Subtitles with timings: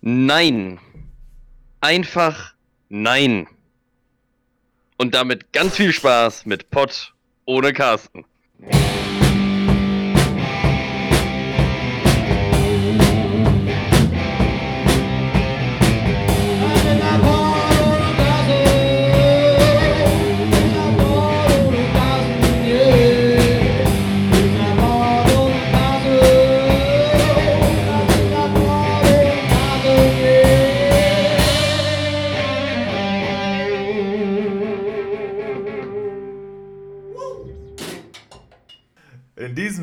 [0.00, 0.80] Nein.
[1.80, 2.54] Einfach
[2.88, 3.46] nein.
[4.96, 8.24] Und damit ganz viel Spaß mit Pott ohne Carsten.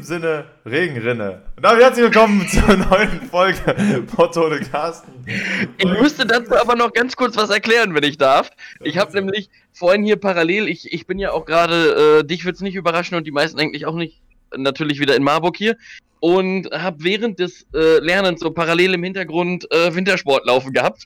[0.07, 1.41] Sinne, Regenrinne.
[1.57, 5.11] Und damit herzlich willkommen zur neuen Folge Potto ohne Carsten.
[5.77, 8.49] Ich müsste dazu aber noch ganz kurz was erklären, wenn ich darf.
[8.81, 12.62] Ich habe nämlich vorhin hier parallel, ich, ich bin ja auch gerade, äh, dich wird's
[12.62, 14.21] nicht überraschen und die meisten eigentlich auch nicht,
[14.55, 15.75] natürlich wieder in Marburg hier.
[16.21, 21.03] Und habe während des äh, Lernens so parallel im Hintergrund äh, Wintersport laufen gehabt.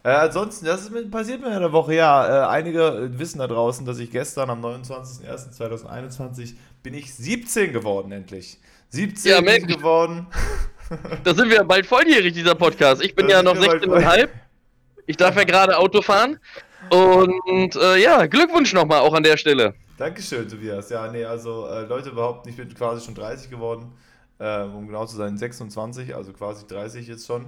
[0.04, 2.46] äh, ansonsten, das ist mit, passiert mir in der Woche, ja.
[2.46, 8.12] Äh, einige äh, wissen da draußen, dass ich gestern am 29.01.2021 bin ich 17 geworden,
[8.12, 8.58] endlich.
[8.90, 9.68] 17 Ja, Mensch.
[9.68, 10.28] geworden.
[11.24, 13.04] Da sind wir bald volljährig, dieser Podcast.
[13.04, 14.30] Ich bin Da ja noch wir bald 16,5.
[15.06, 16.40] Ich darf ja gerade Auto fahren.
[16.90, 19.76] Und äh, ja, Glückwunsch nochmal auch an der Stelle.
[19.98, 20.90] Dankeschön, Tobias.
[20.90, 23.92] Ja, nee, also äh, Leute behaupten, ich bin quasi schon 30 geworden.
[24.40, 27.46] Ähm, um genau zu sein, 26, also quasi 30 jetzt schon.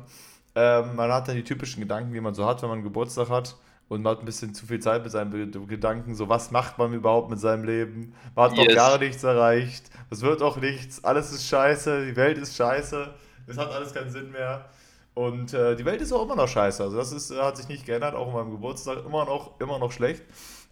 [0.55, 3.55] Ähm, man hat dann die typischen Gedanken, die man so hat, wenn man Geburtstag hat.
[3.87, 6.15] Und man hat ein bisschen zu viel Zeit mit seinen Gedanken.
[6.15, 8.13] So, was macht man überhaupt mit seinem Leben?
[8.35, 8.75] Man hat noch Yes.
[8.75, 9.89] gar nichts erreicht.
[10.09, 11.03] Es wird auch nichts.
[11.03, 12.05] Alles ist scheiße.
[12.05, 13.13] Die Welt ist scheiße.
[13.47, 14.65] Es hat alles keinen Sinn mehr.
[15.13, 16.81] Und äh, die Welt ist auch immer noch scheiße.
[16.83, 18.15] Also, das ist, hat sich nicht geändert.
[18.15, 20.23] Auch an meinem Geburtstag immer noch, immer noch schlecht.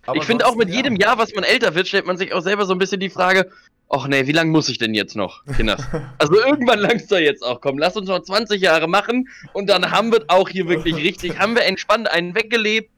[0.09, 2.41] Aber ich finde auch mit jedem Jahr, was man älter wird, stellt man sich auch
[2.41, 3.49] selber so ein bisschen die Frage,
[3.89, 5.81] ach nee, wie lange muss ich denn jetzt noch, Kinders?
[6.17, 7.61] Also irgendwann langt's da jetzt auch.
[7.61, 11.39] Komm, lass uns noch 20 Jahre machen und dann haben wir auch hier wirklich richtig,
[11.39, 12.89] haben wir entspannt einen weggelebt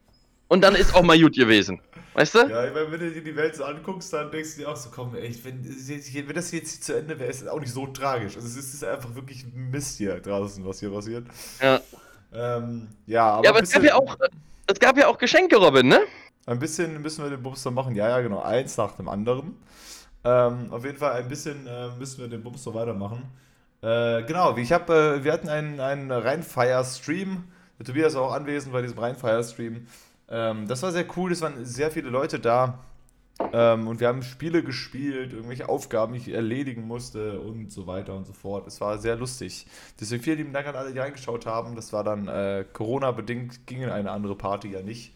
[0.47, 1.81] und dann ist auch mal gut gewesen.
[2.13, 2.39] Weißt du?
[2.39, 4.75] Ja, ich meine, wenn du dir die Welt so anguckst, dann denkst du dir auch
[4.75, 7.88] so, komm, echt, wenn, wenn das jetzt zu Ende wäre, ist es auch nicht so
[7.88, 8.35] tragisch.
[8.35, 11.25] Also es ist, einfach wirklich Mist hier draußen, was hier passiert.
[11.61, 11.79] Ja.
[12.33, 14.17] Ähm, ja, aber, Ja, aber ein es gab ja auch,
[14.67, 16.01] es gab ja auch Geschenke, Robin, ne?
[16.46, 17.96] Ein bisschen müssen wir den Bumster machen.
[17.96, 18.41] Ja, ja, genau.
[18.41, 19.56] Eins nach dem anderen.
[20.24, 23.24] Ähm, auf jeden Fall ein bisschen äh, müssen wir den Bumster weitermachen.
[23.81, 27.44] Äh, genau, ich habe, äh, wir hatten einen, einen Rheinfire-Stream.
[27.83, 29.88] Tobias auch anwesend bei diesem Rheinfire-Stream.
[30.30, 32.80] Ähm, das war sehr cool, es waren sehr viele Leute da.
[33.54, 38.13] Ähm, und wir haben Spiele gespielt, irgendwelche Aufgaben, die ich erledigen musste und so weiter
[38.13, 38.68] und so fort.
[38.68, 39.65] Es war sehr lustig.
[40.00, 41.75] Deswegen vielen lieben Dank an alle, die reingeschaut haben.
[41.75, 45.13] Das war dann äh, Corona-bedingt, ging in eine andere Party ja nicht.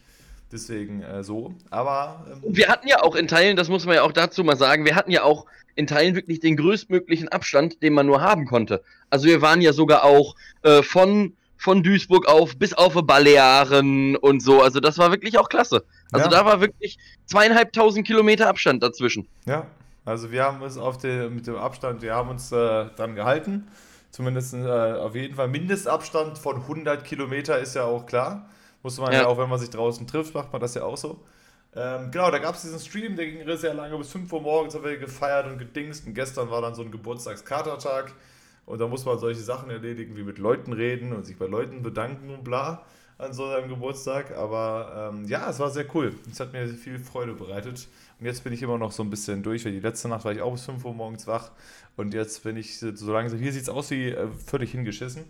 [0.52, 1.54] Deswegen äh, so.
[1.70, 4.56] Aber ähm, wir hatten ja auch in Teilen, das muss man ja auch dazu mal
[4.56, 8.46] sagen, wir hatten ja auch in Teilen wirklich den größtmöglichen Abstand, den man nur haben
[8.46, 8.82] konnte.
[9.10, 14.42] Also wir waren ja sogar auch äh, von von Duisburg auf bis auf Balearen und
[14.42, 14.62] so.
[14.62, 15.84] Also das war wirklich auch klasse.
[16.12, 16.30] Also Ja.
[16.30, 19.26] da war wirklich zweieinhalbtausend Kilometer Abstand dazwischen.
[19.46, 19.66] Ja,
[20.04, 23.68] also wir haben uns auf den, mit dem Abstand, wir haben uns äh, dran gehalten.
[24.10, 28.48] Zumindest äh, auf jeden Fall Mindestabstand von 100 Kilometer ist ja auch klar.
[28.86, 29.22] Muss man ja.
[29.22, 29.26] Ja.
[29.26, 31.18] auch, wenn man sich draußen trifft, macht man das ja auch so.
[31.74, 34.76] Ähm, genau, da gab es diesen Stream, der ging sehr lange, bis 5 Uhr morgens
[34.76, 36.06] haben wir gefeiert und gedingst.
[36.06, 38.12] Und gestern war dann so ein Geburtstagskatertag.
[38.64, 41.82] Und da muss man solche Sachen erledigen, wie mit Leuten reden und sich bei Leuten
[41.82, 42.84] bedanken und bla
[43.18, 44.36] an so einem Geburtstag.
[44.36, 46.14] Aber ähm, ja, es war sehr cool.
[46.30, 47.88] Es hat mir viel Freude bereitet.
[48.20, 50.30] Und jetzt bin ich immer noch so ein bisschen durch, weil die letzte Nacht war
[50.30, 51.50] ich auch bis 5 Uhr morgens wach.
[51.96, 55.24] Und jetzt bin ich so langsam, hier sieht es aus wie äh, völlig hingeschissen.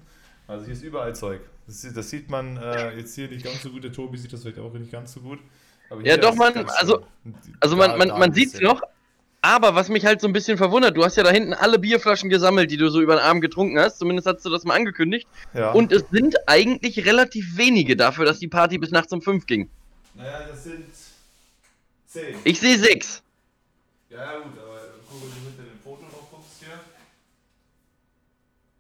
[0.49, 1.41] Also hier ist überall Zeug.
[1.67, 3.83] Das, sieht- das sieht man äh, jetzt hier nicht ganz so gut.
[3.85, 5.39] Der Tobi sieht das vielleicht auch nicht ganz so gut.
[5.91, 7.05] Aber Ja, doch, man, also-.
[7.61, 8.67] Also man, man, man sieht's bisschen.
[8.67, 8.83] noch.
[9.43, 12.31] Aber was mich halt so ein bisschen verwundert, du hast ja da hinten alle Bierflaschen
[12.31, 13.99] gesammelt, die du so über den Arm getrunken hast.
[13.99, 15.29] Zumindest hast du das mal angekündigt.
[15.55, 15.71] Ja.
[15.73, 19.69] Und es sind eigentlich relativ wenige dafür, dass die Party bis nachts um fünf ging.
[20.15, 20.85] Naja, das sind
[22.09, 22.37] 10.
[22.45, 23.23] Ich sehe sechs.
[24.11, 26.81] Ja, ja, gut, aber guck, wenn du mit dem Foto noch guckst hier.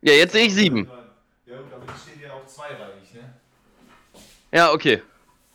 [0.02, 0.90] Ja, jetzt sehe ich sieben.
[1.46, 3.34] Ja, gut, aber die stehen ja auch zweireihig, ne?
[4.52, 5.02] Ja, okay.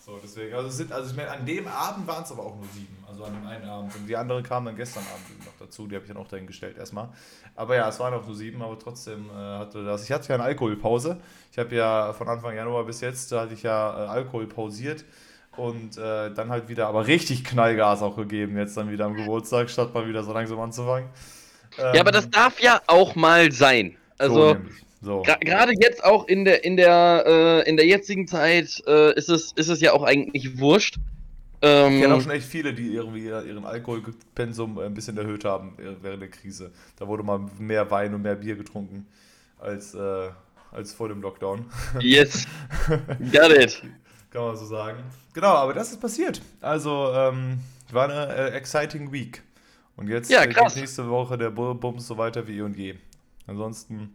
[0.04, 2.56] So, deswegen, also, es sind, also ich meine, an dem Abend waren es aber auch
[2.56, 3.96] nur sieben, also an dem einen Abend.
[3.96, 6.48] Und die anderen kamen dann gestern Abend noch dazu, die habe ich dann auch dahin
[6.48, 7.10] gestellt erstmal.
[7.56, 10.04] Aber ja, es waren auch nur sieben, aber trotzdem äh, hatte das.
[10.04, 11.22] Ich hatte ja eine Alkoholpause.
[11.52, 15.06] Ich habe ja von Anfang Januar bis jetzt, da hatte ich ja äh, Alkohol pausiert.
[15.56, 19.70] Und äh, dann halt wieder, aber richtig Knallgas auch gegeben, jetzt dann wieder am Geburtstag,
[19.70, 21.10] statt mal wieder so langsam anzufangen.
[21.78, 23.98] Ähm, Ja, aber das darf ja auch mal sein.
[24.18, 24.82] so Also nämlich.
[25.02, 25.24] So.
[25.42, 27.24] gerade jetzt auch in der in der
[27.66, 30.98] äh, in der jetzigen Zeit äh, ist es ist es ja auch eigentlich wurscht.
[31.64, 35.78] Ähm, Ich kenne auch schon echt viele, die irgendwie ihren Alkoholpensum ein bisschen erhöht haben
[36.02, 36.72] während der Krise.
[36.98, 39.06] Da wurde mal mehr Wein und mehr Bier getrunken
[39.60, 40.30] als, äh,
[40.72, 41.66] als vor dem Lockdown.
[42.00, 42.48] yes.
[43.32, 43.82] Got it.
[44.32, 45.04] Kann man so sagen.
[45.34, 46.42] Genau, aber das ist passiert.
[46.62, 47.60] Also, ähm,
[47.92, 49.44] war eine äh, exciting week.
[49.98, 52.76] Und jetzt Ja, äh, geht nächste Woche der Bu- Bums so weiter wie eh und
[52.76, 52.96] je.
[53.46, 54.10] Ansonsten,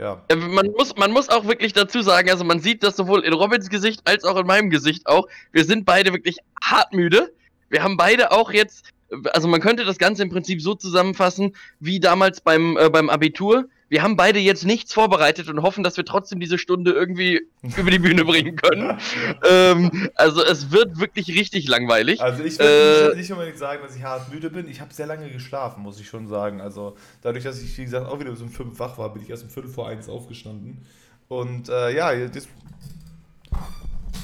[0.00, 0.22] ja.
[0.28, 3.32] Äh, Man muss, man muss auch wirklich dazu sagen, also man sieht das sowohl in
[3.32, 5.28] Robins Gesicht als auch in meinem Gesicht auch.
[5.52, 7.32] Wir sind beide wirklich hart müde.
[7.68, 8.86] Wir haben beide auch jetzt,
[9.32, 13.66] also man könnte das Ganze im Prinzip so zusammenfassen wie damals beim, äh, beim Abitur.
[13.90, 17.42] Wir haben beide jetzt nichts vorbereitet und hoffen, dass wir trotzdem diese Stunde irgendwie
[17.76, 18.98] über die Bühne bringen können.
[19.44, 22.22] ähm, also es wird wirklich richtig langweilig.
[22.22, 24.68] Also ich würde Äh, nicht unbedingt sagen, dass ich hart müde bin.
[24.70, 26.60] Ich habe sehr lange geschlafen, muss ich schon sagen.
[26.60, 29.28] Also dadurch, dass ich, wie gesagt, auch wieder bis um 5 wach war, bin ich
[29.28, 30.78] erst um 5 vor 1 aufgestanden.
[31.28, 32.48] Und äh, ja, jetzt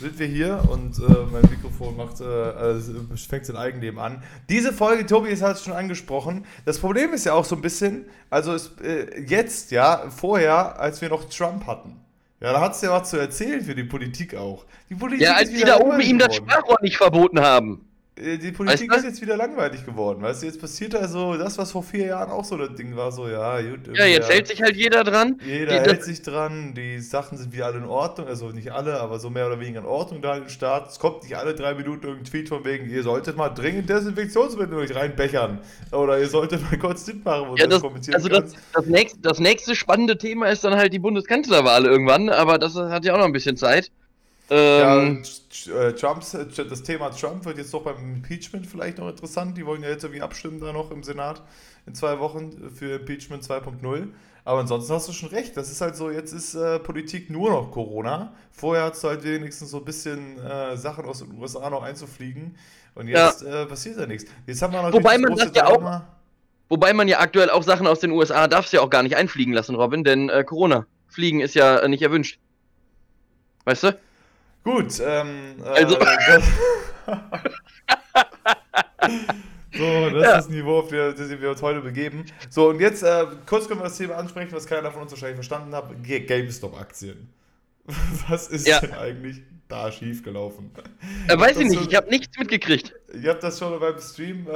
[0.00, 1.02] sind wir hier und äh,
[1.32, 2.93] mein Mikrofon macht, äh, also
[3.28, 4.22] fängt sein Eigenleben an.
[4.48, 6.44] Diese Folge, Tobi, ist halt schon angesprochen.
[6.64, 11.00] Das Problem ist ja auch so ein bisschen, also es, äh, jetzt, ja, vorher, als
[11.00, 11.96] wir noch Trump hatten.
[12.40, 14.66] Ja, da hat es ja was zu erzählen für die Politik auch.
[14.90, 16.37] Die Politik Ja, als die da oben ihm das.
[16.37, 17.88] Sprachrohr nicht verboten haben.
[18.18, 19.08] Äh, Die Politik Weißt du?
[19.08, 20.46] ist jetzt wieder langweilig geworden, weißt du?
[20.46, 23.28] Jetzt passiert da so das, was vor vier Jahren auch so das Ding war, so,
[23.28, 23.94] ja, gut.
[23.94, 25.38] Ja, jetzt ja, hält sich halt jeder dran.
[25.44, 29.00] Jeder hält das- sich dran, die Sachen sind wieder alle in Ordnung, also nicht alle,
[29.00, 30.88] aber so mehr oder weniger in Ordnung da im Staat.
[30.90, 34.74] Es kommt nicht alle drei Minuten irgendein Tweet von wegen, ihr solltet mal dringend Desinfektionsmittel
[34.78, 35.58] euch reinbechern.
[35.92, 39.19] Oder ihr solltet mal kurz dit machen, wo Ja, das, kommentieren also das, das, nächste,
[39.20, 43.19] das nächste spannende Thema ist dann halt die Bundeskanzlerwahl irgendwann, aber das hat ja auch
[43.19, 43.90] noch ein bisschen Zeit.
[44.48, 45.22] Ja, Ähm,
[45.66, 49.56] äh, Trumps, äh, das Thema Trump wird jetzt doch beim Impeachment vielleicht noch interessant.
[49.58, 51.43] Die wollen ja jetzt irgendwie abstimmen da noch im Senat
[51.86, 54.08] in zwei Wochen für Impeachment 2.0.
[54.44, 55.56] Aber ansonsten hast du schon recht.
[55.56, 58.32] Das ist halt so, jetzt ist äh, Politik nur noch Corona.
[58.53, 62.56] Vorher hast du halt wenigstens so ein bisschen äh, Sachen aus den USA noch einzufliegen.
[62.94, 64.31] Und jetzt äh, passiert ja nichts.
[64.46, 66.03] Jetzt haben wir natürlich Wobei man das ja auch-
[66.69, 69.53] wobei man ja aktuell auch Sachen aus den USA darfst ja auch gar nicht einfliegen
[69.53, 70.86] lassen, Robin, denn äh, Corona.
[71.08, 72.38] Fliegen ist ja nicht erwünscht.
[73.65, 73.98] Weißt du?
[74.67, 76.44] Gut, ähm, äh, Also- das,
[79.73, 80.19] so, das Ja.
[80.20, 82.25] ist das Niveau, auf das wir uns heute begeben.
[82.51, 85.37] So, und jetzt äh, kurz können wir das Thema ansprechen, was keiner von uns wahrscheinlich
[85.37, 85.89] verstanden hat.
[86.03, 87.29] GameStop-Aktien.
[88.29, 88.81] Was ist Ja.
[88.81, 90.73] denn eigentlich da schiefgelaufen?
[91.29, 92.93] Äh, weiß ich nicht, so- ich habe nichts mitgekriegt.
[93.15, 94.53] Ich habe das schon beim Stream äh,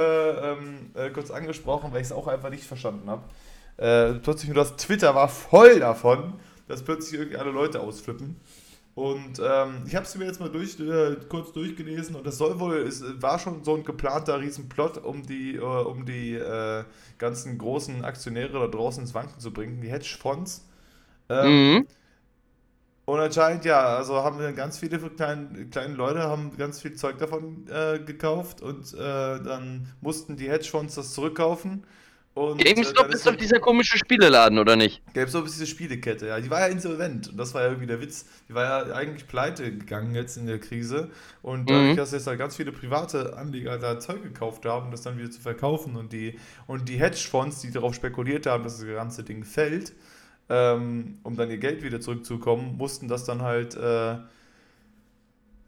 [0.51, 3.23] ähm, äh, kurz angesprochen, weil ich es auch einfach nicht verstanden habe.
[3.77, 6.33] Äh, plötzlich nur das Twitter war voll davon,
[6.67, 8.35] dass plötzlich irgendwie alle Leute ausflippen.
[8.93, 12.59] Und ähm, ich habe es mir jetzt mal durch, äh, kurz durchgelesen und das soll
[12.59, 16.83] wohl, es war schon so ein geplanter Riesenplot, um die, äh, um die äh,
[17.17, 20.65] ganzen großen Aktionäre da draußen ins Wanken zu bringen, die Hedgefonds.
[21.29, 21.87] Ähm, Mhm.
[23.05, 27.17] und anscheinend, ja, also haben wir ganz viele kleine, kleine Leute haben ganz viel Zeug
[27.17, 31.85] davon äh, gekauft und äh, dann mussten die Hedgefonds das zurückkaufen
[32.33, 35.01] Und, GameStop dann ist doch dieser komische Spieleladen, oder nicht?
[35.13, 36.39] GameStop ist diese Spielekette, ja.
[36.39, 37.27] Die war ja insolvent.
[37.27, 38.25] Und das war ja irgendwie der Witz.
[38.47, 41.09] Die war ja eigentlich pleite gegangen jetzt in der Krise.
[41.41, 41.95] Und dadurch, Mhm.
[41.97, 45.29] dass jetzt halt ganz viele private Anleger da Zeug gekauft haben, um das dann wieder
[45.29, 49.43] zu verkaufen und die, und die Hedgefonds, die darauf spekuliert haben, dass das ganze Ding
[49.43, 49.91] fällt,
[50.49, 54.15] ähm, um dann ihr Geld wieder zurückzubekommen, mussten das dann halt äh,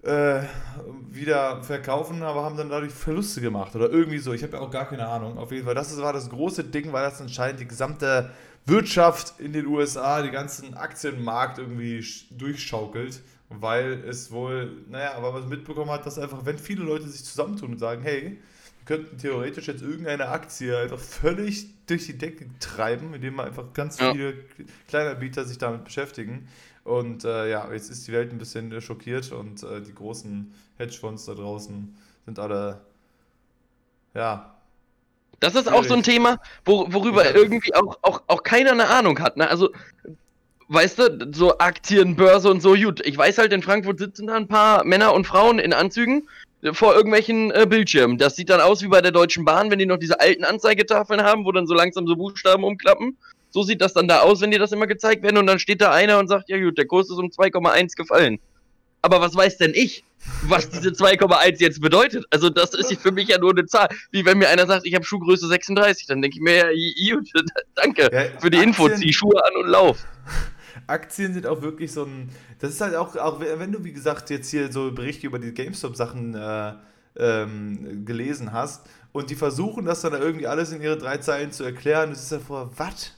[0.03, 0.41] äh,
[1.09, 4.33] wieder verkaufen, aber haben dann dadurch Verluste gemacht oder irgendwie so.
[4.33, 5.37] Ich habe ja auch gar keine Ahnung.
[5.37, 8.29] Auf jeden Fall, das war das große Ding, weil das anscheinend die gesamte
[8.65, 15.33] Wirtschaft in den USA, die ganzen Aktienmarkt irgendwie sch- durchschaukelt, weil es wohl, naja, aber
[15.33, 18.39] was mitbekommen hat, dass einfach, wenn viele Leute sich zusammentun und sagen, hey,
[18.85, 23.71] wir könnten theoretisch jetzt irgendeine Aktie einfach völlig durch die Decke treiben, indem man einfach
[23.73, 24.11] ganz Ja.
[24.11, 24.33] viele
[24.87, 26.47] kleine Bieter sich damit beschäftigen.
[26.83, 30.53] Und äh, ja, jetzt ist die Welt ein bisschen äh, schockiert und äh, die großen
[30.77, 32.81] Hedgefonds da draußen sind alle,
[34.13, 34.53] ja,
[35.39, 37.35] Das ist auch so ein Thema, wo, worüber Ja.
[37.35, 39.37] irgendwie auch, auch, auch keiner eine Ahnung hat.
[39.37, 39.47] Ne?
[39.49, 39.71] Also,
[40.67, 43.05] weißt du, so Aktien, Börse und so, gut.
[43.05, 46.27] Ich weiß halt, in Frankfurt sitzen da ein paar Männer und Frauen in Anzügen
[46.63, 48.17] äh, vor irgendwelchen äh, Bildschirmen.
[48.17, 51.21] Das sieht dann aus wie bei der Deutschen Bahn, wenn die noch diese alten Anzeigetafeln
[51.23, 53.17] haben, wo dann so langsam so Buchstaben umklappen.
[53.53, 55.79] So sieht das dann da aus, wenn dir das immer gezeigt werden und dann steht
[55.79, 58.39] da einer und sagt, ja gut, der Kurs ist um 2,1 gefallen.
[59.03, 60.03] Aber was weiß denn ich,
[60.47, 62.25] was diese 2,1 jetzt bedeutet?
[62.31, 63.89] Also das ist für mich ja nur eine Zahl.
[64.09, 67.29] Wie wenn mir einer sagt, ich habe Schuhgröße 36, dann denke ich mir, ja, gut,
[67.75, 70.03] danke Ja, für die Info, zieh Schuhe an und lauf.
[70.87, 72.29] Aktien sind auch wirklich so ein.
[72.57, 75.53] Das ist halt auch, auch wenn du, wie gesagt, jetzt hier so Berichte über die
[75.53, 76.73] GameStop-Sachen äh,
[77.17, 81.63] ähm, gelesen hast und die versuchen das dann irgendwie alles in ihre drei Zeilen zu
[81.63, 83.11] erklären, das ist ja vor, was?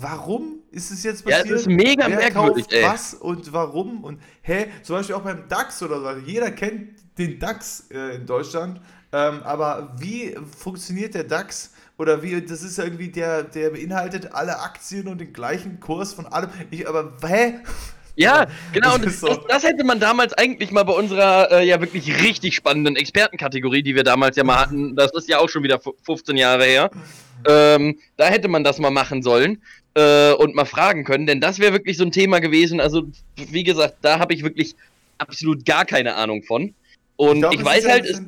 [0.00, 1.56] Warum ist es jetzt Ja, passiert?
[1.56, 2.82] es ist mega Wer merkwürdig, kauft ey.
[2.82, 4.02] was und warum?
[4.04, 6.20] Und hä, zum Beispiel auch beim DAX oder so.
[6.26, 8.80] Jeder kennt den DAX äh, in Deutschland.
[9.12, 11.72] Ähm, aber wie funktioniert der DAX?
[11.98, 16.14] Oder wie, das ist ja irgendwie, der, der beinhaltet alle Aktien und den gleichen Kurs
[16.14, 16.48] von allem.
[16.70, 17.60] Ich, aber, hä?
[18.16, 18.96] Ja, genau.
[18.96, 19.34] Das Und das, so.
[19.48, 23.94] das hätte man damals eigentlich mal bei unserer äh, ja wirklich richtig spannenden Expertenkategorie, die
[23.94, 26.90] wir damals ja mal hatten, das ist ja auch schon wieder fu- 15 Jahre her.
[27.46, 29.62] Ähm, da hätte man das mal machen sollen
[29.94, 32.80] äh, und mal fragen können, denn das wäre wirklich so ein Thema gewesen.
[32.80, 33.04] Also,
[33.36, 34.74] wie gesagt, da habe ich wirklich
[35.18, 36.74] absolut gar keine Ahnung von.
[37.16, 38.22] Und ich, glaub, ist weiß halt, es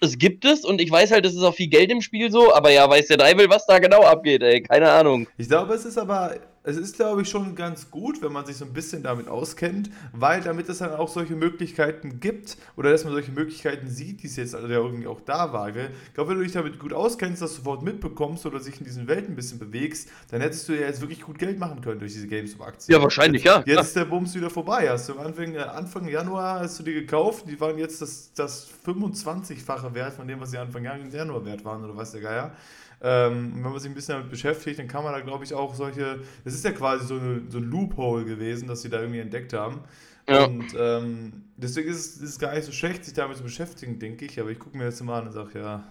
[0.00, 2.54] es gibt es und ich weiß halt, es ist auch viel Geld im Spiel so,
[2.54, 4.60] aber ja, weiß der Deibel, was da genau abgeht, ey.
[4.62, 5.26] Keine Ahnung.
[5.38, 6.36] Ich glaube, es ist aber,
[6.66, 9.88] es ist, glaube ich, schon ganz gut, wenn man sich so ein bisschen damit auskennt,
[10.12, 14.26] weil damit es dann auch solche Möglichkeiten gibt oder dass man solche Möglichkeiten sieht, die
[14.26, 15.70] es jetzt also ja irgendwie auch da war.
[15.70, 15.90] Gell?
[16.08, 19.06] Ich glaube, wenn du dich damit gut auskennst, das sofort mitbekommst oder sich in diesen
[19.06, 22.14] Welten ein bisschen bewegst, dann hättest du ja jetzt wirklich gut Geld machen können durch
[22.14, 22.98] diese GameStop-Aktien.
[22.98, 23.74] Ja, wahrscheinlich, jetzt, ja.
[23.74, 24.90] Jetzt ist der Bums wieder vorbei.
[24.90, 28.68] Hast du Anfang, äh, Anfang Januar hast du die gekauft, die waren jetzt das, das
[28.84, 32.56] 25-fache Wert von dem, was sie Anfang Januar wert waren oder was der Geier.
[33.02, 35.54] Ähm, und wenn man sich ein bisschen damit beschäftigt, dann kann man da, glaube ich,
[35.54, 36.20] auch solche.
[36.44, 39.52] Das ist ja quasi so, eine, so ein Loophole gewesen, das sie da irgendwie entdeckt
[39.52, 39.80] haben.
[40.28, 40.44] Ja.
[40.44, 43.98] Und ähm, deswegen ist es, ist es gar nicht so schlecht, sich damit zu beschäftigen,
[43.98, 44.40] denke ich.
[44.40, 45.84] Aber ich gucke mir das immer an und sage, ja,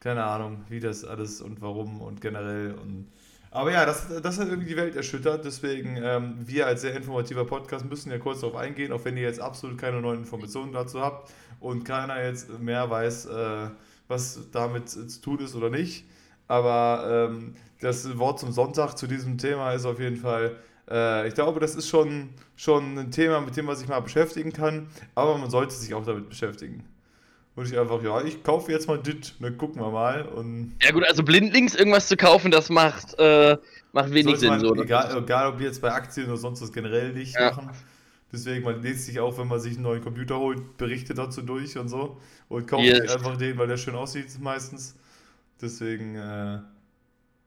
[0.00, 2.74] keine Ahnung, wie das alles und warum und generell.
[2.74, 3.08] Und
[3.50, 5.44] aber ja, das, das hat irgendwie die Welt erschüttert.
[5.44, 9.22] Deswegen, ähm, wir als sehr informativer Podcast müssen ja kurz darauf eingehen, auch wenn ihr
[9.22, 13.70] jetzt absolut keine neuen Informationen dazu habt und keiner jetzt mehr weiß, äh,
[14.08, 16.04] was damit zu tun ist oder nicht.
[16.48, 20.56] Aber ähm, das Wort zum Sonntag zu diesem Thema ist auf jeden Fall,
[20.90, 24.52] äh, ich glaube, das ist schon, schon ein Thema, mit dem man sich mal beschäftigen
[24.52, 26.84] kann, aber man sollte sich auch damit beschäftigen.
[27.56, 30.22] Und ich einfach, ja, ich kaufe jetzt mal dit, dann gucken wir mal.
[30.26, 33.56] Und Ja gut, also blindlings irgendwas zu kaufen, das macht, äh,
[33.92, 34.50] macht wenig Sinn.
[34.50, 34.74] man, So.
[34.76, 37.50] egal, egal ob jetzt bei Aktien oder sonst was generell nicht Ja.
[37.50, 37.70] machen.
[38.30, 41.78] Deswegen, man liest sich auch, wenn man sich einen neuen Computer holt, Berichte dazu durch
[41.78, 42.18] und so.
[42.48, 42.98] Und kauft Yes.
[43.00, 44.96] sich einfach den, weil der schön aussieht meistens.
[45.60, 46.58] Deswegen, äh,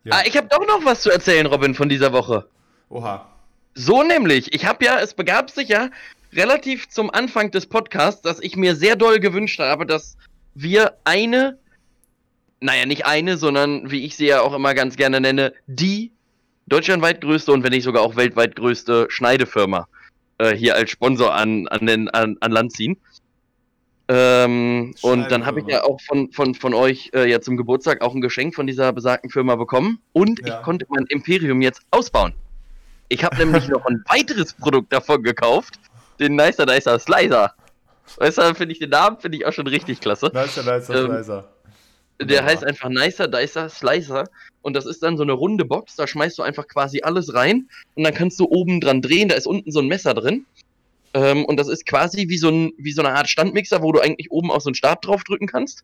[0.04, 0.12] ja.
[0.12, 2.48] Ah, ich habe doch noch was zu erzählen, Robin, von dieser Woche.
[2.90, 3.28] Oha.
[3.76, 5.90] So nämlich, ich habe ja, es begab sich ja
[6.34, 10.18] relativ zum Anfang des Podcasts, dass ich mir sehr doll gewünscht habe, dass
[10.56, 11.60] wir eine,
[12.60, 16.12] naja, nicht eine, sondern wie ich sie ja auch immer ganz gerne nenne, die
[16.68, 19.88] deutschlandweit größte und wenn nicht sogar auch weltweit größte Schneidefirma
[20.38, 22.98] äh, hier als Sponsor an, an, den, an, an Land ziehen.
[24.12, 28.02] Ähm, und dann habe ich ja auch von, von, von euch äh, ja zum Geburtstag
[28.02, 30.48] auch ein Geschenk von dieser besagten Firma bekommen und Ja.
[30.58, 32.34] ich konnte mein Imperium jetzt ausbauen.
[33.10, 35.76] Ich habe nämlich noch ein weiteres Produkt davon gekauft,
[36.20, 37.54] den Nicer Nicer Slicer.
[38.18, 40.32] Weißt du, finde ich den Namen finde ich auch schon richtig klasse.
[40.34, 41.48] Nicer, nicer, Ähm, nicer.
[42.20, 42.46] Der Wunderbar.
[42.52, 44.24] heißt einfach Nicer Dicer Slicer
[44.64, 47.70] und das ist dann so eine runde Box, da schmeißt du einfach quasi alles rein
[47.94, 50.46] und dann kannst du oben dran drehen, da ist unten so ein Messer drin.
[51.20, 54.00] Ähm, und das ist quasi wie so, ein, wie so eine Art Standmixer, wo du
[54.00, 55.84] eigentlich oben auf so einen Start drauf drücken kannst.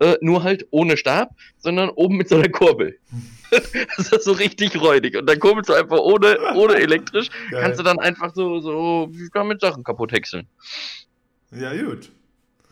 [0.00, 2.98] äh, nur halt ohne Stab, sondern oben mit so einer Kurbel.
[3.50, 5.16] das ist so richtig räudig.
[5.16, 7.62] Und dann kurbelst du einfach ohne, ohne elektrisch, Geil.
[7.62, 10.48] kannst du dann einfach so, so damit Sachen kaputt häckseln.
[11.52, 12.10] Ja, gut.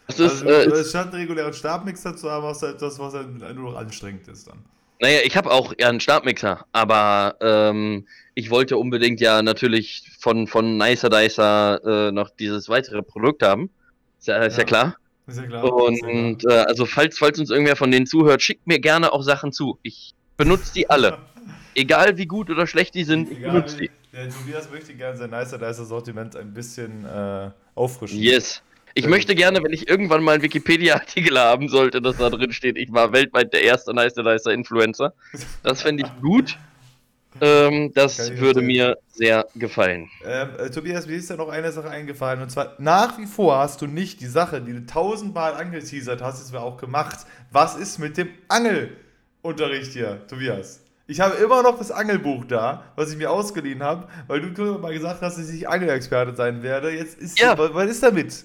[0.08, 3.38] Das ist, also, äh, statt einen regulären Stabmixer zu haben, hast du etwas, was halt
[3.54, 4.58] nur noch anstrengend ist dann.
[5.00, 8.06] Naja, ich habe auch ja einen Stabmixer, aber ähm,
[8.40, 13.70] ich wollte unbedingt ja natürlich von, von Nicer Dicer äh, noch dieses weitere Produkt haben.
[14.18, 14.60] Ist ja, ist ja.
[14.60, 14.64] Ja.
[14.64, 14.96] klar.
[15.26, 15.64] Ist ja klar.
[15.64, 16.08] ist ja.
[16.08, 19.52] Und äh, also falls, falls uns irgendwer von denen zuhört, schickt mir gerne auch Sachen
[19.52, 19.78] zu.
[19.82, 21.18] Ich benutze die alle.
[21.74, 23.90] Egal wie gut oder schlecht die sind, ich benutze die.
[24.12, 28.18] der Tobias möchte gerne sein Nicer Dicer Sortiment ein bisschen äh, auffrischen.
[28.18, 28.62] Yes.
[28.94, 32.52] Ich Sehr möchte gerne, wenn ich irgendwann mal einen Wikipedia-Artikel haben sollte, dass da drin
[32.52, 35.12] steht, ich war weltweit der erste Nicer Dicer Influencer.
[35.62, 36.56] Das fände ich gut.
[37.40, 40.08] Ähm, das würde mir sehr gefallen.
[40.24, 42.42] Ähm, äh, Tobias, mir ist ja noch eine Sache eingefallen.
[42.42, 46.42] Und zwar, nach wie vor hast du nicht die Sache, die du tausendmal angeteasert hast,
[46.42, 47.26] das wir auch gemacht.
[47.52, 50.80] Was ist mit dem Angelunterricht hier, Tobias?
[51.06, 54.92] Ich habe immer noch das Angelbuch da, was ich mir ausgeliehen habe, weil du mal
[54.92, 56.90] gesagt hast, dass ich Angelexperte sein werde.
[56.90, 57.58] Jetzt ist Ja.
[57.58, 58.44] was, was ist damit?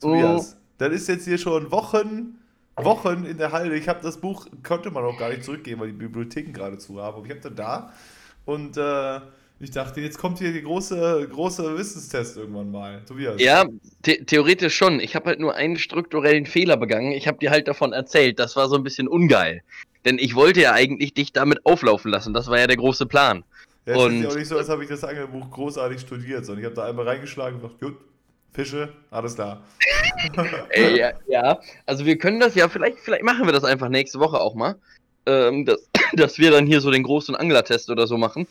[0.00, 2.38] Tobias, das ist jetzt hier schon Wochen,
[2.84, 3.76] Wochen in der Halde.
[3.76, 7.00] Ich habe das Buch, konnte man auch gar nicht zurückgeben, weil die Bibliotheken gerade zu
[7.02, 7.16] haben.
[7.16, 7.92] Aber ich habe das da
[8.44, 9.20] und äh,
[9.60, 13.02] ich dachte, jetzt kommt hier die große, große Wissenstest irgendwann mal.
[13.06, 13.40] Tobias.
[13.40, 13.64] Ja,
[14.04, 15.00] the theoretisch schon.
[15.00, 17.10] Ich habe halt nur einen strukturellen Fehler begangen.
[17.10, 18.38] Ich habe dir halt davon erzählt.
[18.38, 19.62] Das war so ein bisschen ungeil.
[20.04, 22.32] Denn ich wollte ja eigentlich dich damit auflaufen lassen.
[22.32, 23.42] Das war ja der große Plan.
[23.84, 26.46] Ja, es ist und- ja auch nicht so, als habe ich das Angelbuch großartig studiert,
[26.46, 27.96] sondern ich habe da einmal reingeschlagen und gedacht, gut,
[28.52, 29.62] Fische, alles klar.
[30.70, 34.18] Ey, ja, ja, also wir können das ja, vielleicht, vielleicht machen wir das einfach nächste
[34.18, 34.76] Woche auch mal.
[35.26, 38.46] Ähm, dass, dass wir dann hier so den großen Anglertest oder so machen.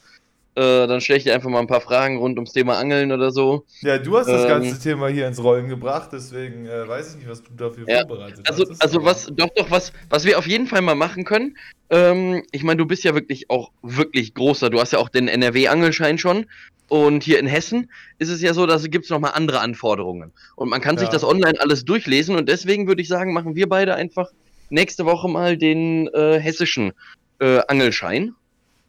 [0.57, 3.29] Äh, dann stelle ich dir einfach mal ein paar Fragen rund ums Thema Angeln oder
[3.29, 3.65] so.
[3.81, 7.17] Ja, du hast das Ähm, ganze Thema hier ins Rollen gebracht, deswegen äh, weiß ich
[7.17, 8.81] nicht, was du dafür Ja, vorbereitet Also, hast.
[8.81, 11.55] also was, doch, doch, was, was wir auf jeden Fall mal machen können.
[11.91, 14.71] Ähm, ich meine, du bist ja wirklich auch wirklich großer.
[14.71, 16.47] Du hast ja auch den NRW-Angelschein schon.
[16.89, 20.33] Und hier in Hessen ist es ja so, dass es gibt nochmal andere Anforderungen.
[20.55, 21.13] Und man kann sich Ja.
[21.13, 22.35] das online alles durchlesen.
[22.35, 24.31] Und deswegen würde ich sagen, machen wir beide einfach
[24.71, 26.93] nächste Woche mal den äh, hessischen
[27.39, 28.33] äh, Angelschein.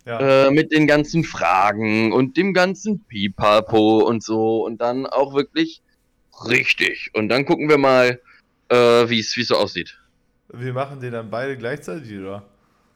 [0.09, 0.47] Ja.
[0.47, 4.65] Äh, mit den ganzen Fragen und dem ganzen Pipapo und so.
[4.65, 5.83] Und dann auch wirklich
[6.47, 7.11] richtig.
[7.13, 8.19] Und dann gucken wir mal,
[8.71, 9.99] äh, wie es so aussieht.
[10.51, 12.43] Wir machen den dann beide gleichzeitig, oder?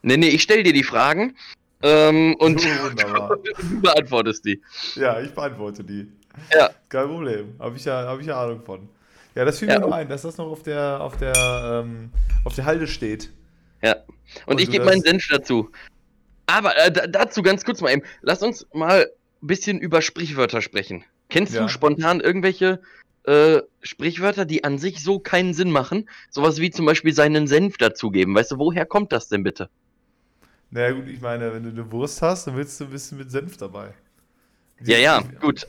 [0.00, 1.36] Nee, nee, ich stell dir die Fragen
[1.82, 2.68] ähm, und So,
[3.60, 4.62] du beantwortest die.
[4.94, 6.10] Ja, ich beantworte die.
[6.54, 6.70] Ja.
[6.88, 7.54] Kein Problem.
[7.58, 8.88] Habe ich, ja, hab ich ja Ahnung von.
[9.34, 9.80] Ja, das fiel Ja.
[9.80, 12.10] mir nur ein, dass das noch auf der, auf der, ähm,
[12.44, 13.30] auf der Halde steht.
[13.82, 13.96] Ja.
[14.46, 15.70] Und, Und ich gebe meinen Senf dazu.
[16.46, 18.02] Aber äh, da- dazu ganz kurz mal eben.
[18.22, 19.08] Lass uns mal
[19.42, 21.04] ein bisschen über Sprichwörter sprechen.
[21.28, 21.62] Kennst Ja.
[21.62, 22.80] du spontan irgendwelche
[23.24, 26.08] äh, Sprichwörter, die an sich so keinen Sinn machen?
[26.30, 28.34] Sowas wie zum Beispiel seinen Senf dazugeben.
[28.34, 29.68] Weißt du, woher kommt das denn bitte?
[30.70, 33.30] Naja, gut, ich meine, wenn du eine Wurst hast, dann willst du ein bisschen mit
[33.30, 33.94] Senf dabei.
[34.84, 35.66] Ja, ja, gut.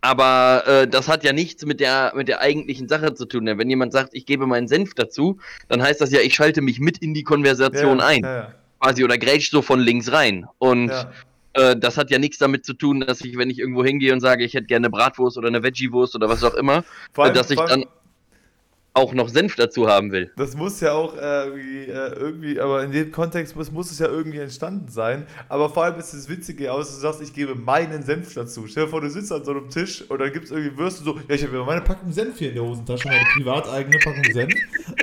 [0.00, 3.46] Aber äh, das hat ja nichts mit der, mit der eigentlichen Sache zu tun.
[3.46, 6.60] Denn wenn jemand sagt, ich gebe meinen Senf dazu, dann heißt das ja, ich schalte
[6.62, 8.22] mich mit in die Konversation ja, ein.
[8.22, 8.54] Ja,
[8.84, 10.46] Quasi oder grätsch so von links rein.
[10.58, 11.10] Und ja.
[11.54, 14.20] äh, das hat ja nichts damit zu tun, dass ich, wenn ich irgendwo hingehe und
[14.20, 16.84] sage, ich hätte gerne eine Bratwurst oder eine Veggie-Wurst oder was auch immer,
[17.24, 17.84] allem- dass ich dann
[18.94, 20.30] auch noch Senf dazu haben will.
[20.36, 23.98] Das muss ja auch äh, irgendwie, äh, irgendwie, aber in dem Kontext muss, muss es
[23.98, 25.26] ja irgendwie entstanden sein.
[25.48, 28.68] Aber vor allem ist das Witzige aus, du sagst, ich gebe meinen Senf dazu.
[28.68, 31.02] Stell dir vor, du sitzt an so einem Tisch und dann gibt es irgendwie Würste
[31.02, 34.24] so, ja, ich habe ja meine Packung Senf hier in der Hosentasche, meine privateigene Packung
[34.32, 34.54] Senf.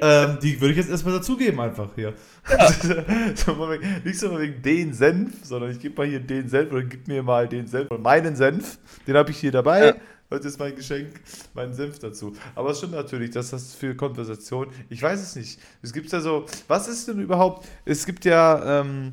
[0.01, 2.13] ähm, die würde ich jetzt erstmal dazugeben einfach hier.
[3.35, 6.71] so, wegen, nicht so mal wegen den Senf, sondern ich gebe mal hier den Senf
[6.71, 9.87] oder gib mir mal den Senf und meinen Senf, den habe ich hier dabei.
[9.87, 9.95] Ja.
[10.31, 11.09] Heute ist mein Geschenk,
[11.53, 12.33] mein Senf dazu.
[12.55, 15.59] Aber es stimmt natürlich, dass das für Konversation, ich weiß es nicht.
[15.81, 19.11] Es gibt ja so, was ist denn überhaupt, es gibt ja, ähm,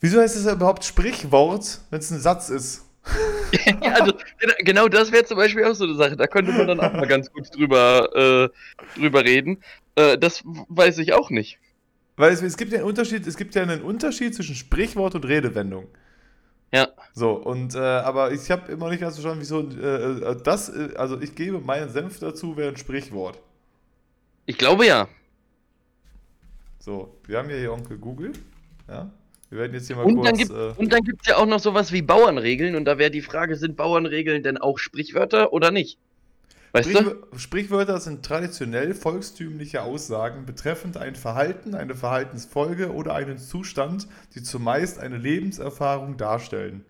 [0.00, 2.86] wieso heißt es überhaupt Sprichwort, wenn es ein Satz ist?
[3.80, 6.16] ja, also, genau- genau das wäre zum Beispiel auch so eine Sache.
[6.16, 8.10] Da könnte man dann auch mal ganz gut drüber,
[8.96, 9.62] äh, drüber reden.
[9.94, 11.60] Äh, das weiß ich auch nicht.
[12.16, 15.24] Weil es, es gibt ja einen Unterschied, es gibt ja einen Unterschied zwischen Sprichwort und
[15.24, 15.86] Redewendung.
[16.72, 16.88] Ja.
[17.14, 20.94] So, und äh, aber ich habe immer nicht ganz verstanden, wieso äh, äh, das, äh,
[20.96, 23.38] also ich gebe meinen Senf dazu, wäre ein Sprichwort.
[24.46, 25.08] Ich glaube ja.
[26.78, 28.32] So, wir haben ja hier Onkel Google.
[28.88, 29.10] Ja.
[29.50, 30.38] Wir werden jetzt hier mal Und dann, kurz.
[30.38, 32.76] gibt, äh, und dann gibt es ja auch noch sowas wie Bauernregeln.
[32.76, 35.98] Und da wäre die Frage, sind Bauernregeln denn auch Sprichwörter oder nicht?
[36.72, 36.92] Weißt du?
[36.92, 44.42] Sprichwör Sprichwörter sind traditionell volkstümliche Aussagen betreffend ein Verhalten, eine Verhaltensfolge oder einen Zustand, die
[44.42, 46.84] zumeist eine Lebenserfahrung darstellen.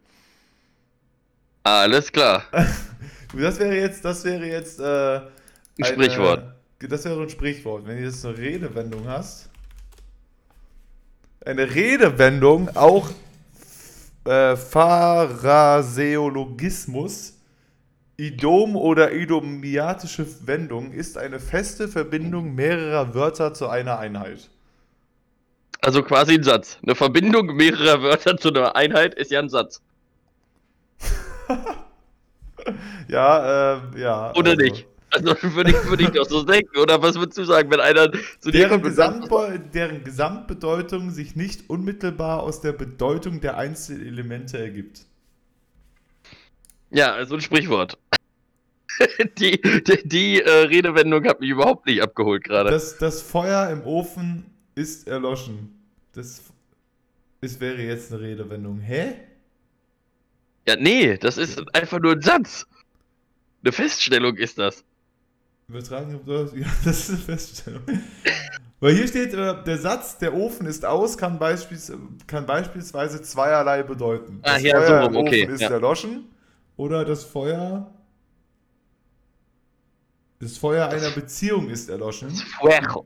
[1.63, 2.45] Alles klar.
[3.37, 5.23] Das wäre jetzt, das wäre jetzt äh, Ein
[5.85, 6.55] Sprichwort.
[6.79, 7.87] das wäre ein Sprichwort.
[7.87, 9.51] Wenn du jetzt eine Redewendung hast,
[11.45, 13.11] eine Redewendung, auch
[14.25, 17.35] äh, Phraseologismus,
[18.21, 24.51] Idom oder idomiatische Wendung ist eine feste Verbindung mehrerer Wörter zu einer Einheit.
[25.83, 26.79] Also quasi ein Satz.
[26.83, 29.81] Eine Verbindung mehrerer Wörter zu einer Einheit ist ja ein Satz.
[33.09, 34.35] ja, äh, ja.
[34.35, 34.63] Oder also.
[34.65, 34.89] nicht?
[35.13, 36.77] Also würde ich, würd ich doch so denken.
[36.77, 42.43] Oder was würdest du sagen, wenn einer zu deren, Gesamtbe deren Gesamtbedeutung sich nicht unmittelbar
[42.43, 45.07] aus der Bedeutung der einzelnen Elemente ergibt?
[46.91, 47.99] Ja, also ein Sprichwort.
[49.39, 52.71] die die, die äh, Redewendung hat mich überhaupt nicht abgeholt gerade.
[52.71, 55.75] Das, das Feuer im Ofen ist erloschen.
[56.13, 56.43] Das,
[57.41, 58.81] das wäre jetzt eine Redewendung.
[58.81, 59.15] Hä?
[60.67, 62.67] Ja, nee, das ist einfach nur ein Satz.
[63.63, 64.85] Eine Feststellung ist das.
[65.69, 67.83] Übertragen, ja, das ist eine Feststellung.
[68.81, 71.93] Weil hier steht, äh, der Satz, der Ofen ist aus, kann, beispiels,
[72.27, 74.41] kann beispielsweise zweierlei bedeuten.
[74.43, 75.43] Ah, das ah, ja, Feuer so, im okay.
[75.45, 75.71] Ofen ist ja.
[75.71, 76.25] erloschen
[76.79, 77.93] oder das Feuer.
[80.41, 82.31] Das Feuer einer Beziehung ist erloschen.
[82.31, 83.05] Fuego.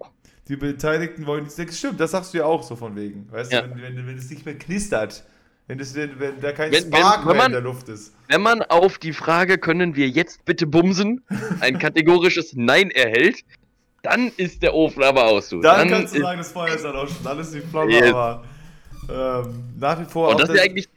[0.49, 1.75] Die Beteiligten wollen nicht.
[1.75, 3.27] Stimmt, das sagst du ja auch so von wegen.
[3.33, 3.63] Weißt ja.
[3.63, 5.25] du, wenn, wenn, wenn es nicht mehr knistert,
[5.67, 8.13] wenn, das, wenn, wenn da kein wenn, Spark wenn, mehr in der Luft ist.
[8.29, 11.25] Wenn man auf die Frage, können wir jetzt bitte bumsen,
[11.61, 13.43] ein kategorisches Nein erhält,
[14.03, 15.49] dann ist der Ofen aber aus.
[15.49, 15.61] Du.
[15.63, 18.13] Dann, dann kannst du sagen, das Feuer ist erloschen, dann ist die Flamme yes.
[18.13, 18.45] aber
[19.09, 20.31] ähm, nach wie vor.
[20.31, 20.89] Und das ist ja eigentlich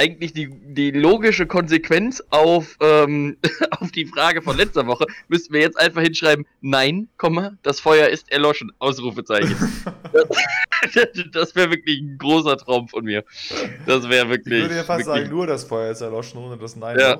[0.00, 3.36] eigentlich die, die logische Konsequenz auf, ähm,
[3.80, 8.08] auf die Frage von letzter Woche, müssten wir jetzt einfach hinschreiben, nein, Komma, das Feuer
[8.08, 9.54] ist erloschen, Ausrufezeichen.
[10.12, 13.24] das, das wäre wirklich ein großer Traum von mir.
[13.86, 14.54] Das wäre wirklich.
[14.54, 15.24] Ich würde ja fast wirklich...
[15.24, 17.18] sagen, nur das Feuer ist erloschen, ohne das Nein ja.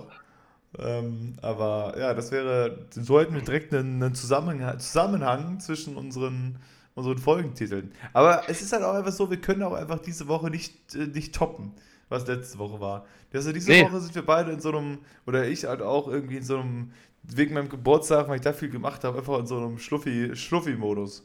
[0.78, 6.60] Ähm, aber ja, das wäre, so hätten wir direkt einen, einen Zusammenhang, Zusammenhang zwischen unseren,
[6.94, 7.92] unseren Folgentiteln.
[8.12, 11.08] Aber es ist halt auch einfach so, wir können auch einfach diese Woche nicht, äh,
[11.08, 11.74] nicht toppen
[12.10, 13.06] was letzte Woche war.
[13.32, 13.84] Also diese nee.
[13.84, 16.90] Woche sind wir beide in so einem, oder ich halt auch irgendwie in so einem,
[17.22, 20.36] wegen meinem Geburtstag, weil ich da viel gemacht habe, einfach in so einem Schluffi-Modus.
[20.36, 21.24] Schluffi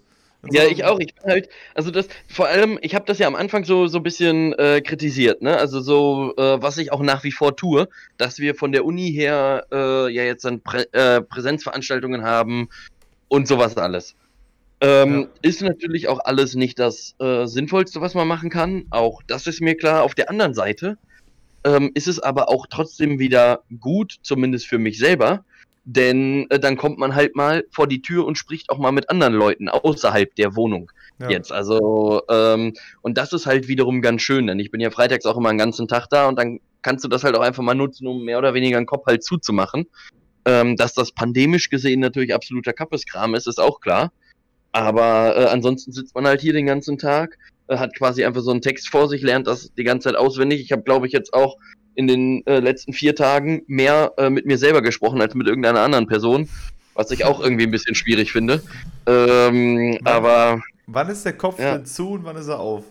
[0.51, 0.99] ja, ich auch.
[0.99, 3.97] Ich bin halt, also das, vor allem, ich habe das ja am Anfang so so
[3.97, 5.57] ein bisschen äh, kritisiert, ne?
[5.57, 9.11] Also so, äh, was ich auch nach wie vor tue, dass wir von der Uni
[9.11, 12.69] her äh, ja jetzt dann Prä äh, Präsenzveranstaltungen haben
[13.27, 14.15] und sowas alles.
[14.85, 15.27] Ähm, ja.
[15.41, 18.85] Ist natürlich auch alles nicht das äh, Sinnvollste, was man machen kann.
[18.91, 20.03] Auch das ist mir klar.
[20.03, 20.99] Auf der anderen Seite
[21.63, 25.43] ähm, ist es aber auch trotzdem wieder gut, zumindest für mich selber.
[25.85, 29.09] Denn äh, dann kommt man halt mal vor die Tür und spricht auch mal mit
[29.09, 30.91] anderen Leuten außerhalb der Wohnung.
[31.19, 31.29] Ja.
[31.29, 35.25] Jetzt, also, ähm, und das ist halt wiederum ganz schön, denn ich bin ja freitags
[35.25, 37.73] auch immer einen ganzen Tag da und dann kannst du das halt auch einfach mal
[37.73, 39.87] nutzen, um mehr oder weniger einen Kopf halt zuzumachen.
[40.47, 44.11] Ähm, dass das pandemisch gesehen natürlich absoluter Kappeskram ist, ist auch klar.
[44.75, 48.51] Aber äh, ansonsten sitzt man halt hier den ganzen Tag, äh, hat quasi einfach so
[48.51, 50.59] einen Text vor sich, lernt das die ganze Zeit auswendig.
[50.59, 51.55] Ich habe, glaube ich, jetzt auch
[51.93, 55.79] in den äh, letzten vier Tagen mehr äh, mit mir selber gesprochen als mit irgendeiner
[55.79, 56.49] anderen Person,
[56.93, 58.61] was ich auch irgendwie ein bisschen schwierig finde.
[59.07, 60.61] Ähm, wann, aber.
[60.87, 61.81] Wann ist der Kopf ja.
[61.81, 62.83] zu und wann ist er auf?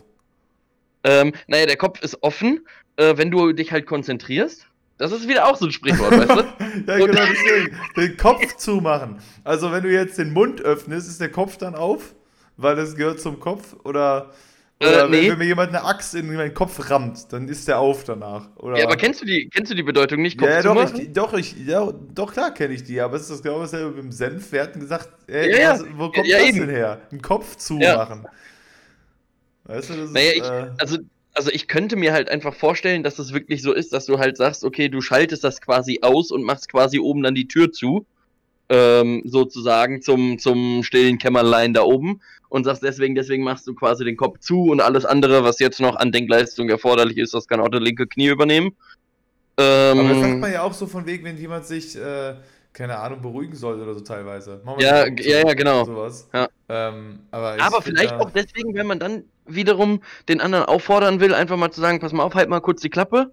[1.05, 2.67] Ähm, naja, der Kopf ist offen,
[2.97, 4.67] äh, wenn du dich halt konzentrierst.
[4.97, 6.45] Das ist wieder auch so ein Sprichwort, weißt du?
[6.87, 7.77] ja, genau, deswegen.
[7.97, 9.19] Den Kopf zumachen.
[9.43, 12.15] Also, wenn du jetzt den Mund öffnest, ist der Kopf dann auf?
[12.57, 13.75] Weil das gehört zum Kopf?
[13.85, 14.31] Oder,
[14.81, 15.23] oder äh, nee.
[15.23, 18.49] wenn, wenn, mir jemand eine Axt in meinen Kopf rammt, dann ist der auf danach.
[18.57, 18.79] Oder?
[18.79, 20.39] Ja, aber kennst du die, kennst du die Bedeutung nicht?
[20.39, 23.01] Kopf ja, doch, ich, doch, ich, ja, doch, klar kenne ich die.
[23.01, 24.53] Aber es ist das genau dasselbe mit dem Senf.
[24.53, 26.61] Wir hatten gesagt, ey, ja, was, wo kommt ja, das eben.
[26.61, 27.01] denn her?
[27.11, 28.29] Einen Kopf zumachen.
[29.65, 30.99] Weißt du, das naja, ist, ich, äh, also
[31.35, 34.37] also ich könnte mir halt einfach vorstellen, dass es wirklich so ist, dass du halt
[34.37, 38.07] sagst, okay, du schaltest das quasi aus und machst quasi oben dann die Tür zu,
[38.69, 44.05] ähm, sozusagen zum, zum stillen Kämmerlein da oben und sagst deswegen, deswegen machst du quasi
[44.05, 47.61] den Kopf zu und alles andere, was jetzt noch an Denkleistung erforderlich ist, das kann
[47.61, 48.73] auch der linke Knie übernehmen.
[49.57, 52.35] Ähm, Aber das sagt man ja auch so von wegen, wenn jemand sich, äh,
[52.75, 54.61] keine Ahnung, beruhigen soll oder so teilweise.
[54.79, 55.85] Ja, ja, ja, genau.
[55.85, 56.29] Sowas.
[56.35, 56.49] Ja.
[56.69, 61.57] Ähm, aber, aber vielleicht auch deswegen, wenn man dann wiederum den anderen auffordern will, einfach
[61.57, 63.31] mal zu sagen, pass mal auf, halt mal kurz die Klappe,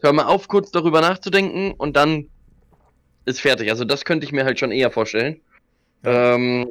[0.00, 2.28] hör mal auf, kurz darüber nachzudenken und dann
[3.26, 3.70] ist fertig.
[3.70, 5.40] Also das könnte ich mir halt schon eher vorstellen.
[6.02, 6.34] Ja.
[6.34, 6.70] Ähm,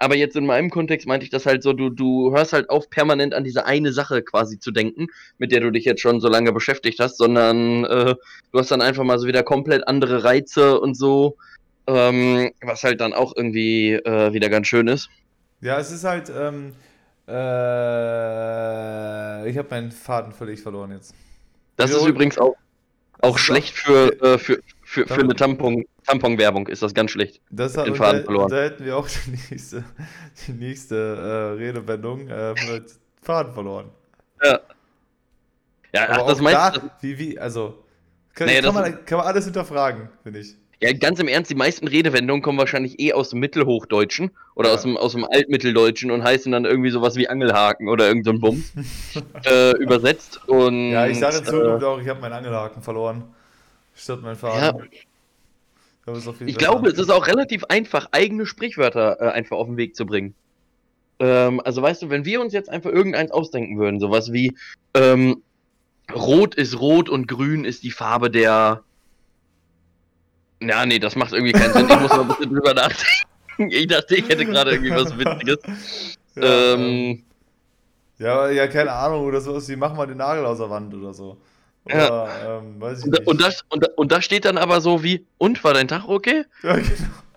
[0.00, 2.90] aber jetzt in meinem Kontext meinte ich das halt so, du, du hörst halt auf,
[2.90, 5.06] permanent an diese eine Sache quasi zu denken,
[5.38, 8.16] mit der du dich jetzt schon so lange beschäftigt hast, sondern äh,
[8.50, 11.36] du hast dann einfach mal so wieder komplett andere Reize und so,
[11.86, 15.08] ähm, was halt dann auch irgendwie äh, wieder ganz schön ist.
[15.60, 16.74] Ja, es ist halt, ähm,
[17.28, 17.32] äh,
[19.48, 21.14] ich habe meinen Faden völlig verloren jetzt.
[21.76, 22.56] Das ist übrigens auch,
[23.20, 27.40] auch schlecht für, äh, für, für, für eine Tampon, Tamponwerbung ist das ganz schlecht.
[27.50, 28.50] Das hat, Den Faden da, verloren.
[28.50, 29.84] da hätten wir auch die nächste,
[30.46, 32.92] die nächste äh, Redewendung äh, mit
[33.22, 33.90] Faden verloren.
[34.42, 34.60] Ja.
[35.94, 37.84] Ja, Aber ach, das meinst da, wie, wie, also,
[38.34, 40.56] kann, Nee, kann, man, kann man alles hinterfragen, finde ich.
[40.82, 44.74] Ja, ganz im Ernst, die meisten Redewendungen kommen wahrscheinlich eh aus dem Mittelhochdeutschen oder Ja.
[44.74, 48.32] aus, dem, aus dem Altmitteldeutschen und heißen dann irgendwie sowas wie Angelhaken oder irgend so
[48.32, 48.72] ein Bums
[49.46, 50.40] äh, übersetzt.
[50.48, 53.22] Und, Ja, ich sage in äh, auch, ich habe meinen Angelhaken verloren.
[53.94, 54.88] Statt mein Faden.
[56.04, 59.68] Ja, auf jeden ich glaube, es ist auch relativ einfach, eigene Sprichwörter äh, einfach auf
[59.68, 60.34] den Weg zu bringen.
[61.20, 64.56] Ähm, also weißt du, wenn wir uns jetzt einfach irgendeins ausdenken würden, sowas wie
[64.94, 65.42] ähm,
[66.12, 68.82] Rot ist rot und grün ist die Farbe der.
[70.68, 71.88] Ja, nee, das macht irgendwie keinen Sinn.
[71.88, 73.70] Ich muss mal ein bisschen drüber nachdenken.
[73.70, 75.58] Ich dachte, ich hätte gerade irgendwie was Witziges.
[76.34, 77.22] Ja, ähm, ähm,
[78.16, 81.12] ja, ja, keine Ahnung, oder sowas wie mach mal den Nagel aus der Wand oder
[81.12, 81.36] so.
[81.84, 85.62] Oder, ähm, weiß ich und, das, und, und da steht dann aber so wie, und
[85.62, 86.44] war dein Tag okay?
[86.62, 86.86] ja, genau.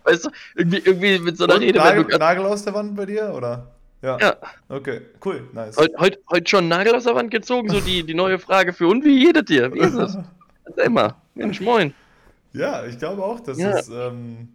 [0.05, 1.79] Weißt du, irgendwie, irgendwie mit so einer Und Rede.
[1.79, 3.71] Nagel, Nagel aus der Wand bei dir, oder?
[4.03, 4.19] Ja.
[4.19, 4.35] Ja.
[4.69, 5.75] Okay, cool, nice.
[5.77, 8.88] Heute heut, heut schon Nagel aus der Wand gezogen, so die, die neue Frage für
[8.88, 9.73] und wie jedes dir?
[9.73, 10.15] Wie ist es?
[10.65, 11.15] Erzähl mal.
[11.33, 11.93] Mensch, moin.
[12.57, 13.71] Ja, ich glaube auch, dass Ja.
[13.77, 14.49] es, ähm,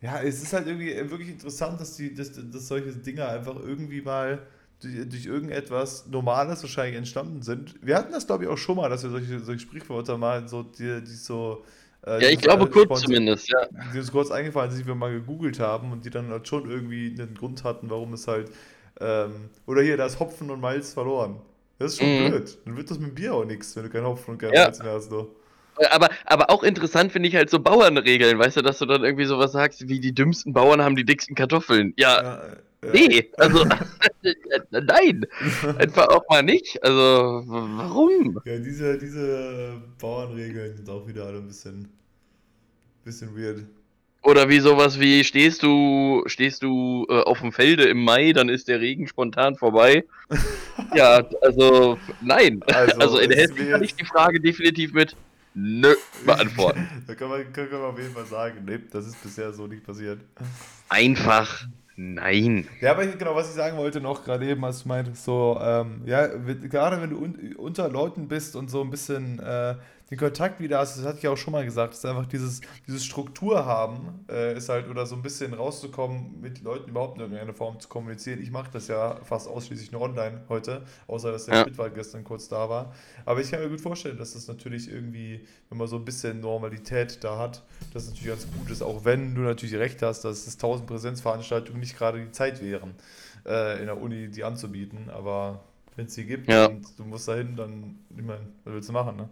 [0.00, 4.00] ja, es ist halt irgendwie wirklich interessant, dass, die, dass, dass solche Dinge einfach irgendwie
[4.00, 4.40] mal
[4.80, 7.74] durch, irgendetwas Normales wahrscheinlich entstanden sind.
[7.82, 10.62] Wir hatten das, glaube ich, auch schon mal, dass wir solche, solche Sprichwörter mal so,
[10.62, 11.64] die, die so.
[12.06, 13.66] äh, Ja, ich glaube kurz spontan- zumindest, ja.
[13.92, 16.70] Die uns kurz eingefallen sind, die wir mal gegoogelt haben und die dann halt schon
[16.70, 18.52] irgendwie einen Grund hatten, warum es halt.
[19.00, 19.32] Ähm,
[19.66, 21.40] oder hier, da ist Hopfen und Malz verloren.
[21.80, 22.28] Das ist schon Mhm.
[22.30, 22.58] blöd.
[22.64, 24.64] Dann wird das mit Bier auch nichts, wenn du keinen Hopfen und keinen Ja.
[24.64, 25.10] Malz mehr hast.
[25.10, 25.28] Du.
[25.90, 29.24] Aber, aber auch interessant finde ich halt so Bauernregeln, weißt du, dass du dann irgendwie
[29.24, 31.94] sowas sagst, wie die dümmsten Bauern haben die dicksten Kartoffeln.
[31.96, 32.42] Ja, Ja,
[32.84, 32.92] ja.
[32.92, 33.64] nee, also
[34.70, 35.26] nein,
[35.78, 36.82] einfach auch mal nicht.
[36.82, 38.40] Also warum?
[38.44, 41.88] Ja, diese, diese Bauernregeln sind auch wieder alle ein bisschen,
[43.04, 43.64] bisschen weird.
[44.22, 48.48] Oder wie sowas wie stehst du stehst du äh, auf dem Felde im Mai, dann
[48.48, 50.04] ist der Regen spontan vorbei.
[50.94, 52.60] ja, also nein.
[52.66, 55.16] Also, Also, in Hessen kann ich die Frage definitiv mit
[55.58, 55.94] nö
[56.24, 56.86] beantworten.
[57.06, 59.84] da kann man, kann man auf jeden Fall sagen, nee, das ist bisher so nicht
[59.84, 60.20] passiert.
[60.88, 61.66] Einfach
[61.96, 62.68] nein.
[62.80, 66.02] Ja, aber genau, was ich sagen wollte noch gerade eben, als du meintest, so, ähm,
[66.06, 69.74] ja, gerade wenn du un unter Leuten bist und so ein bisschen äh,
[70.10, 73.04] den Kontakt wieder hast, das hatte ich auch schon mal gesagt, ist einfach dieses, dieses
[73.04, 77.52] Struktur haben, äh, ist halt, oder so ein bisschen rauszukommen, mit Leuten überhaupt in irgendeiner
[77.52, 78.40] Form zu kommunizieren.
[78.40, 81.62] Ich mache das ja fast ausschließlich nur online heute, außer dass der Ja.
[81.64, 82.94] Schmidt gestern kurz da war.
[83.26, 86.40] Aber ich kann mir gut vorstellen, dass das natürlich irgendwie, wenn man so ein bisschen
[86.40, 90.46] Normalität da hat, das natürlich ganz gut ist, auch wenn du natürlich recht hast, dass
[90.46, 92.94] es 1000 Präsenzveranstaltungen nicht gerade die Zeit wären,
[93.46, 95.10] äh, in der Uni die anzubieten.
[95.10, 95.60] Aber
[95.96, 96.66] wenn es die gibt Ja.
[96.66, 99.28] und du musst dahin, dann, ich meine, was willst du machen, ne?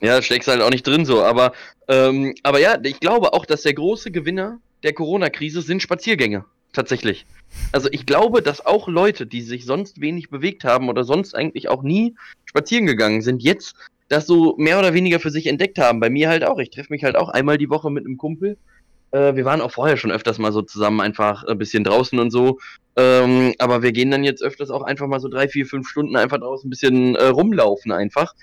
[0.00, 1.52] Ja, steckst halt auch nicht drin so, aber
[1.88, 6.44] ähm, aber ja, ich glaube auch, dass der große Gewinner der Corona-Krise sind Spaziergänge.
[6.72, 7.24] Tatsächlich.
[7.72, 11.68] Also ich glaube, dass auch Leute, die sich sonst wenig bewegt haben oder sonst eigentlich
[11.68, 13.76] auch nie spazieren gegangen sind, jetzt
[14.08, 16.00] das so mehr oder weniger für sich entdeckt haben.
[16.00, 16.58] Bei mir halt auch.
[16.58, 18.58] Ich treffe mich halt auch einmal die Woche mit einem Kumpel.
[19.12, 22.30] Äh, wir waren auch vorher schon öfters mal so zusammen einfach ein bisschen draußen und
[22.30, 22.58] so.
[22.96, 26.16] Ähm, aber wir gehen dann jetzt öfters auch einfach mal so drei, vier, fünf Stunden
[26.16, 28.34] einfach draußen ein bisschen äh, rumlaufen einfach.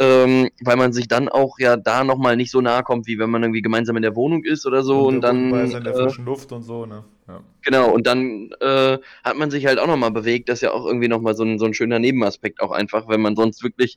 [0.00, 3.30] Ähm, weil man sich dann auch ja da nochmal nicht so nahe kommt, wie wenn
[3.30, 5.52] man irgendwie gemeinsam in der Wohnung ist oder so und, der dann.
[5.52, 7.04] In der äh, frischen Luft und so, ne?
[7.26, 7.40] Ja.
[7.62, 10.48] Genau, und dann äh, hat man sich halt auch nochmal bewegt.
[10.48, 13.20] Das ist ja auch irgendwie nochmal so ein, so ein schöner Nebenaspekt auch einfach, wenn
[13.20, 13.96] man sonst wirklich,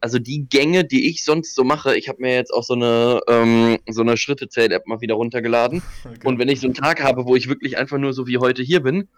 [0.00, 3.20] also die Gänge, die ich sonst so mache, ich habe mir jetzt auch so eine,
[3.28, 5.82] ähm, so eine Schrittezähl-App mal wieder runtergeladen.
[6.04, 6.28] Okay.
[6.28, 8.62] Und wenn ich so einen Tag habe, wo ich wirklich einfach nur so wie heute
[8.62, 9.08] hier bin,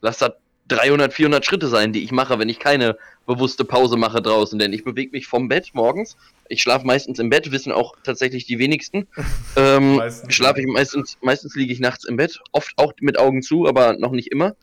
[0.00, 0.32] lass das
[0.70, 4.58] 300, 400 Schritte sein, die ich mache, wenn ich keine bewusste Pause mache draußen.
[4.58, 6.16] Denn ich bewege mich vom Bett morgens.
[6.48, 9.06] Ich schlafe meistens im Bett, wissen auch tatsächlich die wenigsten.
[9.56, 10.32] Ähm, Meistens.
[10.32, 13.94] schlafe ich meistens, meistens liege ich nachts im Bett, oft auch mit Augen zu, aber
[13.94, 14.54] noch nicht immer.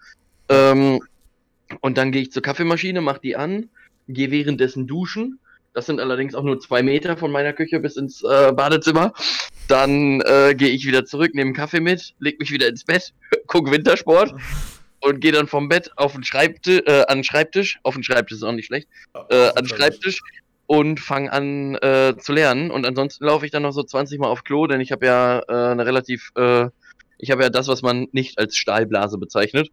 [0.47, 1.01] Ähm,
[1.81, 3.69] und dann gehe ich zur Kaffeemaschine, mache die an,
[4.07, 5.39] gehe währenddessen duschen.
[5.73, 9.11] Das sind allerdings auch nur zwei Meter von meiner Küche bis ins äh, Badezimmer.
[9.67, 13.13] Dann äh, gehe ich wieder zurück, nehme einen Kaffee mit, leg mich wieder ins Bett,
[13.47, 14.33] gucke Wintersport
[15.01, 18.37] und gehe dann vom Bett auf den Schreibtisch, äh, an den Schreibtisch, auf den Schreibtisch
[18.37, 18.87] ist auch nicht schlecht,
[19.29, 20.21] äh, an den Schreibtisch
[20.65, 22.71] und fange an äh, zu lernen.
[22.71, 25.39] Und ansonsten laufe ich dann noch so 20 Mal auf Klo, denn ich habe ja
[25.47, 26.67] äh, eine relativ, äh,
[27.17, 29.69] ich habe ja das, was man nicht als Stahlblase bezeichnet,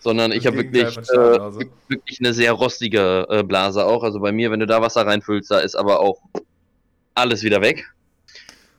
[0.00, 4.02] sondern ich Das habe Gegenteil wirklich, äh, wirklich eine sehr rostige äh, Blase auch.
[4.02, 6.20] Also bei mir, wenn du da Wasser reinfüllst, da ist aber auch
[7.14, 7.86] alles wieder weg.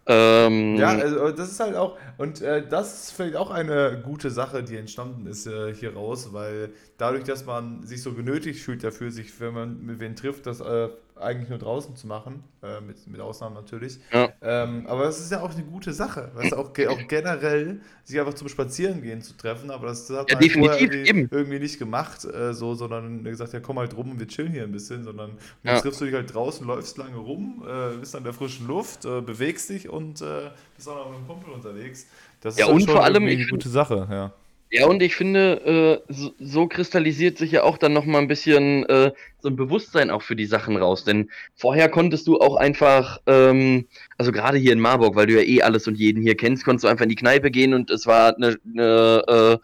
[0.07, 4.29] Ähm, Ja, also das ist halt auch, und äh, das ist vielleicht auch eine gute
[4.29, 8.83] Sache, die entstanden ist äh, hier raus, weil dadurch, dass man sich so genötigt fühlt
[8.83, 10.89] dafür, sich, wenn man mit wen trifft, das äh,
[11.19, 13.99] eigentlich nur draußen zu machen, äh, mit, mit Ausnahmen natürlich.
[14.11, 14.33] Ja.
[14.41, 18.19] Ähm, aber das ist ja auch eine gute Sache, weißt du, auch, auch generell sich
[18.19, 21.79] einfach zum Spazierengehen zu treffen, aber das, das hat Ja, man definitiv, irgendwie, irgendwie nicht
[21.79, 25.03] gemacht, äh, so, sondern gesagt, ja komm halt rum und wir chillen hier ein bisschen,
[25.03, 25.31] sondern
[25.63, 25.71] Ja.
[25.71, 29.05] jetzt triffst du dich halt draußen, läufst lange rum, äh, bist an der frischen Luft,
[29.05, 32.05] äh, bewegst dich und äh, bist auch noch mit einem Kumpel unterwegs.
[32.41, 34.33] Das Ja, halt und schon vor allem, eine gute Sache, ja.
[34.69, 38.85] Ja, und ich finde, äh, so, so kristallisiert sich ja auch dann nochmal ein bisschen
[38.87, 41.05] äh, so ein Bewusstsein auch für die Sachen raus.
[41.05, 45.41] Denn vorher konntest du auch einfach, ähm, also gerade hier in Marburg, weil du ja
[45.41, 48.05] eh alles und jeden hier kennst, konntest du einfach in die Kneipe gehen und es
[48.07, 49.57] war eine, eine äh,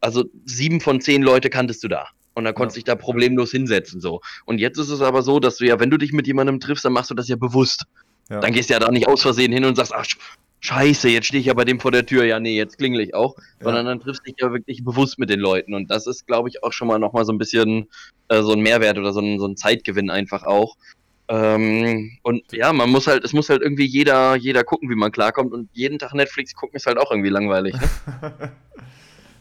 [0.00, 2.08] also sieben von zehn Leute kanntest du da.
[2.34, 4.20] Und dann konntest du dich da problemlos hinsetzen, so.
[4.46, 6.84] Und jetzt ist es aber so, dass du ja, wenn du dich mit jemandem triffst,
[6.84, 7.84] dann machst du das ja bewusst.
[8.30, 8.40] Ja.
[8.40, 10.06] Dann gehst du ja da nicht aus Versehen hin und sagst, ach,
[10.62, 13.14] scheiße, jetzt stehe ich ja bei dem vor der Tür, ja, nee, jetzt klingel ich
[13.14, 13.36] auch.
[13.38, 13.64] Ja.
[13.64, 15.74] Sondern dann triffst du dich ja wirklich bewusst mit den Leuten.
[15.74, 17.88] Und das ist, glaube ich, auch schon mal nochmal so ein bisschen
[18.28, 20.76] äh, so ein Mehrwert oder so ein, so ein Zeitgewinn einfach auch.
[21.28, 25.10] Ähm, und ja, man muss halt, es muss halt irgendwie jeder, jeder gucken, wie man
[25.12, 25.52] klarkommt.
[25.52, 27.74] Und jeden Tag Netflix gucken ist halt auch irgendwie langweilig.
[27.74, 27.80] Ne?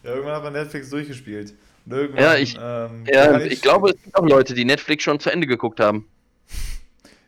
[0.03, 1.53] ja, irgendwann hat man Netflix durchgespielt.
[1.85, 5.31] Ja, ich- ähm, Ja, und ich glaube, es gibt auch Leute, die Netflix schon zu
[5.31, 6.07] Ende geguckt haben.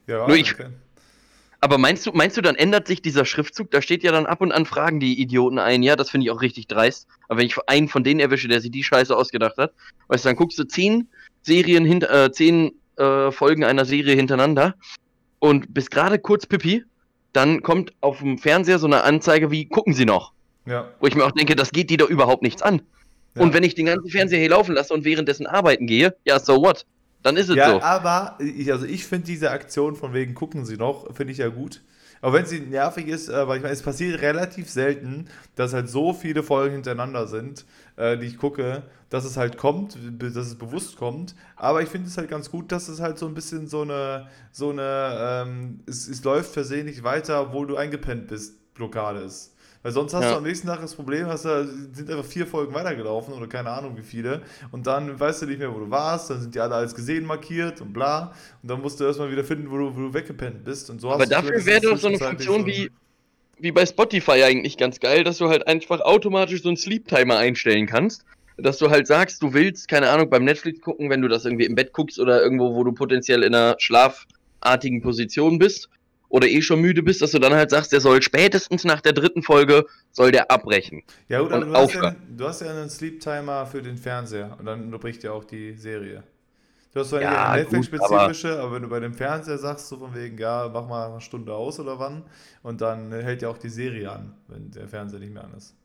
[0.07, 0.67] ja, nur ich- okay.
[1.63, 3.71] Aber meinst du, meinst du, dann ändert sich dieser Schriftzug?
[3.71, 5.81] Da steht ja dann ab und an Fragen die Idioten ein.
[5.81, 7.07] Ja, das finde ich auch richtig dreist.
[7.29, 9.71] Aber wenn ich einen von denen erwische, der sich die Scheiße ausgedacht hat,
[10.09, 11.07] weißt du, dann guckst du zehn
[11.41, 14.75] Serien hinter, äh, zehn äh, Folgen einer Serie hintereinander
[15.39, 16.83] und bist gerade kurz Pipi,
[17.31, 20.33] dann kommt auf dem Fernseher so eine Anzeige wie, gucken Sie noch.
[20.65, 20.89] Ja.
[20.99, 22.81] Wo ich mir auch denke, das geht die doch überhaupt nichts an.
[23.35, 23.41] Ja.
[23.41, 26.61] Und wenn ich den ganzen Fernseher hier laufen lasse und währenddessen arbeiten gehe, ja, so
[26.61, 26.85] what?
[27.23, 27.81] Dann ist es Ja, so.
[27.81, 31.47] aber ich, also ich finde diese Aktion von wegen gucken Sie noch, finde ich ja
[31.49, 31.81] gut.
[32.21, 36.13] Auch wenn sie nervig ist, aber ich meine, es passiert relativ selten, dass halt so
[36.13, 37.65] viele Folgen hintereinander sind,
[37.97, 41.35] äh, die ich gucke, dass es halt kommt, dass es bewusst kommt.
[41.57, 44.27] Aber ich finde es halt ganz gut, dass es halt so ein bisschen so eine,
[44.53, 49.52] so eine, ähm, es, es läuft versehentlich weiter, obwohl du eingepennt bist, Blockade ist.
[49.83, 50.31] Weil sonst hast Ja.
[50.31, 53.69] du am nächsten Tag das Problem, hast du, sind einfach vier Folgen weitergelaufen oder keine
[53.69, 54.41] Ahnung wie viele.
[54.71, 57.25] Und dann weißt du nicht mehr, wo du warst, dann sind die alle als gesehen
[57.25, 58.33] markiert und bla.
[58.61, 60.89] Und dann musst du erstmal wieder finden, wo du, wo du weggepennt bist.
[60.89, 62.89] Und so Aber dafür wäre doch so eine Funktion wie,
[63.59, 67.85] wie bei Spotify eigentlich ganz geil, dass du halt einfach automatisch so einen Sleep-Timer einstellen
[67.85, 68.23] kannst.
[68.57, 71.65] Dass du halt sagst, du willst, keine Ahnung, beim Netflix gucken, wenn du das irgendwie
[71.65, 75.89] im Bett guckst oder irgendwo, wo du potenziell in einer schlafartigen Position bist
[76.33, 79.13] oder eh schon müde bist, dass du dann halt sagst, der soll spätestens nach der
[79.13, 81.03] dritten Folge, soll der abbrechen.
[81.29, 82.15] Ja, gut, aber und du hast ja, aufhören.
[82.35, 86.23] du hast ja einen Sleep-Timer für den Fernseher und dann unterbricht ja auch die Serie.
[86.91, 90.15] Du hast zwar Ja, gut, Netflix-spezifische, aber, wenn du bei dem Fernseher sagst, so von
[90.15, 92.23] wegen, ja, mach mal eine Stunde aus oder wann,
[92.63, 95.75] und dann hält ja auch die Serie an, wenn der Fernseher nicht mehr an ist.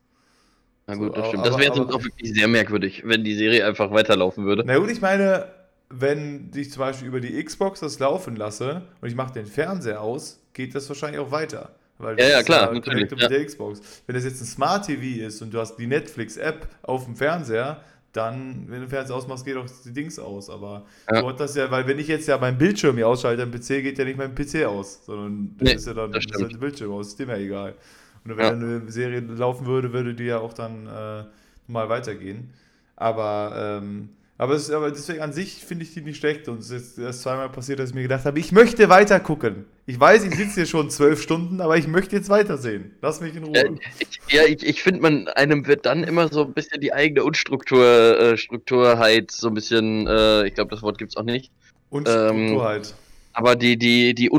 [0.87, 1.45] Na So, gut, das aber- stimmt.
[1.45, 4.63] Das aber- wäre sonst aber- auch wirklich sehr merkwürdig, wenn die Serie einfach weiterlaufen würde.
[4.65, 5.45] Na gut, ich meine,
[5.89, 10.01] wenn ich zum Beispiel über die Xbox das laufen lasse und ich mache den Fernseher
[10.01, 11.75] aus, geht das wahrscheinlich auch weiter.
[11.97, 13.81] Weil Ja, ja, klar, natürlich, mit der Xbox.
[14.07, 17.81] Wenn das jetzt ein Smart TV ist und du hast die Netflix-App auf dem Fernseher,
[18.13, 20.49] dann, wenn du den Fernseher ausmachst, geht auch die Dings aus.
[20.49, 21.25] Aber Ja.
[21.27, 23.97] hat das ja, weil wenn ich jetzt ja meinen Bildschirm hier ausschalte, am PC geht
[23.99, 26.57] ja nicht mein PC aus, sondern das Nee, ist ja dann das ist halt der
[26.59, 27.75] Bildschirm aus, ist dem ja egal.
[28.23, 28.49] Und wenn Ja.
[28.51, 31.23] eine Serie laufen würde, würde die ja auch dann äh,
[31.67, 32.53] mal weitergehen.
[32.95, 36.47] Aber, ähm, aber, es, aber deswegen an sich finde ich die nicht schlecht.
[36.47, 39.65] Und es ist erst zweimal passiert, dass ich mir gedacht habe, ich möchte weiter gucken.
[39.85, 42.95] Ich weiß, ich sitze hier schon zwölf Stunden, aber ich möchte jetzt weitersehen.
[43.01, 43.53] Lass mich in Ruhe.
[43.53, 43.63] Ja,
[43.99, 47.25] ich, ja, ich, ich finde, man einem wird dann immer so ein bisschen die eigene
[47.25, 51.51] Unstruktur, äh, Strukturheit, so ein bisschen, äh, ich glaube, das Wort gibt's auch nicht.
[51.89, 52.95] Und ähm, halt.
[53.33, 54.29] Aber die, die, die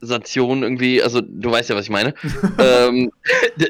[0.00, 2.14] Unorganisation irgendwie, also du weißt ja, was ich meine.
[2.58, 3.10] ähm,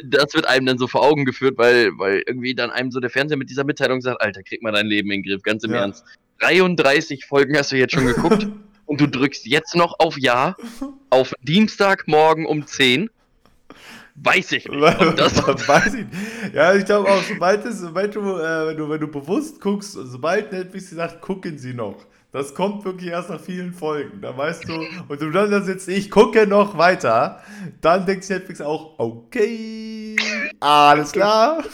[0.04, 3.10] das wird einem dann so vor Augen geführt, weil, weil irgendwie dann einem so der
[3.10, 5.72] Fernseher mit dieser Mitteilung sagt, Alter, krieg mal dein Leben in den Griff, ganz im
[5.72, 5.80] Ja.
[5.80, 6.04] Ernst.
[6.40, 8.46] 33 Folgen hast du jetzt schon geguckt
[8.86, 10.56] und du drückst jetzt noch auf Ja
[11.10, 13.10] auf Dienstagmorgen um 10.
[14.22, 14.80] Weiß ich nicht.
[14.80, 16.06] Weiß ich.
[16.54, 19.92] Ja, ich glaube auch, sobald, es, sobald du, äh, wenn du, wenn du bewusst guckst,
[19.92, 22.06] sobald Netflix sagt, gucken sie noch.
[22.32, 24.20] Das kommt wirklich erst nach vielen Folgen.
[24.20, 24.74] Da weißt du,
[25.08, 27.42] und du dann da sitzt, ich gucke noch weiter,
[27.80, 30.14] dann denkt sich Netflix auch, okay,
[30.60, 31.64] alles klar.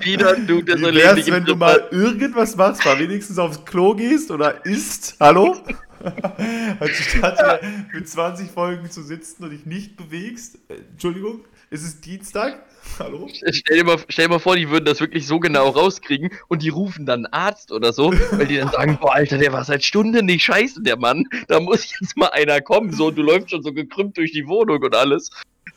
[0.00, 4.30] wieder du, der Wie wär's, wenn du mal irgendwas machst, mal wenigstens aufs Klo gehst
[4.30, 5.16] oder isst?
[5.20, 5.56] Hallo?
[6.80, 7.60] Anstatt hier
[7.92, 10.58] mit 20 Folgen zu sitzen und dich nicht bewegst.
[10.68, 12.62] Äh, Entschuldigung, ist es Dienstag?
[12.98, 13.28] Hallo?
[13.32, 16.62] Stell dir, mal, stell dir mal vor, die würden das wirklich so genau rauskriegen und
[16.62, 19.64] die rufen dann einen Arzt oder so, weil die dann sagen, boah, Alter, der war
[19.64, 21.24] seit Stunden nicht scheiße, der Mann.
[21.48, 22.92] Da muss jetzt mal einer kommen.
[22.92, 25.30] So, und du läufst schon so gekrümmt durch die Wohnung und alles.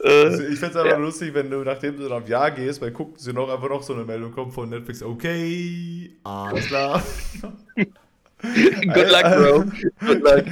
[0.04, 0.98] Also Äh, ich fände es einfach Ja.
[0.98, 3.84] lustig, wenn du, nachdem du dann auf Ja gehst, bei gucken sie noch einfach noch
[3.84, 5.04] so eine Meldung kommt von Netflix.
[5.04, 7.04] Okay, alles klar.
[7.76, 9.66] good luck, Bro.
[10.08, 10.46] Good luck.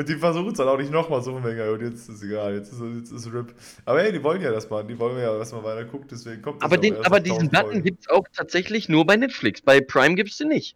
[0.00, 1.70] Und die versuchen es dann auch nicht nochmal so mega.
[1.70, 3.54] Und jetzt ist es egal, jetzt ist, jetzt ist RIP.
[3.84, 6.40] Aber hey, die wollen ja das machen, die wollen ja, dass man weiter guckt, deswegen
[6.40, 9.60] kommt Aber, den, aber diesen 1000 Button gibt es auch tatsächlich nur bei Netflix.
[9.60, 10.74] Bei Prime gibt es den nicht.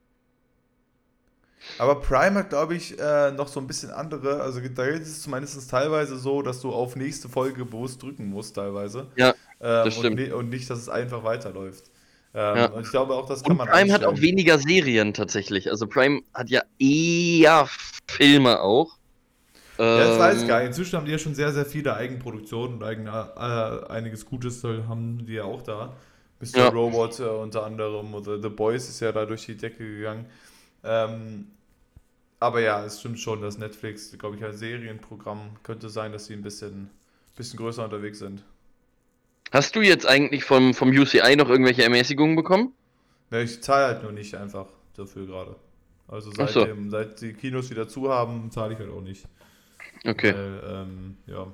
[1.78, 4.42] Aber Prime hat, glaube ich, äh, noch so ein bisschen andere.
[4.42, 8.56] Also da ist es zumindest teilweise so, dass du auf nächste Folge bewusst drücken musst,
[8.56, 9.06] teilweise.
[9.16, 9.34] Ja, ähm,
[9.86, 10.20] das stimmt.
[10.20, 11.86] Und, ni- und nicht, dass es einfach weiterläuft.
[12.34, 12.66] Ähm, Ja.
[12.66, 15.70] Und ich glaube auch, das kann Und man Prime hat auch weniger Serien tatsächlich.
[15.70, 17.66] Also Prime hat ja eher
[18.06, 18.98] Filme auch.
[19.78, 20.68] Ja, das weiß ich Ähm, gar nicht.
[20.68, 23.10] Inzwischen haben die ja schon sehr, sehr viele Eigenproduktionen und eigen, äh,
[23.88, 25.96] einiges Gutes haben die ja auch da.
[26.40, 26.58] Mr.
[26.58, 26.68] Ja.
[26.68, 30.26] Robot äh, unter anderem oder The Boys ist ja da durch die Decke gegangen.
[30.84, 31.48] Ähm,
[32.40, 36.34] aber ja, es stimmt schon, dass Netflix, glaube ich, als Serienprogramm könnte sein, dass sie
[36.34, 36.90] ein bisschen,
[37.36, 38.44] bisschen größer unterwegs sind.
[39.52, 42.74] Hast du jetzt eigentlich vom, vom UCI noch irgendwelche Ermäßigungen bekommen?
[43.30, 44.66] Ja, ich zahle halt nur nicht einfach
[44.96, 45.56] dafür gerade.
[46.08, 46.60] Also Ach so.
[46.60, 49.26] seitdem, seit die Kinos wieder zu haben, zahle ich halt auch nicht.
[50.07, 50.34] Okay.
[50.34, 51.46] Weil, ähm, ja.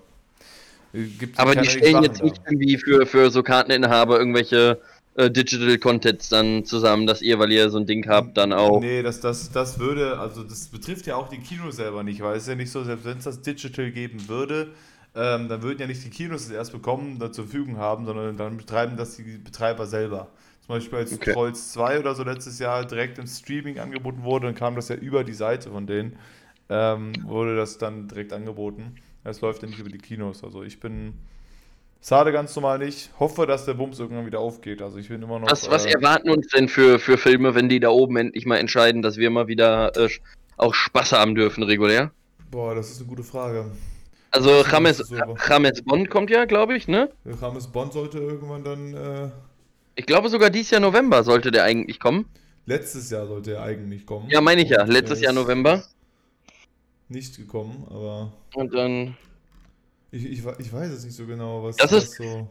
[1.36, 2.24] Aber die stellen Schwachen jetzt da.
[2.24, 4.80] nicht irgendwie für, für so Karteninhaber irgendwelche
[5.14, 8.80] äh, Digital Contents dann zusammen, dass ihr, weil ihr so ein Ding habt, dann auch.
[8.80, 12.36] Nee, das, das, das würde, also das betrifft ja auch die Kinos selber nicht, weil
[12.36, 14.68] es ist ja nicht so, selbst wenn es das Digital geben würde,
[15.14, 18.36] ähm, dann würden ja nicht die Kinos es erst bekommen, da zur Verfügung haben, sondern
[18.36, 20.28] dann betreiben das die Betreiber selber.
[20.64, 21.32] Zum Beispiel als Okay.
[21.32, 24.94] Trolls 2 oder so letztes Jahr direkt im Streaming angeboten wurde, dann kam das ja
[24.94, 26.16] über die Seite von denen,
[26.70, 28.96] ähm, wurde das dann direkt angeboten.
[29.24, 30.42] Es läuft ja nicht über die Kinos.
[30.44, 31.14] Also ich bin
[32.00, 33.10] Sade ganz normal nicht.
[33.20, 34.80] Hoffe, dass der Bums irgendwann wieder aufgeht.
[34.80, 35.50] Also ich bin immer noch.
[35.50, 38.56] Was, was äh, erwarten uns denn für, für Filme, wenn die da oben endlich mal
[38.56, 40.08] entscheiden, dass wir mal wieder äh,
[40.56, 42.12] auch Spaß haben dürfen, regulär?
[42.50, 43.66] Boah, das ist eine gute Frage.
[44.30, 45.02] Also James.
[45.48, 47.10] James Bond kommt ja, glaube ich, ne?
[47.24, 48.94] Rames Bond sollte irgendwann dann.
[48.94, 49.30] Äh,
[49.96, 52.26] Ich glaube sogar dieses Jahr November sollte der eigentlich kommen.
[52.66, 54.28] letztes Jahr sollte er eigentlich kommen.
[54.30, 54.84] Ja, meine ich ja.
[54.84, 55.84] Letztes er Jahr ist November.
[57.10, 59.16] Nicht gekommen, aber Und dann.
[60.12, 62.48] ich, ich, ich weiß es nicht so genau, was Das ist- so.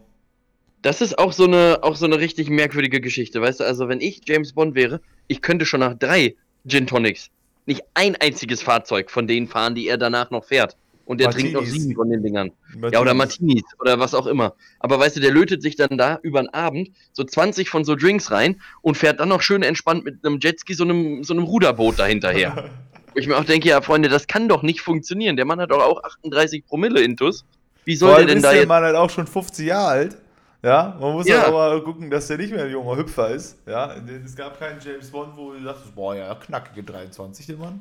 [0.82, 3.64] Das ist auch so eine, auch so eine richtig merkwürdige Geschichte, weißt du?
[3.64, 6.36] Also, wenn ich James Bond wäre, ich könnte schon nach drei
[6.66, 7.28] Gin Tonics
[7.66, 10.76] nicht ein einziges Fahrzeug von denen fahren, die er danach noch fährt.
[11.04, 11.74] Und er trinkt Martinis.
[11.82, 12.52] sieben von den Dingern.
[12.92, 14.54] Ja, oder Martinis oder was auch immer.
[14.78, 17.94] Aber weißt du, der lötet sich dann da über den Abend so 20 von so
[17.96, 21.44] Drinks rein und fährt dann noch schön entspannt mit einem Jetski so einem, so einem
[21.44, 22.70] Ruderboot dahinterher.
[23.12, 25.36] Wo ich mir auch denke, ja, Freunde, das kann doch nicht funktionieren.
[25.36, 27.44] Der Mann hat doch auch 38 Promille Intus.
[27.84, 28.68] Wie soll der denn ist da der jetzt.
[28.68, 30.16] Mann halt auch schon 50 Jahre alt.
[30.62, 31.38] Ja, man muss Ja.
[31.38, 33.56] halt aber gucken, dass der nicht mehr ein junger Hüpfer ist.
[33.66, 33.94] Ja,
[34.24, 37.80] es gab keinen James Bond, wo du dachtest, boah, ja, knackige 23, der Mann.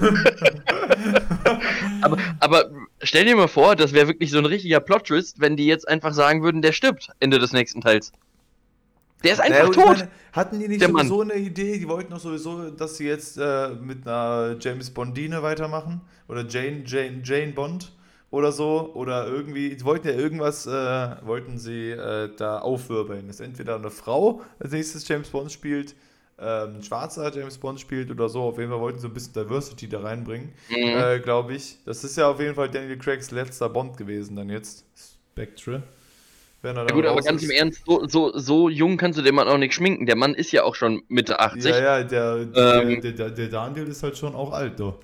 [2.02, 2.64] Aber, aber
[3.02, 6.12] stell dir mal vor, das wäre wirklich so ein richtiger Plot-Twist, wenn die jetzt einfach
[6.12, 8.12] sagen würden, der stirbt Ende des nächsten Teils.
[9.24, 9.96] Der ist einfach Naja, tot.
[9.98, 11.08] meine, hatten die nicht Der Mann.
[11.08, 11.78] sowieso eine Idee?
[11.78, 16.00] Die wollten doch sowieso, dass sie jetzt äh, mit einer James Bondine weitermachen?
[16.28, 17.92] Oder Jane, Jane, Jane Bond
[18.30, 18.92] oder so?
[18.94, 20.70] Oder irgendwie, die wollten ja irgendwas, äh,
[21.26, 23.26] wollten sie äh, da aufwirbeln.
[23.26, 25.94] Dass entweder eine Frau als nächstes James Bond spielt,
[26.38, 28.42] ähm, ein schwarzer James Bond spielt oder so.
[28.42, 30.76] Auf jeden Fall wollten sie ein bisschen Diversity da reinbringen, Mhm.
[30.76, 31.78] äh, glaube ich.
[31.86, 34.84] Das ist ja auf jeden Fall Daniel Craigs letzter Bond gewesen dann jetzt.
[35.32, 35.82] Spectre.
[36.64, 37.50] Wenn er Ja gut, aber ganz ist.
[37.50, 40.06] im Ernst, so, so, so jung kannst du den Mann auch nicht schminken.
[40.06, 41.70] Der Mann ist ja auch schon Mitte 80.
[41.70, 43.02] Ja, ja, der, Ähm.
[43.02, 44.98] der, der, der Daniel ist halt schon auch alt, doch.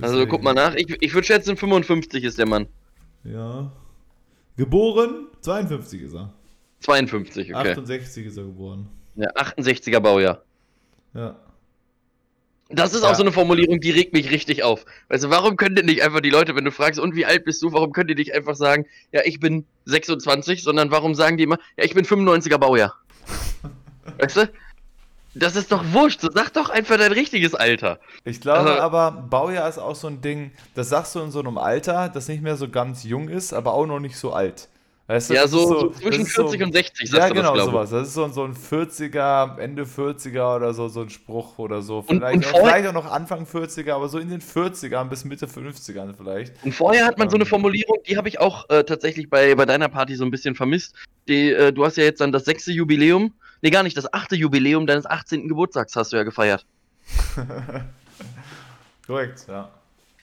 [0.00, 0.74] Also guck mal nach.
[0.76, 2.68] Ich, ich würde schätzen, 55 ist der Mann.
[3.24, 3.72] Ja.
[4.56, 5.26] Geboren?
[5.40, 6.32] 52 ist er.
[6.80, 7.70] 52, okay.
[7.72, 8.88] 68 ist er geboren.
[9.16, 10.42] Ja, 68er Baujahr.
[11.14, 11.34] Ja.
[12.68, 13.10] Das ist Ja.
[13.10, 14.84] auch so eine Formulierung, die regt mich richtig auf.
[15.08, 17.44] Weißt du, warum können denn nicht einfach die Leute, wenn du fragst, und wie alt
[17.44, 21.36] bist du, warum können die nicht einfach sagen, ja, ich bin 26, sondern warum sagen
[21.36, 22.94] die immer, ja, ich bin 95er Baujahr.
[24.18, 24.50] weißt du?
[25.38, 26.22] Das ist doch wurscht.
[26.22, 28.00] So, sag doch einfach dein richtiges Alter.
[28.24, 31.40] Ich glaube Also- aber, Baujahr ist auch so ein Ding, das sagst du in so
[31.40, 34.68] einem Alter, das nicht mehr so ganz jung ist, aber auch noch nicht so alt.
[35.08, 37.66] Weißt du, Ja, so, so zwischen ist so- 40 und 60, sagst Ja, genau, das,
[37.66, 37.90] sowas.
[37.90, 41.98] Das ist so, so ein 40er, Ende 40er oder so, so ein Spruch oder so.
[41.98, 45.08] Und- Vielleicht, und auch, vorher- vielleicht auch noch Anfang 40er, aber so in den 40ern
[45.08, 46.54] bis Mitte 50ern vielleicht.
[46.64, 47.50] Und vorher hat man so eine Ähm.
[47.50, 50.96] Formulierung, die habe ich auch äh, tatsächlich bei, bei deiner Party so ein bisschen vermisst.
[51.28, 53.32] Die, äh, du hast ja jetzt dann das sechste Jubiläum,
[53.62, 55.46] nee gar nicht, das achte Jubiläum deines 18.
[55.46, 56.66] Geburtstags hast du ja gefeiert.
[59.06, 59.70] Korrekt, ja.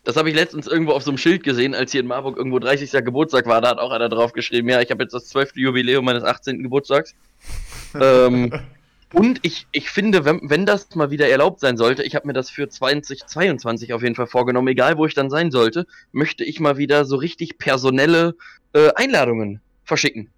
[0.04, 2.60] Das habe ich letztens irgendwo auf so einem Schild gesehen, als hier in Marburg irgendwo
[2.60, 2.91] 30.
[3.06, 3.62] Geburtstag war.
[3.62, 5.56] Da hat auch einer drauf geschrieben, ja, ich habe jetzt das 12.
[5.56, 6.62] Jubiläum meines 18.
[6.62, 7.16] Geburtstags.
[7.99, 8.51] ähm,
[9.14, 12.34] und ich, ich finde, wenn, wenn das mal wieder erlaubt sein sollte, ich habe mir
[12.34, 16.60] das für 2022 auf jeden Fall vorgenommen, egal wo ich dann sein sollte, möchte ich
[16.60, 18.36] mal wieder so richtig personelle
[18.74, 20.30] äh, Einladungen verschicken.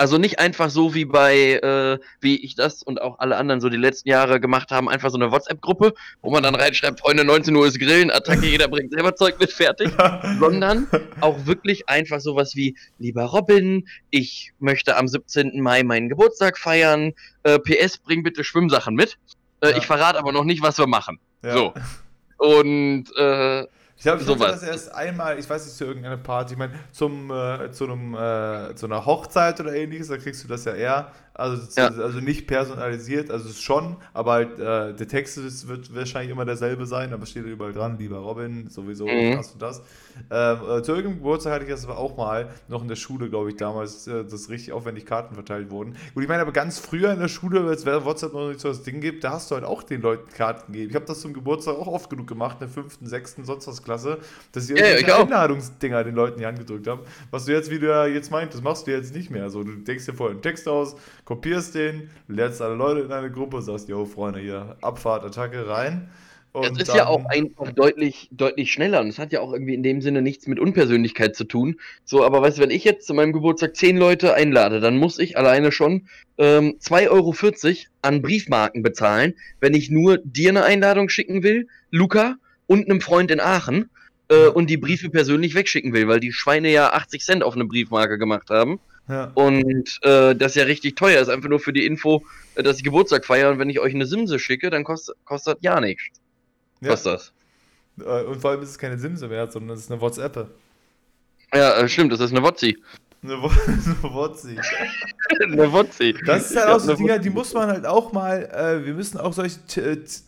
[0.00, 3.68] Also nicht einfach so wie bei, äh, wie ich das und auch alle anderen so
[3.68, 5.92] die letzten Jahre gemacht haben, einfach so eine WhatsApp-Gruppe,
[6.22, 9.52] wo man dann reinschreibt, Freunde, 19 Uhr ist Grillen, Attacke, jeder bringt selber Zeug mit,
[9.52, 9.90] fertig.
[10.40, 10.88] Sondern
[11.20, 15.60] auch wirklich einfach sowas wie, lieber Robin, ich möchte am 17.
[15.60, 19.18] Mai meinen Geburtstag feiern, äh, PS, bring bitte Schwimmsachen mit.
[19.60, 19.76] Äh, Ja.
[19.76, 21.20] Ich verrate aber noch nicht, was wir machen.
[21.44, 21.52] Ja.
[21.52, 21.74] So.
[22.38, 23.66] Und äh,
[24.00, 24.60] Ich glaube, ich hatte Sowas.
[24.60, 28.14] das erst einmal, ich weiß nicht, zu irgendeiner Party, ich meine, zum, äh, zu, einem,
[28.14, 31.88] äh, zu einer Hochzeit oder ähnliches, da kriegst du das ja eher, also, Ja.
[31.88, 36.30] also nicht personalisiert, also es ist schon, aber halt, äh, der Text ist, wird wahrscheinlich
[36.30, 39.32] immer derselbe sein, aber steht überall dran, lieber Robin, sowieso, Mhm.
[39.36, 39.82] das und das.
[40.30, 43.28] Ähm, äh, zu irgendeinem Geburtstag hatte ich das aber auch mal, noch in der Schule,
[43.30, 45.96] glaube ich, damals, äh, dass richtig aufwendig Karten verteilt wurden.
[46.14, 48.82] Gut, ich meine, aber ganz früher in der Schule, als WhatsApp noch nicht so das
[48.82, 50.90] Ding gibt, da hast du halt auch den Leuten Karten gegeben.
[50.90, 53.82] Ich habe das zum Geburtstag auch oft genug gemacht, in der fünften, sechsten, sonst was
[53.82, 54.18] Klasse,
[54.52, 55.24] dass ich Ja, ja, irgendwelche auch.
[55.24, 57.02] Einladungsdinger den Leuten in die Hand gedrückt habe.
[57.30, 59.48] Was du jetzt, wie du ja jetzt meint, das machst du jetzt nicht mehr.
[59.50, 60.96] So, du denkst dir vorher einen Text aus,
[61.30, 66.10] kopierst den, lädst alle Leute in eine Gruppe, sagst, yo, Freunde, hier, Abfahrt, Attacke, rein.
[66.50, 69.74] Und ist dann- ja auch einfach deutlich, deutlich schneller und es hat ja auch irgendwie
[69.74, 71.76] in dem Sinne nichts mit Unpersönlichkeit zu tun.
[72.04, 75.20] So, aber weißt du, wenn ich jetzt zu meinem Geburtstag zehn Leute einlade, dann muss
[75.20, 77.34] ich alleine schon ähm, 2,40 Euro
[78.02, 83.30] an Briefmarken bezahlen, wenn ich nur dir eine Einladung schicken will, Luca und einem Freund
[83.30, 83.88] in Aachen
[84.26, 87.66] äh, und die Briefe persönlich wegschicken will, weil die Schweine ja 80 Cent auf eine
[87.66, 88.80] Briefmarke gemacht haben.
[89.08, 89.32] Ja.
[89.34, 92.22] Und äh, das ja richtig teuer ist, einfach nur für die Info,
[92.54, 95.58] äh, dass ich Geburtstag feiere und wenn ich euch eine Simse schicke, dann kostet, kostet
[95.62, 96.04] ja nichts.
[96.80, 96.90] Ja.
[96.90, 97.32] Kostet das.
[98.00, 100.48] Äh, Und vor allem ist es keine Simse mehr, sondern es ist eine WhatsApp.
[101.52, 102.78] Ja, äh, stimmt, das ist eine Wotzi.
[103.22, 104.58] Eine, Wo eine WhatsApp.
[105.42, 106.14] eine Wotzi.
[106.24, 107.22] Das ist halt auch so Dinger, Wotzi.
[107.22, 109.58] die muss man halt auch mal, äh, wir müssen auch solche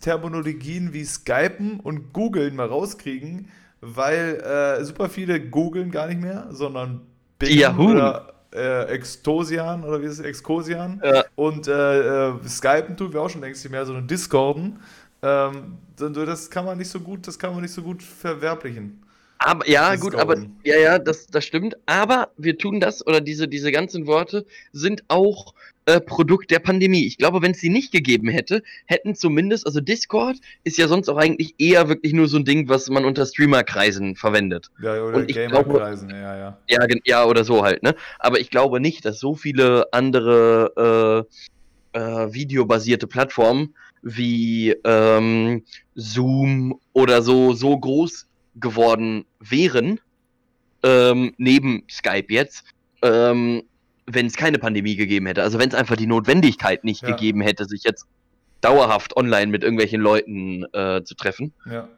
[0.00, 3.48] Terminologien wie Skypen und Googeln mal rauskriegen,
[3.80, 7.00] weil äh, super viele googeln gar nicht mehr, sondern
[7.38, 7.92] Bing Yahoo.
[7.92, 11.00] oder äh, Extosian oder wie ist es, Excosian.
[11.04, 11.24] Ja.
[11.36, 14.78] Und äh, äh, Skypen tun wir auch schon längst nicht mehr, sondern Discorden.
[15.22, 19.02] Ähm, so- das kann man nicht so gut, das kann man nicht so gut verwerblichen.
[19.38, 21.76] Aber ja, gut, aber ja, ja, das, das stimmt.
[21.86, 25.54] Aber wir tun das oder diese, diese ganzen Worte sind auch
[25.86, 27.06] äh, Produkt der Pandemie.
[27.06, 31.08] Ich glaube, wenn es sie nicht gegeben hätte, hätten zumindest, also Discord ist ja sonst
[31.08, 34.70] auch eigentlich eher wirklich nur so ein Ding, was man unter Streamerkreisen verwendet.
[34.82, 36.58] Ja, oder Gamerkreisen, ja, ja.
[36.68, 37.94] Ja, ja, oder so halt, ne?
[38.18, 41.26] Aber ich glaube nicht, dass so viele andere
[41.94, 45.64] äh, äh, videobasierte Plattformen wie ähm,
[45.94, 48.26] Zoom oder so so groß
[48.56, 50.00] geworden wären,
[50.82, 52.64] ähm, neben Skype jetzt,
[53.02, 53.62] ähm,
[54.06, 55.42] wenn es keine Pandemie gegeben hätte.
[55.42, 57.10] Also wenn es einfach die Notwendigkeit nicht Ja.
[57.10, 58.06] gegeben hätte, sich jetzt
[58.60, 61.52] dauerhaft online mit irgendwelchen Leuten äh, zu treffen.
[61.70, 61.88] Ja.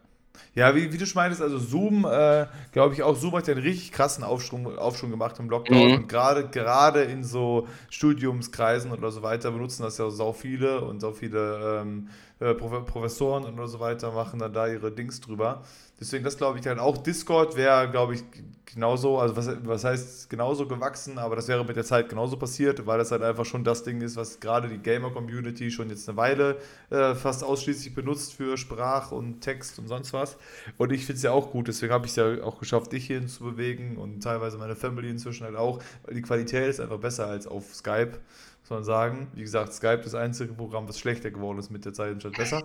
[0.56, 3.54] Ja, wie, wie du schon meintest, also Zoom, äh, glaube ich auch, Zoom hat ja
[3.54, 5.94] einen richtig krassen Aufschwung, Aufschwung gemacht im Lockdown Mhm.
[5.94, 11.00] und gerade gerade in so Studiumskreisen oder so weiter benutzen das ja sau viele und
[11.00, 12.08] sau viele ähm,
[12.40, 15.62] äh, Prof Professoren und so weiter machen dann da ihre Dings drüber.
[16.04, 16.98] Deswegen, das glaube ich halt auch.
[16.98, 18.24] Discord wäre, glaube ich,
[18.66, 22.84] genauso, also was, was heißt genauso gewachsen, aber das wäre mit der Zeit genauso passiert,
[22.84, 26.18] weil das halt einfach schon das Ding ist, was gerade die Gamer-Community schon jetzt eine
[26.18, 26.58] Weile
[26.90, 30.36] äh, fast ausschließlich benutzt für Sprach und Text und sonst was.
[30.76, 33.06] Und ich finde es ja auch gut, deswegen habe ich es ja auch geschafft, dich
[33.06, 36.98] hierhin zu bewegen und teilweise meine Family inzwischen halt auch, weil die Qualität ist einfach
[36.98, 38.18] besser als auf Skype,
[38.60, 39.28] muss man sagen.
[39.32, 42.36] Wie gesagt, Skype ist das einzige Programm, was schlechter geworden ist mit der Zeit statt
[42.36, 42.62] besser.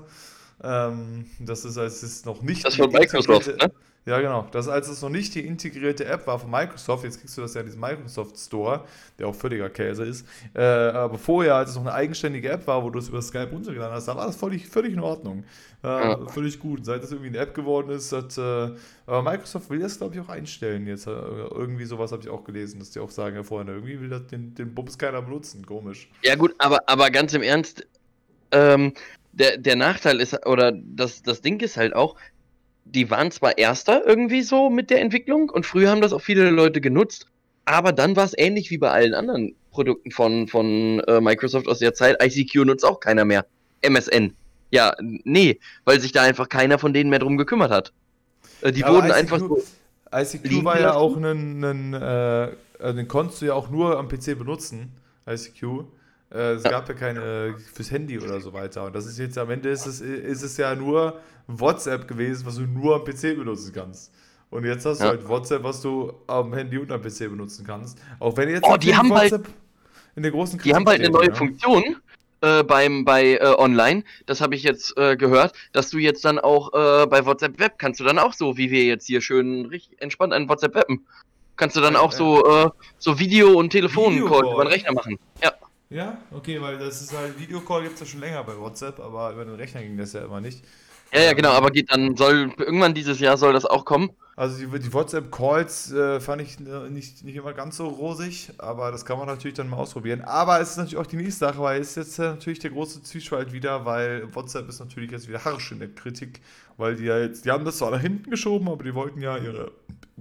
[0.63, 3.71] Ähm, das ist, als es noch nicht Das die von Microsoft, integrierte- ne?
[4.05, 4.47] ja, genau.
[4.51, 7.53] Das, als es noch nicht die integrierte App war von Microsoft, jetzt kriegst du das
[7.53, 8.83] ja in diesem Microsoft Store,
[9.17, 10.25] der auch völliger Käse ist.
[10.53, 13.49] Äh, aber vorher, als es noch eine eigenständige App war, wo du es über Skype
[13.51, 15.43] runtergeladen hast, da war das völlig, völlig in Ordnung.
[15.83, 16.27] Äh, Ja.
[16.27, 16.83] Völlig gut.
[16.85, 18.41] Seit das irgendwie eine App geworden ist, hat, äh,
[19.05, 21.07] aber Microsoft will das, glaube ich, auch einstellen jetzt.
[21.07, 24.09] Äh, irgendwie sowas habe ich auch gelesen, dass die auch sagen, ja, Freunde, irgendwie will
[24.09, 25.65] das den, den Bums keiner benutzen.
[25.65, 26.09] Komisch.
[26.21, 27.87] Ja gut, aber, aber ganz im Ernst,
[28.51, 28.93] ähm,
[29.39, 32.15] der, der Nachteil ist, oder das, das Ding ist halt auch,
[32.85, 36.49] die waren zwar Erster irgendwie so mit der Entwicklung und früher haben das auch viele
[36.49, 37.27] Leute genutzt,
[37.65, 41.79] aber dann war es ähnlich wie bei allen anderen Produkten von, von äh, Microsoft aus
[41.79, 42.21] der Zeit.
[42.21, 43.45] ICQ nutzt auch keiner mehr.
[43.81, 44.33] MSN.
[44.71, 47.93] Ja, nee, weil sich da einfach keiner von denen mehr drum gekümmert hat.
[48.61, 49.63] Äh, die Ja, wurden ICQ einfach so.
[50.11, 52.45] ICQ war ja auch ein, ein äh,
[52.79, 54.93] äh, den konntest du ja auch nur am PC benutzen,
[55.27, 55.85] ICQ.
[56.31, 58.85] Äh, es gab ja keine fürs Handy oder so weiter.
[58.85, 62.55] Und das ist jetzt am Ende ist es, ist es ja nur WhatsApp gewesen, was
[62.55, 64.13] du nur am PC benutzen kannst.
[64.51, 65.11] Und jetzt hast du Ja.
[65.11, 67.99] halt WhatsApp, was du am Handy und am PC benutzen kannst.
[68.19, 69.47] Auch wenn jetzt Oh, die haben WhatsApp
[70.15, 71.35] in der großen Die haben bald eine neue ja.
[71.35, 71.97] Funktion
[72.41, 74.03] äh, beim bei äh, online.
[74.25, 77.77] Das habe ich jetzt äh, gehört, dass du jetzt dann auch äh, bei WhatsApp Web
[77.77, 81.05] kannst du dann auch so, wie wir jetzt hier schön richtig entspannt an WhatsApp weppen.
[81.55, 85.19] Kannst du dann auch so, äh, so Video- und Telefoncall über den Rechner machen.
[85.43, 85.53] Ja.
[85.89, 89.31] Ja, okay, weil das ist halt, Videocall gibt es ja schon länger bei WhatsApp, aber
[89.33, 90.63] über den Rechner ging das ja immer nicht.
[91.11, 94.11] Ja, ja, genau, aber geht dann, soll, irgendwann dieses Jahr soll das auch kommen.
[94.35, 98.91] Also die, die WhatsApp-Calls äh, fand ich äh, nicht, nicht immer ganz so rosig, aber
[98.91, 100.21] das kann man natürlich dann mal ausprobieren.
[100.21, 103.01] Aber es ist natürlich auch die nächste Sache, weil es ist jetzt natürlich der große
[103.03, 106.39] Zwiespalt wieder, weil WhatsApp ist natürlich jetzt wieder harsch in der Kritik,
[106.77, 109.37] weil die ja jetzt, die haben das zwar nach hinten geschoben, aber die wollten ja
[109.37, 109.71] ihre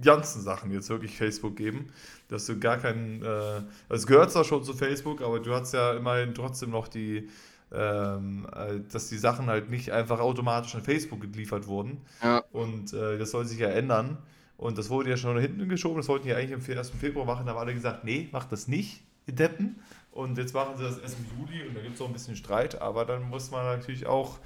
[0.01, 1.87] ganzen Sachen jetzt wirklich Facebook geben,
[2.27, 5.93] dass du gar keinen, äh, es gehört zwar schon zu Facebook, aber du hast ja
[5.93, 7.29] immerhin trotzdem noch die,
[7.71, 12.01] ähm, äh, dass die Sachen halt nicht einfach automatisch an Facebook geliefert wurden.
[12.23, 12.43] Ja.
[12.51, 14.17] Und äh, das soll sich ja ändern.
[14.57, 15.97] Und das wurde ja schon nach hinten geschoben.
[15.97, 16.89] Das wollten die eigentlich am 1.
[16.89, 17.45] Februar machen.
[17.45, 19.79] Da haben alle gesagt, nee, macht das nicht, ihr Deppen.
[20.11, 22.35] Und jetzt machen sie das erst im Juli und da gibt es auch ein bisschen
[22.35, 22.81] Streit.
[22.81, 24.39] Aber dann muss man natürlich auch.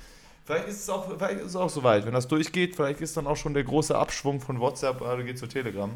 [0.46, 2.06] Vielleicht ist es auch, vielleicht ist es auch soweit.
[2.06, 5.38] Wenn das durchgeht, vielleicht ist dann auch schon der große Abschwung von WhatsApp, also geht
[5.38, 5.92] zu Telegram.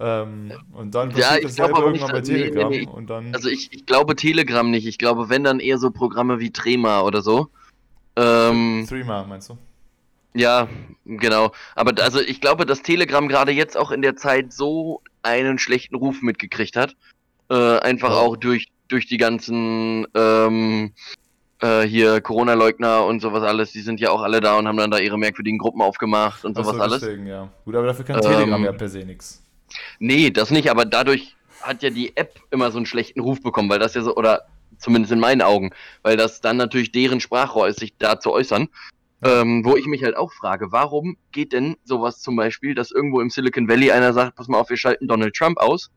[0.00, 2.70] Ähm, und dann Ja, passiert ich glaub dasselbe aber irgendwann bei nicht, nee, nee, Telegram.
[2.70, 2.86] nee.
[2.86, 3.34] Und dann.
[3.34, 4.86] Also ich, ich glaube Telegram nicht.
[4.86, 7.48] Ich glaube, wenn dann eher so Programme wie Trema oder so.
[8.16, 9.58] Ähm, Threema, meinst du?
[10.34, 10.66] ja,
[11.04, 11.52] genau.
[11.76, 15.94] Aber also ich glaube, dass Telegram gerade jetzt auch in der Zeit so einen schlechten
[15.94, 16.96] Ruf mitgekriegt hat.
[17.50, 18.16] Äh, einfach Ja.
[18.16, 20.92] auch durch, durch die ganzen ähm,
[21.64, 23.72] äh, hier Corona-Leugner und sowas alles.
[23.72, 26.56] Die sind ja auch alle da und haben dann da ihre merkwürdigen Gruppen aufgemacht und
[26.56, 27.00] sowas so, alles.
[27.00, 27.48] deswegen, ja.
[27.64, 29.42] Gut, aber dafür kann Ähm, Telegram ja per se nichts.
[29.98, 33.70] Nee, das nicht, aber dadurch hat ja die App immer so einen schlechten Ruf bekommen,
[33.70, 34.42] weil das ja so, oder
[34.78, 35.70] zumindest in meinen Augen,
[36.02, 38.68] weil das dann natürlich deren Sprachrohr ist, sich da zu äußern.
[39.22, 43.22] Ähm, wo ich mich halt auch frage, warum geht denn sowas zum Beispiel, dass irgendwo
[43.22, 45.90] im Silicon Valley einer sagt, pass mal auf, wir schalten Donald Trump aus,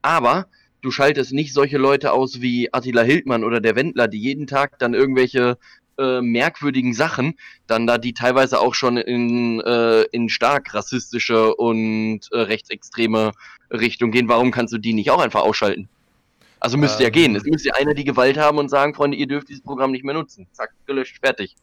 [0.00, 0.46] aber
[0.84, 4.78] du schaltest nicht solche Leute aus wie Attila Hildmann oder der Wendler, die jeden Tag
[4.78, 5.56] dann irgendwelche
[5.98, 7.34] äh, merkwürdigen Sachen,
[7.66, 13.32] dann da die teilweise auch schon in, äh, in stark rassistische und äh, rechtsextreme
[13.70, 14.28] Richtung gehen.
[14.28, 15.88] Warum kannst du die nicht auch einfach ausschalten?
[16.60, 17.12] Also müsste ja Ähm.
[17.12, 17.36] gehen.
[17.36, 20.04] Es müsste ja einer die Gewalt haben und sagen, Freunde, ihr dürft dieses Programm nicht
[20.04, 20.46] mehr nutzen.
[20.52, 21.54] Zack, gelöscht, fertig.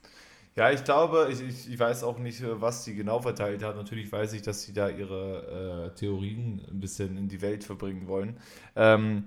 [0.55, 3.75] Ja, ich glaube, ich, ich, ich weiß auch nicht, äh, was die genau verteilt hat.
[3.77, 8.07] Natürlich weiß ich, dass sie da ihre äh, Theorien ein bisschen in die Welt verbringen
[8.07, 8.37] wollen.
[8.75, 9.23] Ähm,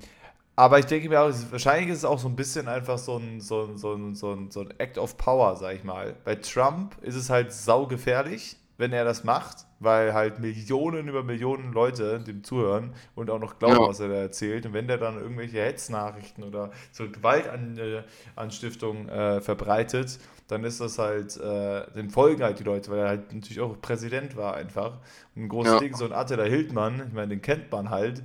[0.57, 3.41] aber ich denke mir auch, wahrscheinlich ist es auch so ein bisschen einfach so ein,
[3.41, 6.15] so ein, so ein, so ein, so ein Act of Power, sag ich mal.
[6.25, 11.73] Bei Trump ist es halt saugefährlich, wenn er das macht, weil halt Millionen über Millionen
[11.73, 13.89] Leute dem zuhören und auch noch glauben, Ja.
[13.89, 14.67] was er da erzählt.
[14.67, 20.19] Und wenn der dann irgendwelche Hetznachrichten oder so Gewaltanstiftung äh, verbreitet,
[20.49, 23.81] dann ist das halt, äh, den folgen halt die Leute, weil er halt natürlich auch
[23.81, 24.99] Präsident war einfach.
[25.35, 25.79] Und ein großes Ja.
[25.81, 28.23] Ding, so ein Attila Hildmann, ich meine, den kennt man halt,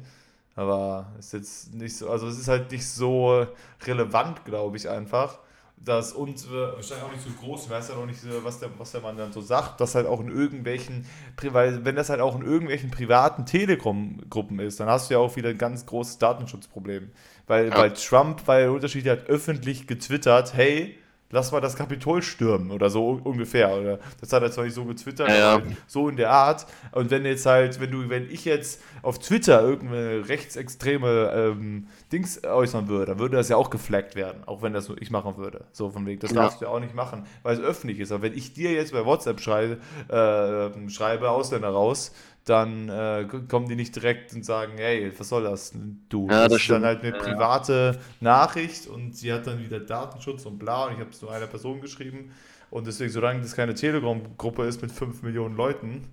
[0.56, 3.48] aber ist jetzt nicht so, also es ist halt nicht so
[3.86, 5.40] relevant, glaube ich, einfach.
[5.82, 8.68] Das und äh, wahrscheinlich auch nicht so groß, weiß ja noch nicht, äh, was der,
[8.78, 11.06] was der Mann dann so sagt, dass halt auch in irgendwelchen,
[11.42, 15.36] weil wenn das halt auch in irgendwelchen privaten Telegram-Gruppen ist, dann hast du ja auch
[15.38, 17.12] wieder ein ganz großes Datenschutzproblem.
[17.48, 17.78] Weil, Ja.
[17.78, 20.98] weil Trump, weil der Unterschied hat öffentlich getwittert, hey,
[21.32, 23.72] lass mal das Kapitol stürmen oder so un- ungefähr.
[23.78, 26.66] Oder das hat er zwar nicht so getwittert, Ja, aber so in der Art.
[26.92, 32.44] Und wenn jetzt halt, wenn du, wenn ich jetzt auf Twitter irgendeine rechtsextreme ähm, Dings
[32.44, 35.38] äußern würde, dann würde das ja auch geflaggt werden, auch wenn das nur ich machen
[35.38, 35.66] würde.
[35.72, 36.42] So von wegen, das Ja.
[36.44, 38.12] darfst du ja auch nicht machen, weil es öffentlich ist.
[38.12, 39.78] Aber wenn ich dir jetzt bei WhatsApp schreibe,
[40.10, 42.12] äh, schreibe Ausländer raus,
[42.46, 45.74] dann äh, kommen die nicht direkt und sagen, hey, was soll das,
[46.10, 46.28] du?
[46.30, 47.24] Ja, das ist dann halt eine Ja, ja.
[47.24, 51.32] private Nachricht und sie hat dann wieder Datenschutz und bla und ich habe es nur
[51.32, 52.32] einer Person geschrieben
[52.72, 56.08] und deswegen, solange das keine Telegram-Gruppe ist mit 5 Millionen Leuten,